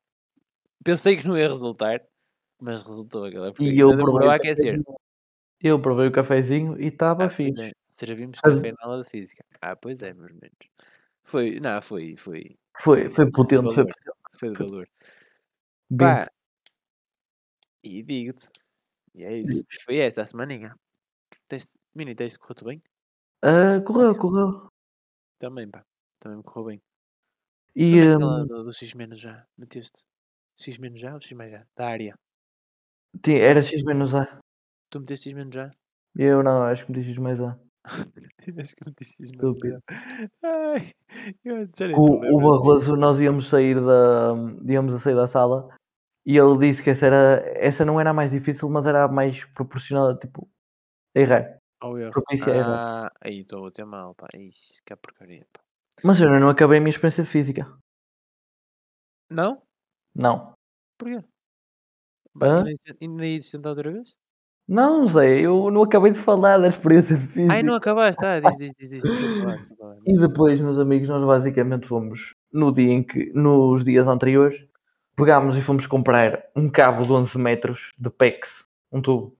pensei 0.84 1.16
que 1.16 1.26
não 1.26 1.36
ia 1.36 1.48
resultar, 1.48 2.00
mas 2.60 2.84
resultou 2.84 3.24
aquela 3.24 3.52
porque 3.52 3.72
E 3.72 3.78
eu 3.78 3.94
demorou 3.96 4.30
a 4.30 4.36
aquecer. 4.36 4.80
Eu 5.60 5.80
provei 5.80 6.06
o 6.08 6.12
cafezinho 6.12 6.80
e 6.80 6.86
estava 6.86 7.24
Ah, 7.24 7.26
pois 7.26 7.36
fixe. 7.36 7.60
é, 7.60 7.72
servimos 7.86 8.38
Ah. 8.44 8.50
café 8.50 8.72
na 8.72 8.78
aula 8.84 9.02
de 9.02 9.08
física. 9.10 9.44
Ah, 9.60 9.74
pois 9.74 10.02
é, 10.02 10.14
meus 10.14 10.30
meninos. 10.32 10.68
Foi, 11.24 11.58
não, 11.60 11.82
foi, 11.82 12.16
foi, 12.16 12.56
Foi, 12.78 13.10
foi 13.10 13.30
potente, 13.30 13.62
foi 13.62 13.74
valor. 13.74 13.74
potente. 13.86 13.98
Foi 14.38 14.50
de 14.50 14.56
Foi- 14.56 14.66
valor. 14.66 14.88
Pá, 15.98 16.28
e 17.82 18.02
digo-te, 18.02 18.50
e 19.14 19.24
é 19.24 19.38
isso. 19.38 19.64
Foi 19.84 19.96
essa 19.98 20.22
a 20.22 20.26
semaninha. 20.26 20.74
Teste, 21.48 21.76
mini 21.94 22.14
teste 22.14 22.38
correu-te 22.38 22.64
bem? 22.64 22.80
ah, 23.42 23.80
correu, 23.84 24.16
correu. 24.16 24.68
Também, 25.38 25.68
pá, 25.68 25.82
também 26.20 26.38
me 26.38 26.44
correu 26.44 26.66
bem. 26.66 26.82
E 27.74 28.00
naquela 28.00 28.42
hum, 28.42 28.46
do, 28.46 28.64
do 28.64 28.72
X 28.72 28.94
menos 28.94 29.20
já, 29.20 29.46
meteste 29.56 30.04
X 30.56 30.78
menos 30.78 31.00
já 31.00 31.14
ou 31.14 31.20
X 31.20 31.32
mais 31.32 31.50
já? 31.50 31.66
Da 31.76 31.88
área. 31.88 32.14
ti- 33.22 33.34
era 33.40 33.62
X 33.62 33.82
menos 33.84 34.14
A. 34.14 34.40
Tu 34.90 35.00
meteste 35.00 35.34
menos 35.34 35.54
já? 35.54 35.70
Eu 36.16 36.42
não, 36.42 36.62
acho 36.62 36.86
que 36.86 36.92
X 37.02 37.18
mais 37.18 37.40
A. 37.40 37.58
Acho 38.58 38.74
que 38.76 39.04
X 39.04 39.30
menos 39.32 39.58
já. 39.62 39.80
Ai, 40.42 40.92
O, 41.94 42.36
o. 42.36 42.40
Barroso, 42.40 42.96
nós 42.96 43.20
íamos 43.20 43.48
sair 43.48 43.74
da. 43.80 44.34
íamos 44.66 44.94
a 44.94 44.98
sair 44.98 45.14
da 45.14 45.26
sala 45.28 45.68
e 46.24 46.36
ele 46.36 46.58
disse 46.58 46.82
que 46.82 46.90
essa, 46.90 47.06
era, 47.06 47.42
essa 47.56 47.84
não 47.84 48.00
era 48.00 48.10
a 48.10 48.14
mais 48.14 48.30
difícil, 48.30 48.68
mas 48.68 48.86
era 48.86 49.04
a 49.04 49.08
mais 49.08 49.44
proporcionada, 49.44 50.18
tipo, 50.18 50.48
a 51.16 51.20
errar. 51.20 51.58
Ao 51.80 51.96
erro. 51.96 52.10
propícia 52.12 52.52
a 52.52 52.56
errar. 52.56 53.06
Ah, 53.06 53.12
aí 53.22 53.40
estou 53.40 53.66
a 53.66 53.70
ter 53.70 53.84
mal, 53.84 54.14
pá. 54.14 54.26
Ixi, 54.34 54.82
que 54.84 54.96
porcaria, 54.96 55.46
pá. 55.52 55.62
Mas 56.04 56.20
eu 56.20 56.28
não 56.40 56.48
acabei 56.48 56.78
a 56.78 56.80
minha 56.80 56.90
experiência 56.90 57.24
de 57.24 57.30
física. 57.30 57.78
Não? 59.30 59.62
Não. 60.14 60.54
Porquê? 60.98 61.22
Ainda 63.00 63.26
ia- 63.26 63.40
tentar 63.50 63.70
outra 63.70 63.92
vez? 63.92 64.16
Não, 64.68 65.06
Zé, 65.06 65.40
eu 65.40 65.70
não 65.70 65.82
acabei 65.82 66.12
de 66.12 66.18
falar 66.18 66.58
da 66.58 66.68
experiência 66.68 67.16
de 67.16 67.26
física. 67.26 67.54
Ai, 67.54 67.62
não 67.62 67.74
acabaste, 67.74 68.20
tá? 68.20 68.38
Diz, 68.38 68.56
diz, 68.58 68.74
diz, 68.76 68.90
diz. 68.90 69.02
E 70.06 70.18
depois, 70.18 70.60
meus 70.60 70.78
amigos, 70.78 71.08
nós 71.08 71.24
basicamente 71.24 71.86
fomos 71.86 72.34
no 72.52 72.72
dia 72.72 72.92
em 72.92 73.02
que, 73.02 73.30
nos 73.34 73.84
dias 73.84 74.06
anteriores, 74.06 74.64
pegámos 75.16 75.56
e 75.56 75.60
fomos 75.62 75.86
comprar 75.86 76.44
um 76.56 76.68
cabo 76.70 77.02
de 77.02 77.12
11 77.12 77.36
metros 77.38 77.92
de 77.98 78.08
PEX, 78.10 78.64
um 78.92 79.02
tubo. 79.02 79.36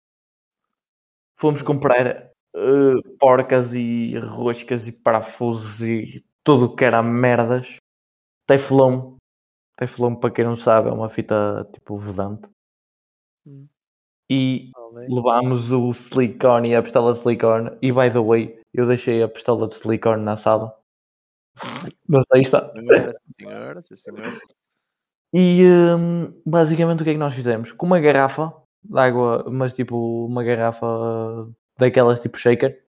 Fomos 1.36 1.62
Hum. 1.62 1.64
comprar 1.64 2.06
eh, 2.06 2.94
porcas 3.20 3.72
e 3.74 4.18
roscas 4.18 4.86
e 4.86 4.92
parafusos 4.92 5.80
e 5.82 6.24
tudo 6.44 6.66
o 6.66 6.76
que 6.76 6.84
era 6.84 7.02
merdas. 7.02 7.76
Teflon. 8.46 9.16
Teflon, 9.76 10.16
para 10.16 10.30
quem 10.32 10.44
não 10.44 10.56
sabe, 10.56 10.88
é 10.88 10.92
uma 10.92 11.08
fita 11.10 11.68
tipo 11.72 11.98
vedante. 11.98 12.48
Hum. 13.46 13.68
E 14.30 14.70
Olé. 14.76 15.06
levámos 15.08 15.72
o 15.72 15.92
silicone 15.94 16.70
e 16.70 16.74
a 16.74 16.82
pistola 16.82 17.12
de 17.12 17.20
silicone. 17.20 17.70
E 17.80 17.90
by 17.90 18.10
the 18.10 18.20
way, 18.20 18.60
eu 18.74 18.86
deixei 18.86 19.22
a 19.22 19.28
pistola 19.28 19.66
de 19.66 19.74
silicone 19.74 20.22
na 20.22 20.36
sala. 20.36 20.76
Mas 22.06 22.24
aí 22.32 22.42
está. 22.42 22.70
Senhora. 23.36 23.80
E 25.32 25.62
hum, 25.98 26.32
basicamente 26.46 27.02
o 27.02 27.04
que 27.04 27.10
é 27.10 27.12
que 27.14 27.18
nós 27.18 27.34
fizemos? 27.34 27.72
Com 27.72 27.86
uma 27.86 28.00
garrafa 28.00 28.54
de 28.82 28.98
água, 28.98 29.44
mas 29.50 29.72
tipo 29.74 30.26
uma 30.26 30.42
garrafa 30.42 30.86
daquelas 31.78 32.20
tipo 32.20 32.38
shaker, 32.38 32.82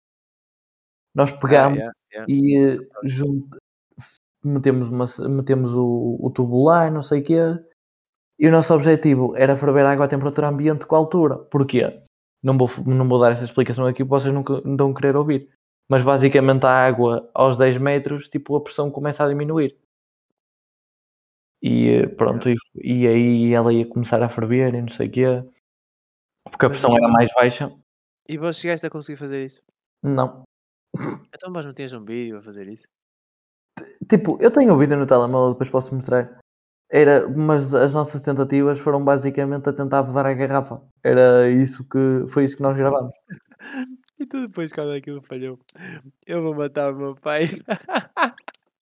nós 1.15 1.33
Ah, 1.33 1.39
pegámos 1.39 1.79
yeah, 1.79 1.95
yeah. 2.13 2.33
e 2.33 2.89
junto, 3.05 3.59
metemos, 4.45 4.89
uma, 4.89 5.07
metemos 5.29 5.75
o, 5.75 6.19
o 6.21 6.31
tubo 6.31 6.65
lá, 6.65 6.91
não 6.91 7.03
sei 7.03 7.21
o 7.21 7.25
quê, 7.25 7.41
e 8.39 8.47
o 8.49 8.51
nosso 8.51 8.75
objetivo 8.75 9.35
era 9.37 9.57
ferver 9.57 9.87
água 9.87 10.05
a 10.05 10.09
temperatura 10.09 10.49
ambiente 10.49 10.87
com 10.87 10.95
a 10.95 10.99
altura. 10.99 11.39
Porquê? 11.39 12.03
Não 12.43 12.57
vou, 12.57 12.71
não 12.87 13.09
vou 13.09 13.21
dar 13.21 13.33
essa 13.33 13.45
explicação 13.45 13.87
aqui, 13.87 14.05
vocês 14.05 14.33
nunca 14.33 14.61
não 14.63 14.77
vão 14.77 14.95
querer 14.95 15.17
ouvir. 15.17 15.49
Mas 15.89 16.03
basicamente 16.03 16.67
a 16.67 16.71
água 16.71 17.31
aos 17.33 17.57
10 17.57 17.79
metros, 17.79 18.29
tipo, 18.29 18.57
a 18.57 18.61
pressão 18.61 18.91
começa 18.91 19.25
a 19.25 19.29
diminuir. 19.29 19.77
E 21.63 21.89
eh, 21.89 22.07
pronto, 22.07 22.49
e, 22.49 22.57
e 22.77 23.07
aí 23.07 23.53
ela 23.55 23.73
ia 23.73 23.87
começar 23.87 24.23
a 24.23 24.29
ferver 24.29 24.75
e 24.75 24.83
não 24.83 24.89
sei 24.89 25.09
o 25.09 25.11
quê. 25.11 25.27
Porque 26.51 26.67
a 26.67 26.69
pressão 26.69 26.97
era 26.97 27.09
mais 27.09 27.31
baixa. 27.35 27.73
E 28.29 28.37
vós 28.37 28.59
chegaste 28.59 28.87
a 28.87 28.91
conseguir 28.91 29.17
fazer 29.17 29.45
isso? 29.45 29.63
Não. 30.03 30.43
Então, 31.35 31.51
mas 31.51 31.65
não 31.65 31.75
tinhas 31.75 31.93
um 31.93 32.05
vídeo 32.05 32.39
a 32.39 32.43
fazer 32.43 32.69
isso? 32.69 32.87
Tipo, 34.09 34.39
eu 34.41 34.51
tenho 34.51 34.73
o 34.73 34.79
vídeo 34.79 34.97
no 34.97 35.07
telemóvel, 35.07 35.53
depois 35.53 35.69
posso 35.69 35.95
mostrar. 35.95 36.41
Era, 36.91 37.29
mas 37.29 37.75
as 37.75 37.93
nossas 37.93 38.23
tentativas 38.23 38.79
foram 38.79 39.03
basicamente 39.05 39.69
a 39.69 39.73
tentar 39.73 40.03
vedar 40.03 40.25
a 40.27 40.33
garrafa. 40.35 40.81
Era 41.03 41.51
isso 41.51 41.85
que 41.89 41.99
foi 42.29 42.45
isso 42.45 42.57
que 42.57 42.63
nós 42.63 42.77
gravamos. 42.77 43.13
E 44.19 44.25
tu 44.25 44.47
depois, 44.47 44.73
quando 44.73 44.93
aquilo 44.93 45.21
falhou, 45.21 45.59
eu 46.27 46.43
vou 46.43 46.55
matar 46.55 46.91
o 46.91 46.97
meu 46.97 47.15
pai. 47.15 47.51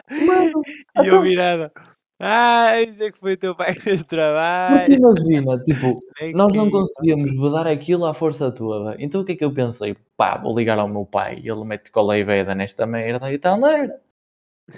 Mano, 0.08 0.62
e 0.96 0.98
eu 0.98 1.04
então- 1.06 1.22
virada. 1.22 1.72
Ah, 2.20 2.80
isso 2.80 3.02
é 3.02 3.10
que 3.10 3.18
foi 3.18 3.32
o 3.32 3.36
teu 3.36 3.56
pai 3.56 3.74
que 3.74 3.80
fez 3.80 4.04
trabalho. 4.04 4.94
imagina, 4.94 5.58
tipo, 5.64 6.00
Nem 6.20 6.32
nós 6.38 6.52
não 6.52 6.70
conseguíamos 6.70 7.32
vedar 7.32 7.66
aquilo 7.66 8.04
à 8.06 8.14
força 8.14 8.52
toda. 8.52 8.94
Então 9.00 9.22
o 9.22 9.24
que 9.24 9.32
é 9.32 9.36
que 9.36 9.44
eu 9.44 9.52
pensei? 9.52 9.96
Pá, 10.16 10.38
vou 10.38 10.56
ligar 10.56 10.78
ao 10.78 10.88
meu 10.88 11.04
pai, 11.04 11.42
ele 11.44 11.64
mete 11.64 11.90
cola 11.90 12.16
e 12.16 12.22
veda 12.22 12.54
nesta 12.54 12.86
merda 12.86 13.32
e 13.32 13.38
tal, 13.38 13.58
não 13.58 13.66
era. 13.68 14.00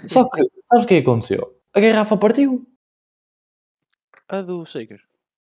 Só 0.07 0.27
que, 0.27 0.41
sabes 0.69 0.85
o 0.85 0.87
que 0.87 0.95
é 0.95 1.01
que 1.01 1.07
aconteceu? 1.07 1.55
A 1.75 1.79
garrafa 1.79 2.17
partiu. 2.17 2.67
A 4.29 4.41
do 4.41 4.65
shaker. 4.65 5.01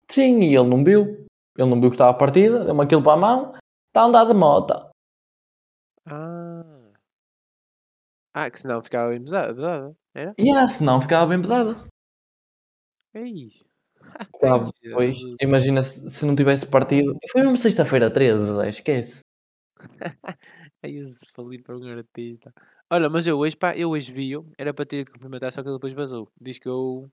Sim, 0.10 0.42
e 0.42 0.56
ele 0.56 0.68
não 0.68 0.84
viu. 0.84 1.26
Ele 1.58 1.70
não 1.70 1.80
viu 1.80 1.90
que 1.90 1.96
estava 1.96 2.18
partida, 2.18 2.64
deu-me 2.66 2.84
aquilo 2.84 3.02
para 3.02 3.14
a 3.14 3.18
mão, 3.18 3.54
está 3.88 4.02
a 4.02 4.06
andar 4.06 4.26
de 4.26 4.34
moto. 4.34 4.92
Ah. 6.06 6.92
Ah, 8.34 8.52
que 8.52 8.60
senão 8.60 8.82
ficava 8.82 9.10
bem 9.10 9.24
pesado, 9.24 9.56
pesado. 9.56 9.98
Era? 10.14 10.34
E 10.38 10.52
ah, 10.52 10.68
senão 10.68 11.02
ficava 11.02 11.28
bem 11.28 11.42
pesada. 11.42 11.88
Ei. 13.14 13.50
Ficava, 14.36 14.72
pois, 14.94 15.18
imagina 15.42 15.84
se, 15.84 16.10
se 16.10 16.26
não 16.26 16.36
tivesse 16.36 16.66
partido. 16.66 17.18
Foi 17.32 17.42
mesmo 17.42 17.58
sexta-feira 17.58 18.12
13, 18.12 18.56
Zé, 18.56 18.70
esquece. 18.70 19.22
Aí 20.84 20.98
esse 20.98 21.26
falir 21.32 21.62
para 21.62 21.78
um 21.78 21.88
artista. 21.88 22.54
Olha, 22.90 23.10
mas 23.10 23.28
eu 23.28 23.38
hoje, 23.38 23.58
pá, 23.58 23.76
eu 23.76 23.90
hoje 23.90 24.14
vi-o, 24.14 24.50
era 24.58 24.74
para 24.74 24.86
ter 24.86 25.02
ido 25.02 25.12
cumprimentar, 25.12 25.52
só 25.52 25.62
que 25.62 25.68
ele 25.68 25.76
depois 25.76 25.94
vazou. 25.94 26.32
Diz 26.40 26.58
que 26.58 26.70
eu 26.70 27.10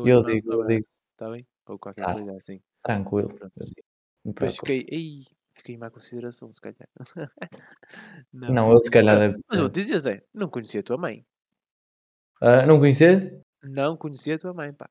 que 0.00 0.08
eu 0.08 0.16
Eu 0.18 0.22
digo, 0.24 0.52
eu 0.52 0.66
digo. 0.66 0.86
está 1.12 1.30
bem? 1.30 1.46
Ou 1.66 1.78
qualquer 1.78 2.04
Tá, 2.04 2.14
coisa 2.14 2.36
assim. 2.36 2.60
tranquilo. 2.82 3.28
Pronto. 3.34 3.52
eu 3.58 3.72
Depois 4.24 4.56
fiquei, 4.56 4.86
ei, 4.88 5.24
fiquei 5.54 5.74
em 5.74 5.78
má 5.78 5.90
consideração, 5.90 6.52
se 6.52 6.60
calhar. 6.60 6.88
Não. 8.32 8.48
Não, 8.52 8.70
ele 8.72 8.82
se 8.82 8.90
calhar 8.90 9.18
deve 9.18 9.36
mas 9.48 9.58
vou 9.60 9.68
dizer, 9.68 9.98
Zé, 9.98 10.22
não 10.32 10.48
conhecia 10.48 10.80
a 10.80 10.82
tua 10.82 10.96
mãe. 10.96 11.24
Ah, 12.40 12.66
não 12.66 12.78
conheces? 12.78 13.30
Não 13.62 13.96
conhecia 13.96 14.34
a 14.34 14.38
tua 14.38 14.52
mãe, 14.54 14.72
pá. 14.72 14.88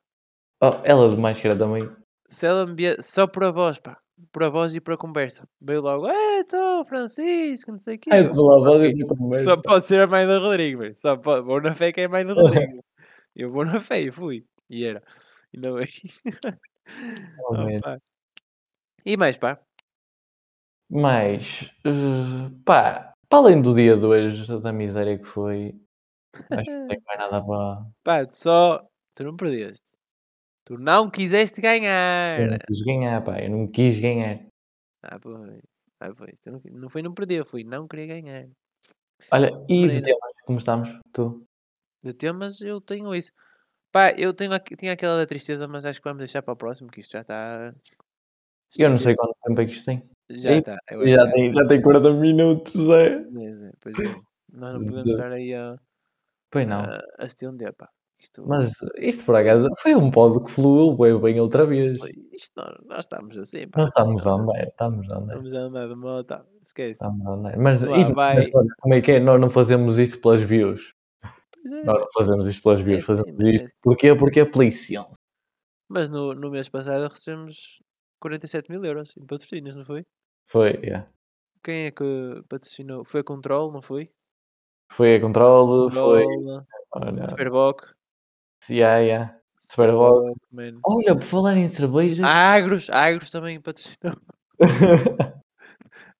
Oh, 0.61 0.79
ela 0.83 1.09
de 1.09 1.17
máscara 1.17 1.57
também. 1.57 1.89
Se 2.27 2.45
ela 2.45 2.65
me 2.65 2.75
via, 2.75 3.01
só 3.01 3.27
por 3.27 3.43
a 3.43 3.51
voz, 3.51 3.79
pá. 3.79 3.97
Por 4.31 4.43
a 4.43 4.49
voz 4.49 4.75
e 4.75 4.79
por 4.79 4.93
a 4.93 4.97
conversa. 4.97 5.49
Veio 5.59 5.81
logo, 5.81 6.07
é, 6.07 6.39
então, 6.39 6.85
Francisco, 6.85 7.71
não 7.71 7.79
sei 7.79 7.95
o 7.95 7.99
quê. 7.99 8.09
Ai, 8.13 8.21
Eu, 8.25 8.29
pela 8.29 8.59
voz 8.59 8.87
e 8.87 8.95
pela 8.95 9.17
conversa. 9.17 9.43
Só 9.43 9.57
pode 9.57 9.87
ser 9.87 9.99
a 9.99 10.07
mãe 10.07 10.25
do 10.27 10.39
Rodrigo, 10.39 10.79
velho. 10.81 10.95
Só 10.95 11.17
pode. 11.17 11.43
Vou 11.45 11.59
na 11.59 11.73
fé 11.75 11.91
que 11.91 12.01
é 12.01 12.05
a 12.05 12.09
mãe 12.09 12.23
do 12.25 12.33
Rodrigo. 12.69 12.83
Eu 13.35 13.51
vou 13.51 13.65
na 13.65 13.81
fé 13.81 13.99
e 14.01 14.11
fui. 14.11 14.45
E 14.71 14.85
era. 14.85 15.03
Ainda 15.53 15.73
bem. 15.73 15.87
Opa. 17.37 18.01
E 19.05 19.17
mais, 19.17 19.37
pá. 19.37 19.59
Mas, 20.89 21.73
eh, 21.85 22.49
pá, 22.63 23.13
para 23.27 23.37
além 23.39 23.61
do 23.61 23.75
dia 23.75 23.97
de 23.97 24.05
hoje, 24.05 24.61
da 24.61 24.71
miséria 24.71 25.17
que 25.17 25.25
foi, 25.25 25.75
acho 26.51 26.63
que 26.63 26.71
não 26.71 26.87
tenho 26.87 27.01
mais 27.05 27.19
nada 27.19 27.45
para. 27.45 27.91
Pá, 28.01 28.25
tu 28.25 28.35
só. 28.37 28.87
Tu 29.13 29.25
não 29.25 29.35
perdeste. 29.35 29.91
Tu 30.63 30.77
não 30.77 31.09
quiseste 31.09 31.59
Eu 31.59 31.63
não 31.63 31.79
ganhar. 31.79 32.59
quis 32.65 32.81
ganhar, 32.83 33.23
pá, 33.25 33.41
eu 33.41 33.49
não 33.49 33.67
quis 33.67 33.99
ganhar. 33.99 34.39
Ah, 35.03 35.19
pois. 35.19 35.61
Ah, 35.99 36.13
pois. 36.15 36.39
Tu 36.39 36.49
não, 36.49 36.61
não 36.71 36.89
foi 36.89 37.01
não 37.01 37.13
perder, 37.13 37.45
foi 37.45 37.65
não 37.65 37.89
querer 37.89 38.07
ganhar. 38.07 38.47
Olha, 39.31 39.51
e 39.67 39.87
de 39.87 40.01
temas, 40.01 40.33
como 40.45 40.57
estamos? 40.57 40.89
Tu? 41.11 41.45
De 42.03 42.13
temas 42.13 42.61
eu 42.61 42.79
tenho 42.79 43.13
isso. 43.13 43.31
Pá, 43.91 44.11
eu 44.17 44.33
tenho, 44.33 44.51
tinha 44.77 44.93
aquela 44.93 45.17
da 45.17 45.25
tristeza, 45.25 45.67
mas 45.67 45.83
acho 45.85 45.99
que 45.99 46.07
vamos 46.07 46.19
deixar 46.19 46.41
para 46.41 46.53
o 46.53 46.57
próximo, 46.57 46.89
que 46.89 47.01
isto 47.01 47.11
já 47.11 47.21
está. 47.21 47.73
Eu 48.77 48.89
não 48.89 48.97
sei 48.97 49.15
quanto 49.15 49.35
tempo 49.43 49.61
é 49.61 49.65
que 49.65 49.71
isto 49.71 49.85
tem. 49.85 50.09
Já 50.29 50.53
está. 50.53 50.77
Já 51.05 51.29
tem, 51.29 51.53
já 51.53 51.67
tem 51.67 51.81
40 51.81 52.13
minutos, 52.13 52.73
Zé. 52.73 53.19
Pois 53.33 53.61
é, 53.61 53.71
pois 53.81 53.99
é. 53.99 54.15
Nós 54.53 54.73
não 54.73 54.79
podemos 54.79 55.05
estar 55.05 55.31
aí 55.31 55.53
a, 55.53 55.75
Pois 56.49 56.67
não. 56.67 56.79
a, 56.79 56.99
a 57.19 57.25
estender, 57.25 57.73
pá. 57.73 57.89
Isto, 58.19 58.47
Mas 58.47 58.71
isto 58.99 59.25
por 59.25 59.35
acaso 59.35 59.67
foi 59.81 59.95
um 59.95 60.11
pod 60.11 60.43
que 60.45 60.51
fluiu 60.51 60.95
bem, 60.95 61.19
bem 61.19 61.39
outra 61.39 61.65
vez. 61.65 61.97
isto 62.31 62.53
nós, 62.55 62.77
nós 62.85 62.99
estamos 62.99 63.35
assim, 63.35 63.67
pá. 63.67 63.81
Nós 63.81 63.89
estamos 63.89 64.27
a 64.27 64.31
andar, 64.33 64.67
estamos 64.67 65.11
a 65.11 65.17
andar. 65.17 65.33
Estamos 65.33 65.53
a 65.55 65.59
andar 65.59 65.87
de 65.87 65.95
moto, 65.95 66.45
esquece. 66.61 66.91
Estamos 67.03 67.25
a 67.25 67.31
andar. 67.31 67.57
Mas 67.57 67.81
Lá 67.81 67.97
e 67.97 68.13
vai. 68.13 68.43
como 68.79 68.93
é 68.93 69.01
que 69.01 69.13
é? 69.13 69.19
Nós 69.19 69.41
não 69.41 69.49
fazemos 69.49 69.97
isto 69.97 70.21
pelas 70.21 70.41
views. 70.43 70.93
É. 71.65 71.83
Nós 71.83 72.07
fazemos 72.13 72.47
isto 72.47 72.63
pelas 72.63 72.81
views. 72.81 72.99
É 73.03 73.05
Fazemos 73.05 73.35
sim, 73.37 73.47
é 73.47 73.55
isto. 73.55 73.69
sim. 73.69 73.75
Porquê? 73.81 74.15
Porque 74.15 74.39
é 74.39 74.45
policial. 74.45 75.11
Mas 75.87 76.09
no, 76.09 76.33
no 76.33 76.49
mês 76.49 76.69
passado 76.69 77.07
recebemos 77.07 77.81
47 78.19 78.71
mil 78.71 78.83
euros 78.85 79.11
em 79.17 79.25
patrocínios, 79.25 79.75
não 79.75 79.85
foi? 79.85 80.05
Foi, 80.47 80.71
yeah. 80.83 81.07
Quem 81.63 81.85
é 81.87 81.91
que 81.91 82.03
patrocinou? 82.49 83.03
Foi 83.05 83.19
a 83.21 83.23
Control, 83.23 83.71
não 83.71 83.81
foi? 83.81 84.09
Foi 84.91 85.15
a 85.15 85.21
controle, 85.21 85.89
foi. 85.91 86.23
Control, 86.25 86.65
Olha, 86.91 87.29
Superboc. 87.29 87.93
yeah, 88.69 88.97
yeah. 88.97 89.39
Superboc. 89.59 90.35
Olha, 90.85 91.15
por 91.15 91.23
falar 91.23 91.55
em 91.55 91.67
cerveja. 91.69 92.25
Agros, 92.25 92.89
Agros 92.89 93.29
também 93.29 93.61
patrocinou. 93.61 94.17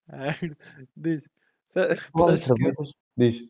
Agros, 0.08 0.56
diz. 0.96 1.28
Sa- 1.66 1.88
Por 1.88 2.22
falar 2.22 2.34
em 2.34 2.38
Sabes 2.38 2.44
que 2.44 2.46
cervejas. 2.46 2.92
Diz. 3.16 3.48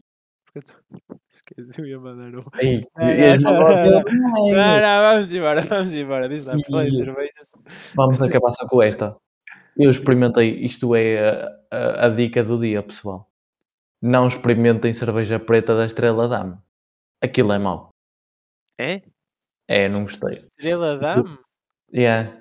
Eu 0.54 0.62
tô- 0.62 0.72
Esqueci, 1.30 1.80
eu 1.80 1.86
ia 1.86 1.98
mandar 1.98 2.34
um. 2.36 2.40
Agora- 2.40 3.90
não, 3.90 4.02
Não 4.02 4.48
é. 4.48 4.52
Não, 4.52 4.80
não, 4.80 5.12
vamos 5.12 5.32
embora, 5.32 5.60
vamos 5.62 5.92
embora. 5.94 6.28
Diz 6.28 6.44
lá, 6.44 6.54
em 6.54 6.88
Ih. 6.88 6.96
cervejas. 6.96 7.52
Vamos 7.94 8.20
acabar 8.20 8.52
só 8.52 8.66
com 8.68 8.82
esta. 8.82 9.16
Eu 9.76 9.90
experimentei, 9.90 10.50
isto 10.66 10.94
é 10.94 11.30
a, 11.30 11.58
a- 11.70 12.06
a 12.06 12.08
dica 12.10 12.42
do 12.44 12.58
dia, 12.60 12.82
pessoal. 12.82 13.30
Não 14.02 14.26
experimentem 14.26 14.92
cerveja 14.92 15.38
preta 15.40 15.74
da 15.74 15.86
Estrela 15.86 16.28
Dame. 16.28 16.58
Aquilo 17.22 17.52
é 17.52 17.58
mau. 17.58 17.88
É? 18.78 19.00
É, 19.68 19.88
não 19.88 20.02
gostei. 20.02 20.32
Estrela 20.32 20.98
Dame? 20.98 21.38
Yeah. 21.94 22.40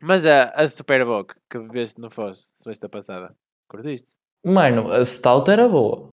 Mas 0.00 0.24
a, 0.26 0.44
a 0.50 0.66
Superboc 0.66 1.34
que 1.48 1.58
bebeste 1.58 2.00
no 2.00 2.10
Foz, 2.10 2.50
semestre 2.56 2.88
passada, 2.88 3.36
curtiste? 3.68 4.12
Mano, 4.44 4.90
a 4.90 5.04
Stout 5.04 5.50
era 5.50 5.68
boa. 5.68 6.08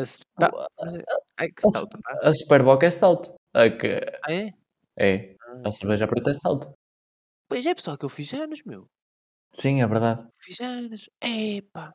A 0.00 0.04
Stout. 0.04 0.56
é- 1.38 1.48
que 1.48 1.62
Stout, 1.62 1.90
pá. 2.02 2.18
A 2.22 2.34
Superboc 2.34 2.82
é 2.84 2.90
Stout. 2.90 3.32
A 3.54 3.68
que 3.70 4.00
Ah, 4.24 4.32
é? 4.32 4.54
é. 4.96 5.36
Ah, 5.40 5.62
A 5.68 5.72
cerveja 5.72 6.06
preta 6.06 6.30
é 6.30 6.34
Stout. 6.34 6.72
Pois 7.48 7.64
é, 7.66 7.74
pessoal, 7.74 7.96
que 7.98 8.04
eu 8.04 8.08
fiz 8.08 8.32
anos, 8.34 8.62
meu. 8.64 8.86
Sim, 9.52 9.80
é 9.82 9.86
verdade. 9.86 10.26
Fiz 10.38 10.60
anos. 10.60 11.08
Epá. 11.22 11.92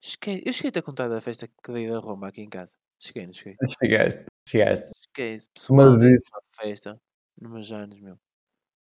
Esquece. 0.00 0.42
Eu 0.46 0.52
cheguei-te 0.52 0.78
a 0.78 0.82
contar 0.82 1.08
da 1.08 1.20
festa 1.20 1.46
que 1.48 1.72
dei 1.72 1.88
da 1.88 1.98
Roma 1.98 2.28
aqui 2.28 2.40
em 2.42 2.48
casa. 2.48 2.74
Cheguei, 3.00 3.26
não 3.26 3.32
cheguei? 3.32 3.56
Chegaste, 3.80 4.24
chegaste. 4.48 4.88
Esquece. 5.00 5.46
Pessoal, 5.54 5.92
Mas 5.94 6.02
isso. 6.04 6.30
uma 6.34 6.42
festa 6.60 6.96
nos 7.40 7.50
meus 7.52 7.72
anos, 7.72 8.00
meu. 8.00 8.16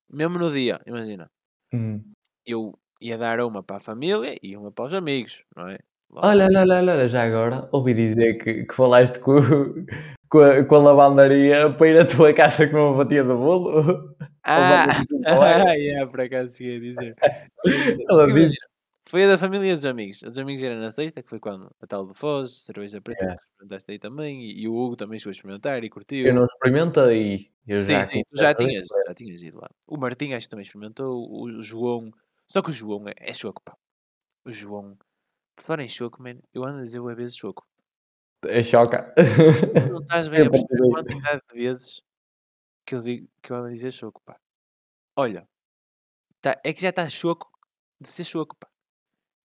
Mesmo 0.10 0.38
no 0.38 0.52
dia, 0.52 0.80
imagina. 0.86 1.30
Hum. 1.74 2.04
Eu 2.46 2.78
ia 3.02 3.18
dar 3.18 3.40
uma 3.42 3.64
para 3.64 3.78
a 3.78 3.80
família 3.80 4.38
e 4.42 4.56
uma 4.56 4.72
para 4.72 4.86
os 4.86 4.94
amigos, 4.94 5.44
não 5.56 5.68
é? 5.68 5.80
Olha, 6.16 6.46
olha, 6.46 6.60
olha, 6.62 6.94
olha, 6.94 7.08
já 7.08 7.24
agora 7.24 7.68
ouvi 7.72 7.94
dizer 7.94 8.36
que, 8.36 8.66
que 8.66 8.74
falaste 8.76 9.20
com, 9.20 9.36
com, 10.30 10.40
a, 10.40 10.64
com 10.64 10.76
a 10.76 10.80
lavandaria 10.80 11.70
para 11.72 11.88
ir 11.88 12.00
à 12.00 12.06
tua 12.06 12.34
casa 12.34 12.68
com 12.68 12.92
uma 12.92 13.04
fatia 13.04 13.24
de 13.24 13.30
bolo. 13.30 14.16
Ah, 14.44 14.86
ah 15.26 15.74
yeah, 15.74 16.10
por 16.10 16.22
acaso 16.22 16.58
cheguei 16.58 16.78
a 16.78 16.80
dizer. 16.80 17.16
Ela 18.10 18.28
Foi 19.08 19.24
a 19.24 19.28
da 19.28 19.38
família 19.38 19.74
dos 19.74 19.86
amigos. 19.86 20.24
A 20.24 20.30
dos 20.30 20.38
amigos 20.38 20.62
era 20.62 20.80
na 20.80 20.92
sexta, 20.92 21.24
que 21.24 21.30
foi 21.30 21.40
quando 21.40 21.74
a 21.82 21.88
tal 21.88 22.06
de 22.06 22.14
Foz, 22.14 22.64
cerveja 22.64 23.02
preta, 23.02 23.24
Yeah. 23.24 23.40
que 23.40 23.48
experimentaste 23.48 23.92
aí 23.92 24.00
também, 24.00 24.42
e, 24.44 24.64
e 24.64 24.68
o 24.68 24.76
Hugo 24.76 24.96
também 24.96 25.18
chegou 25.18 25.32
a 25.32 25.34
experimentar 25.34 25.84
e 25.84 25.90
curtiu. 25.90 26.28
Eu 26.28 26.36
não 26.36 26.46
experimentei. 26.46 27.50
Eu 27.66 27.80
Sim, 27.80 27.94
já 27.94 28.06
sim, 28.06 28.22
tu 28.30 28.40
já 28.40 28.54
tinhas, 28.54 28.88
já 29.08 29.14
tinhas 29.14 29.42
ido 29.42 29.58
lá. 29.58 29.70
O 29.88 29.98
Martim 29.98 30.34
acho 30.34 30.48
que 30.48 30.52
também 30.52 30.64
experimentou, 30.64 31.16
o 31.16 31.46
o 31.46 31.64
João. 31.64 32.12
Só 32.46 32.62
que 32.62 32.70
o 32.70 32.74
João 32.74 33.08
é, 33.08 33.14
é 33.18 33.34
choco, 33.34 33.62
pá. 33.64 33.76
O 34.46 34.52
João. 34.52 34.98
Por 35.56 35.64
falar 35.64 35.84
em 35.84 35.88
choco, 35.88 36.22
man, 36.22 36.38
eu 36.54 36.64
ando 36.64 36.80
a 36.80 36.84
dizer 36.84 37.00
o 37.00 37.16
vezes 37.16 37.36
choco. 37.36 37.66
É 38.46 38.64
choca. 38.64 39.14
Tu 39.16 39.92
não 39.92 40.02
estás 40.02 40.28
bem 40.30 40.42
É 40.42 40.46
a 40.46 40.50
perceber 40.50 40.84
a 40.84 40.92
quantidade 40.92 41.42
de 41.52 41.60
vezes 41.60 42.02
que 42.86 42.96
eu, 42.96 43.02
digo, 43.02 43.28
que 43.42 43.52
eu 43.52 43.58
ando 43.58 43.68
a 43.68 43.72
dizer 43.72 43.92
choco, 43.92 44.22
pá. 44.26 44.38
Olha, 45.16 45.48
tá, 46.42 46.60
é 46.64 46.74
que 46.74 46.82
já 46.82 46.90
está 46.90 47.08
choco 47.08 47.50
de 48.02 48.10
ser 48.10 48.26
choco, 48.26 48.56
pá. 48.56 48.68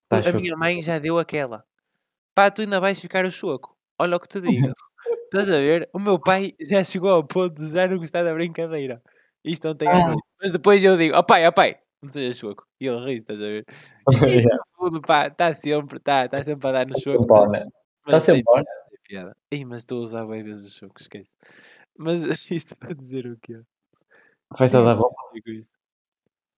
Tá 0.09 0.19
a 0.19 0.23
choco. 0.23 0.41
minha 0.41 0.57
mãe 0.57 0.83
já 0.83 0.99
deu 0.99 1.19
aquela. 1.19 1.65
Pá, 2.35 2.51
tu 2.51 2.63
ainda 2.63 2.81
vais 2.81 2.99
ficar 2.99 3.25
o 3.25 3.31
choco. 3.31 3.77
Olha 3.99 4.17
o 4.17 4.21
que 4.21 4.29
te 4.29 4.41
digo. 4.41 4.69
Estás 5.25 5.51
a 5.51 5.59
ver? 5.59 5.89
O 5.93 5.99
meu 5.99 6.19
pai 6.19 6.55
já 6.61 6.83
chegou 6.83 7.11
ao 7.11 7.23
ponto 7.23 7.55
de 7.55 7.71
já 7.71 7.87
não 7.87 7.99
gostar 7.99 8.25
da 8.25 8.33
brincadeira. 8.33 9.03
Isto 9.45 9.69
ontem 9.69 9.87
à 9.87 10.13
Ah. 10.13 10.17
Mas 10.41 10.53
depois 10.53 10.83
eu 10.83 10.97
digo, 10.97 11.17
ó 11.17 11.23
pai, 11.23 11.47
ó 11.47 11.53
pai, 11.53 11.79
não 12.03 12.09
sejas 12.09 12.39
choco. 12.39 12.67
E 12.81 12.87
ele 12.87 13.05
ri, 13.05 13.17
estás 13.17 13.39
a 13.39 13.43
ver? 13.43 13.65
Isto, 14.11 14.27
isto 14.27 14.49
Fundo, 14.79 15.01
pá, 15.01 15.27
está 15.27 15.53
sempre, 15.53 15.97
está 15.97 16.29
tá 16.29 16.43
sempre 16.45 16.69
a 16.69 16.73
dar 16.73 16.87
no 16.87 16.99
choco. 17.01 17.19
Sempre 17.23 17.37
Mas, 17.37 17.49
on, 17.49 17.51
né? 17.51 17.69
Está 18.07 18.21
sempre 18.21 18.43
tem, 18.45 18.55
on. 18.55 18.65
tem 18.65 18.99
piada. 19.03 19.37
Ih, 19.51 19.65
mas 19.65 19.81
estou 19.83 19.99
a 19.99 20.05
usar 20.05 20.27
bem 20.27 20.45
vezes 20.45 20.73
o 20.73 20.79
choco, 20.79 21.01
esquece. 21.01 21.31
Mas 21.99 22.23
isto 22.51 22.77
para 22.77 22.95
dizer 22.95 23.27
o 23.27 23.37
quê? 23.39 23.61
Festa 24.57 24.83
da 24.83 24.93
roupa. 24.93 25.17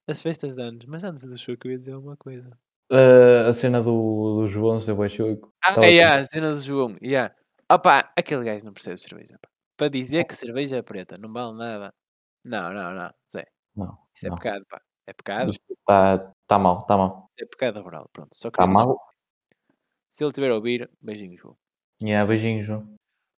As 0.06 0.20
festas 0.20 0.56
de 0.56 0.62
anos, 0.62 0.84
mas 0.84 1.02
antes 1.02 1.26
do 1.26 1.38
choco 1.38 1.66
eu 1.66 1.72
ia 1.72 1.78
dizer 1.78 1.94
uma 1.94 2.16
coisa. 2.16 2.50
Uh, 2.92 3.48
a 3.48 3.52
cena 3.52 3.80
do, 3.80 4.42
do 4.42 4.48
João 4.48 4.80
ser 4.80 4.94
boi 4.94 5.08
choco. 5.08 5.52
Ah, 5.64 5.70
Estava 5.70 5.86
yeah, 5.86 6.20
a 6.20 6.24
cena 6.24 6.50
do 6.50 6.58
João, 6.58 6.96
yeah. 7.02 7.34
Opá, 7.72 8.12
aquele 8.16 8.44
gajo 8.44 8.66
não 8.66 8.72
percebe 8.72 8.98
cerveja, 8.98 9.38
pá. 9.40 9.48
Para 9.76 9.88
dizer 9.88 10.24
que 10.24 10.34
cerveja 10.34 10.76
é 10.76 10.82
preta 10.82 11.16
não 11.16 11.32
vale 11.32 11.56
nada. 11.56 11.94
Não, 12.44 12.72
não, 12.72 12.92
não, 12.92 13.10
Zé. 13.32 13.46
Não, 13.74 13.96
Isso 14.14 14.26
é 14.26 14.30
não. 14.30 14.36
pecado, 14.36 14.66
pá. 14.68 14.80
É 15.10 15.12
pecado. 15.12 15.50
Está 15.50 16.32
tá 16.46 16.56
mal, 16.56 16.80
está 16.82 16.96
mal. 16.96 17.26
É 17.36 17.44
pecado 17.44 17.84
oral. 17.84 18.08
Pronto, 18.12 18.30
só 18.32 18.46
Está 18.46 18.64
mal? 18.64 18.96
Se 20.08 20.22
ele 20.24 20.32
tiver 20.32 20.50
a 20.50 20.54
ouvir, 20.54 20.88
beijinho, 21.02 21.36
João. 21.36 21.56
Yeah, 22.00 22.24
beijinhos, 22.28 22.64
João. 22.66 22.94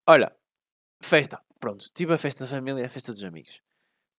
Olha, 0.07 0.31
festa. 1.03 1.43
Pronto, 1.59 1.91
tive 1.95 2.13
a 2.13 2.19
festa 2.19 2.45
da 2.45 2.51
família 2.51 2.85
a 2.85 2.91
festa 2.91 3.13
dos 3.13 3.25
amigos. 3.25 3.63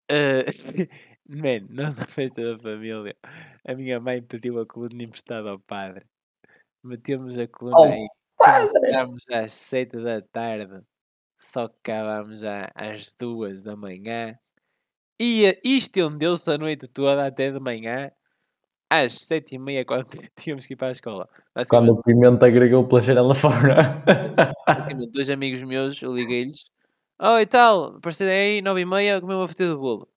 Eh, 0.09 0.45
man, 1.29 1.67
nós 1.69 1.95
na 1.95 2.07
festa 2.07 2.41
da 2.41 2.57
família, 2.59 3.15
a 3.67 3.75
minha 3.75 3.99
mãe 3.99 4.23
pediu 4.23 4.59
a 4.59 4.65
coluna 4.65 5.03
emprestada 5.03 5.51
ao 5.51 5.59
padre. 5.59 6.05
Metemos 6.83 7.37
a 7.37 7.47
coluna 7.47 7.77
Oh, 7.77 7.83
aí. 7.83 8.07
padre! 8.35 8.71
Começámos 8.73 9.29
às 9.29 9.53
sete 9.53 10.01
da 10.01 10.21
tarde. 10.23 10.83
Só 11.37 11.67
que 11.67 11.91
acabámos 11.91 12.41
às 12.43 13.13
duas 13.13 13.63
da 13.63 13.75
manhã. 13.75 14.39
E 15.19 15.59
estendeu-se 15.63 16.51
a 16.51 16.57
noite 16.57 16.87
toda 16.87 17.25
até 17.27 17.51
de 17.51 17.59
manhã. 17.59 18.11
às 18.89 19.13
7h30 19.27 19.85
quando 19.85 20.07
tínhamos 20.37 20.65
que 20.67 20.73
ir 20.73 20.77
para 20.77 20.89
a 20.89 20.91
escola. 20.91 21.29
Quando 21.69 21.91
o 21.93 22.03
Pimenta 22.03 22.45
agregou 22.47 22.87
pela 22.87 23.01
janela 23.01 23.35
fora. 23.35 24.03
basicamente 24.67 25.11
2 25.11 25.29
amigos 25.29 25.63
meus, 25.63 26.01
eu 26.01 26.13
liguei-lhes: 26.15 26.65
"Oh, 27.19 27.37
e 27.39 27.45
tal, 27.45 27.97
aparecerem 27.97 28.33
aí 28.57 28.61
9h30 28.61 29.21
comer 29.21 29.35
uma 29.35 29.47
fatia 29.47 29.67
de 29.69 29.75
bolo". 29.75 30.07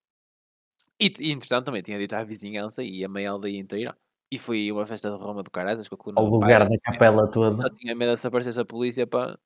E 1.01 1.13
e 1.21 1.31
entretanto 1.33 1.67
também 1.67 1.83
tinha 1.83 1.99
dito 1.99 2.15
à 2.15 2.25
vizinhança 2.25 2.83
e 2.83 3.05
a 3.05 3.09
meia 3.09 3.31
aldeia 3.31 3.59
inteira, 3.59 3.97
e 4.33 4.39
foi 4.39 4.73
uma 4.73 4.87
festa 4.87 5.11
de 5.11 5.17
Roma 5.19 5.43
do 5.43 5.51
caraças 5.51 5.89
com 5.89 5.95
a 5.95 5.99
coluna 5.99 6.21
Ao 6.21 6.25
padre, 6.39 6.55
lugar 6.57 6.69
da 6.69 6.79
capela 6.81 7.27
só 7.27 7.31
toda. 7.31 7.71
tinha 7.71 7.95
medo 7.95 8.17
se 8.17 8.27
aparecesse 8.27 8.61
a 8.61 8.65
polícia 8.65 9.07
para 9.07 9.39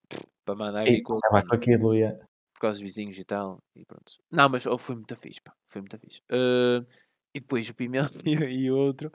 para 0.45 0.55
mandar 0.57 0.87
E 0.87 1.03
com 1.03 1.19
aquilo, 1.55 1.95
yeah. 1.95 2.17
Por 2.61 2.67
causa 2.67 2.79
dos 2.79 2.83
vizinhos 2.95 3.17
e 3.19 3.25
tal, 3.25 3.59
e 3.75 3.87
pronto. 3.87 4.13
Não, 4.31 4.47
mas 4.51 4.67
oh, 4.67 4.77
foi 4.77 4.95
muito 4.95 5.17
fixe, 5.17 5.41
pá, 5.41 5.55
foi 5.71 5.81
muito 5.81 5.99
fixe. 5.99 6.21
Hã, 6.31 6.85
e 7.35 7.41
depois 7.41 7.67
o 7.71 7.75
Pimenta 7.75 8.19
e 8.53 8.71
o 8.71 8.77
outro, 8.77 9.11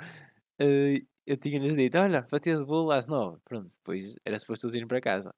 hã, 0.60 0.66
eu 1.28 1.38
tinha-lhes 1.38 1.76
dito: 1.76 1.96
"Olha, 2.00 2.24
fatia 2.24 2.58
de 2.58 2.66
bolo 2.66 2.90
às 2.92 3.06
9 3.06 3.40
Pronto, 3.46 3.68
depois 3.72 4.16
era 4.26 4.40
suposto 4.40 4.66
eles 4.66 4.76
irem 4.76 4.88
para 4.88 5.00
casa. 5.00 5.32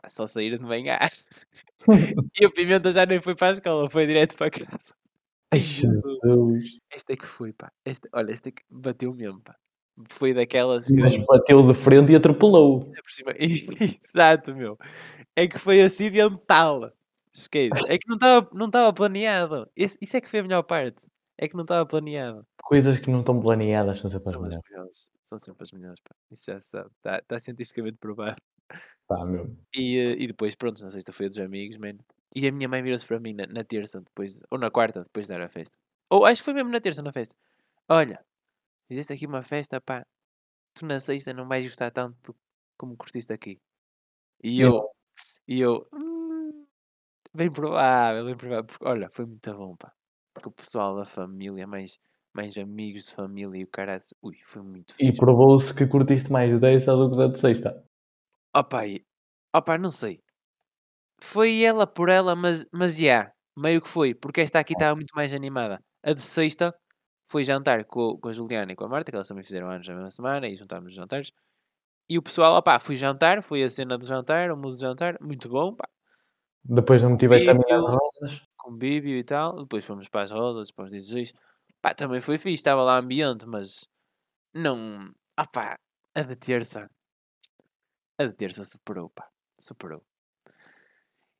Pá, 0.00 0.08
só 0.08 0.26
saíram 0.26 0.58
de 0.58 0.64
manhã. 0.64 0.98
E 2.40 2.46
o 2.46 2.52
Pimenta 2.52 2.92
já 2.92 3.06
nem 3.06 3.20
foi 3.20 3.34
para 3.36 3.48
a 3.48 3.52
escola, 3.52 3.90
foi 3.90 4.06
direto 4.06 4.36
para 4.36 4.50
casa. 4.50 4.94
Ai, 5.52 5.58
Jesus, 5.60 6.18
esta 6.92 7.12
é 7.14 7.16
que 7.16 7.26
foi, 7.26 7.52
pá. 7.52 7.72
Esta 7.84 8.08
olha, 8.14 8.32
esta 8.32 8.48
é 8.50 8.52
que 8.52 8.62
bateu 8.70 9.14
mesmo, 9.14 9.40
pá. 9.42 9.56
Foi 10.10 10.34
daquelas 10.34 10.90
Mas 10.90 11.12
que 11.14 11.26
bateu 11.26 11.62
de 11.62 11.74
frente 11.74 12.12
e 12.12 12.16
atropelou. 12.16 12.92
exato, 13.38 14.54
meu. 14.54 14.78
É 15.36 15.46
que 15.48 15.58
foi 15.58 15.82
acidental. 15.82 16.92
Esquece. 17.34 17.70
É 17.88 17.98
que 17.98 18.08
não 18.08 18.16
estava 18.16 18.48
não 18.52 18.92
planeado. 18.94 19.70
Esse 19.74 19.96
isso 20.00 20.16
é 20.16 20.20
que 20.20 20.28
foi 20.28 20.40
a 20.40 20.42
melhor 20.42 20.62
parte. 20.62 21.06
É 21.38 21.48
que 21.48 21.54
não 21.54 21.62
estava 21.62 21.86
planeado. 21.86 22.46
Coisas 22.62 22.98
que 22.98 23.10
não 23.10 23.20
estão 23.20 23.40
planeadas 23.40 23.98
são 23.98 24.10
sempre 24.10 24.28
as 24.30 24.36
melhores. 24.36 25.08
São 25.22 25.38
sempre 25.38 25.62
as 25.62 25.72
melhores, 25.72 26.00
pá. 26.00 26.14
Isso 26.30 26.50
já 26.50 26.60
se 26.60 26.68
sabe. 26.70 26.90
Está 26.96 27.18
está 27.18 27.38
cientificamente 27.40 27.96
provado. 27.98 28.36
Tá 29.08 29.24
mesmo. 29.24 29.56
E, 29.74 29.98
eh, 29.98 30.16
e 30.22 30.26
depois, 30.26 30.54
pronto, 30.54 30.82
na 30.82 30.90
sexta 30.90 31.12
foi 31.12 31.26
a 31.26 31.28
dos 31.28 31.38
amigos, 31.38 31.76
mano. 31.76 31.98
E 32.34 32.46
a 32.46 32.52
minha 32.52 32.68
mãe 32.68 32.82
virou-se 32.82 33.06
para 33.06 33.20
mim 33.20 33.34
na, 33.34 33.46
na 33.46 33.64
terça, 33.64 34.00
depois, 34.00 34.40
ou 34.50 34.58
na 34.58 34.70
quarta, 34.70 35.02
depois 35.02 35.26
de 35.26 35.32
dar 35.34 35.42
a 35.42 35.48
festa. 35.48 35.76
Ou 36.10 36.24
acho 36.26 36.40
que 36.42 36.44
foi 36.46 36.54
mesmo 36.54 36.70
na 36.70 36.80
terça, 36.80 37.02
na 37.02 37.12
festa. 37.12 37.34
Olha, 37.88 38.24
existe 38.90 39.12
aqui 39.12 39.26
uma 39.26 39.42
festa, 39.42 39.80
pá. 39.80 40.06
Tu 40.74 40.86
na 40.86 41.00
sexta 41.00 41.32
não 41.34 41.48
vais 41.48 41.64
gostar 41.64 41.90
tanto 41.92 42.36
como 42.78 42.96
curtiste 42.96 43.32
aqui. 43.32 43.60
E 44.42 44.60
E 44.60 44.60
eu, 44.62 44.88
e 45.48 45.60
eu, 45.60 45.88
"Hum, 45.92 46.11
bem 47.34 47.50
provável, 47.52 48.24
bem 48.26 48.36
provável. 48.36 48.64
Porque, 48.64 48.84
olha, 48.86 49.08
foi 49.10 49.26
muito 49.26 49.54
bom, 49.56 49.76
pá. 49.76 49.92
Porque 50.34 50.48
o 50.48 50.52
pessoal 50.52 50.96
da 50.96 51.04
família, 51.06 51.66
mais, 51.66 51.98
mais 52.32 52.56
amigos 52.56 53.06
de 53.06 53.14
família 53.14 53.60
e 53.60 53.64
o 53.64 53.68
cara, 53.70 53.98
ui, 54.22 54.38
foi 54.44 54.62
muito 54.62 54.94
E 54.98 55.06
fixe. 55.06 55.20
provou-se 55.20 55.74
que 55.76 55.86
curtiste 55.86 56.32
mais 56.32 56.58
dessa 56.58 56.96
do 56.96 57.10
que 57.10 57.16
da 57.18 57.26
de 57.26 57.38
sexta. 57.38 57.70
Opa, 58.54 58.86
e, 58.86 59.04
opa, 59.54 59.76
não 59.78 59.90
sei. 59.90 60.22
Foi 61.22 61.62
ela 61.62 61.86
por 61.86 62.08
ela, 62.08 62.34
mas 62.36 62.66
mas 62.72 62.96
já, 62.96 63.32
meio 63.56 63.80
que 63.80 63.88
foi, 63.88 64.14
porque 64.14 64.40
esta 64.40 64.58
aqui 64.60 64.72
estava 64.74 64.94
muito 64.96 65.14
mais 65.14 65.32
animada. 65.34 65.80
A 66.02 66.12
de 66.12 66.22
sexta 66.22 66.74
foi 67.28 67.44
jantar 67.44 67.84
co 67.86 68.18
com 68.18 68.28
a 68.28 68.32
Juliana 68.32 68.72
e 68.72 68.76
com 68.76 68.84
a 68.84 68.88
Marta, 68.88 69.10
que 69.12 69.16
elas 69.16 69.28
também 69.28 69.44
fizeram 69.44 69.70
anos 69.70 69.86
na 69.88 69.94
mesma 69.94 70.10
semana 70.10 70.48
e 70.48 70.56
juntámos 70.56 70.86
nos 70.86 70.94
jantares. 70.94 71.32
E 72.10 72.18
o 72.18 72.22
pessoal, 72.22 72.56
opá, 72.56 72.78
fui 72.80 72.96
jantar, 72.96 73.42
foi 73.42 73.62
a 73.64 73.70
cena 73.70 73.98
do 73.98 74.06
jantar, 74.06 74.50
o 74.52 74.56
mood 74.56 74.74
do 74.76 74.80
jantar, 74.80 75.18
muito 75.22 75.48
bom, 75.48 75.74
pá, 75.76 75.88
Depois 76.64 77.02
não 77.02 77.10
me 77.10 77.18
tiveste 77.18 77.48
a 77.48 77.54
mina 77.54 77.64
de 77.66 77.72
convívio, 77.82 77.98
rosas. 77.98 78.42
convívio 78.56 79.16
e 79.18 79.24
tal. 79.24 79.56
Depois 79.62 79.84
fomos 79.84 80.08
para 80.08 80.22
as 80.22 80.30
rosas, 80.30 80.70
para 80.70 80.84
os 80.84 80.90
16. 80.90 81.32
Pá, 81.80 81.92
também 81.94 82.20
foi 82.20 82.38
fixe, 82.38 82.54
estava 82.54 82.82
lá 82.82 82.98
ambiente, 82.98 83.46
mas 83.46 83.86
não, 84.54 85.00
opá, 85.38 85.76
a 86.14 86.22
de 86.22 86.36
terça, 86.36 86.88
a 88.18 88.24
de 88.24 88.32
terça 88.34 88.62
superou, 88.64 89.10
pá, 89.10 89.26
superou. 89.58 90.02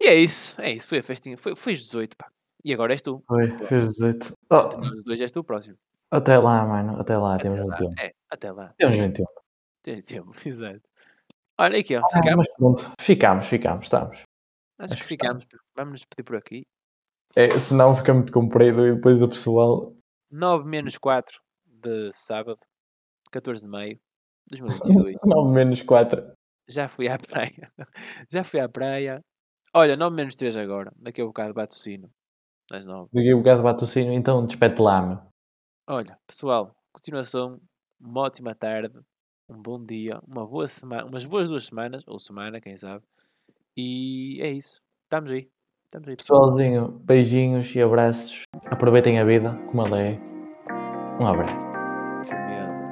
E 0.01 0.07
é 0.09 0.15
isso, 0.17 0.61
é 0.61 0.73
isso, 0.73 0.89
foi 0.89 0.99
a 0.99 1.03
festinha, 1.03 1.39
foi, 1.39 1.55
foi 1.55 1.75
os 1.75 1.81
18, 1.83 2.17
pá. 2.17 2.29
E 2.65 2.73
agora 2.75 2.93
és 2.93 3.03
tu. 3.03 3.23
Foi, 3.29 3.49
fez 3.69 3.89
18. 3.91 4.27
Entre 4.27 4.37
Oh, 4.51 4.93
os 4.95 5.05
dois 5.05 5.21
és 5.21 5.31
tu 5.31 5.41
o 5.41 5.45
próximo. 5.45 5.77
até 6.11 6.37
lá, 6.39 6.67
mano. 6.67 7.01
Até 7.01 7.17
lá, 7.17 7.35
Até 7.37 7.45
temos 7.45 7.59
lá. 7.61 7.67
muito 7.67 7.79
tempo. 7.79 7.95
É, 8.01 8.13
até 8.31 8.51
lá. 8.53 8.75
Temos 8.77 8.97
muito 8.99 9.15
tempo. 9.17 9.31
tens 9.83 10.05
tempo, 10.05 10.33
exato. 10.45 10.81
Olha 11.59 11.79
aqui, 11.79 11.97
ó, 11.97 12.01
Ah, 12.01 12.21
pronto. 12.59 12.93
Ficámos, 13.01 13.47
ficámos, 13.47 13.85
estamos. 13.87 14.19
Acho 14.83 14.95
acho 14.95 15.07
que 15.07 15.15
estamos. 15.15 15.45
ficámos. 15.45 15.65
Vamos 15.77 15.93
nos 15.93 16.05
pedir 16.05 16.25
por 16.25 16.37
aqui. 16.37 16.67
É, 17.37 17.59
senão 17.59 17.97
fica 17.97 18.13
muito 18.13 18.33
comprido 18.33 18.87
e 18.87 18.95
depois 18.95 19.23
o 19.23 19.29
pessoal. 19.29 19.97
9 20.31 20.69
menos 20.69 20.99
4 20.99 21.41
de 21.67 22.11
sábado, 22.13 22.59
14 23.31 23.65
de 23.65 23.71
maio 23.71 23.95
de 24.51 24.59
2022. 24.61 25.17
Não, 25.25 25.49
menos 25.49 25.83
4. 25.83 26.33
Já 26.69 26.89
fui 26.89 27.09
à 27.09 27.17
praia. 27.19 27.73
Já 28.31 28.43
fui 28.45 28.61
à 28.61 28.69
praia. 28.69 29.23
Olha, 29.75 29.97
9 29.97 30.15
menos 30.15 30.35
3 30.35 30.57
agora. 30.57 30.93
Daqui 30.97 31.23
a 31.23 31.25
bocado 31.25 31.55
bate 31.55 31.77
o 31.77 31.79
sino. 31.79 32.11
Às 32.71 32.85
9. 32.85 33.09
Daqui 33.13 33.31
a 33.31 33.37
bocado 33.37 33.63
bate 33.63 33.85
o 33.85 33.87
sino, 33.87 34.13
então 34.13 34.47
despete 34.47 34.81
lá, 34.81 35.01
meu. 35.01 35.19
Olha, 35.89 36.19
pessoal, 36.27 36.75
continuação. 36.93 37.61
Uma 38.01 38.23
ótima 38.23 38.55
tarde. 38.55 38.99
Um 39.49 39.61
bom 39.63 39.83
dia. 39.83 40.21
Uma 40.27 40.47
boa 40.47 40.67
semana. 40.67 41.05
Umas 41.07 41.25
boas 41.25 41.49
duas 41.49 41.65
semanas. 41.67 42.03
Ou 42.07 42.19
semana, 42.19 42.61
quem 42.61 42.77
sabe. 42.77 43.05
E 43.77 44.41
é 44.41 44.51
isso. 44.51 44.81
Estamos 45.05 45.31
aí. 45.31 45.49
Estamos 45.85 46.09
aí, 46.09 46.17
pessoal. 46.17 46.41
Pessoalzinho, 46.41 46.89
beijinhos 47.05 47.75
e 47.75 47.83
abraços. 47.83 48.43
Aproveitem 48.67 49.19
a 49.19 49.25
vida 49.25 49.55
como 49.67 49.87
ela 49.87 50.01
é. 50.01 50.19
Um 51.21 51.27
abraço. 51.27 51.55
Firmeza. 52.29 52.92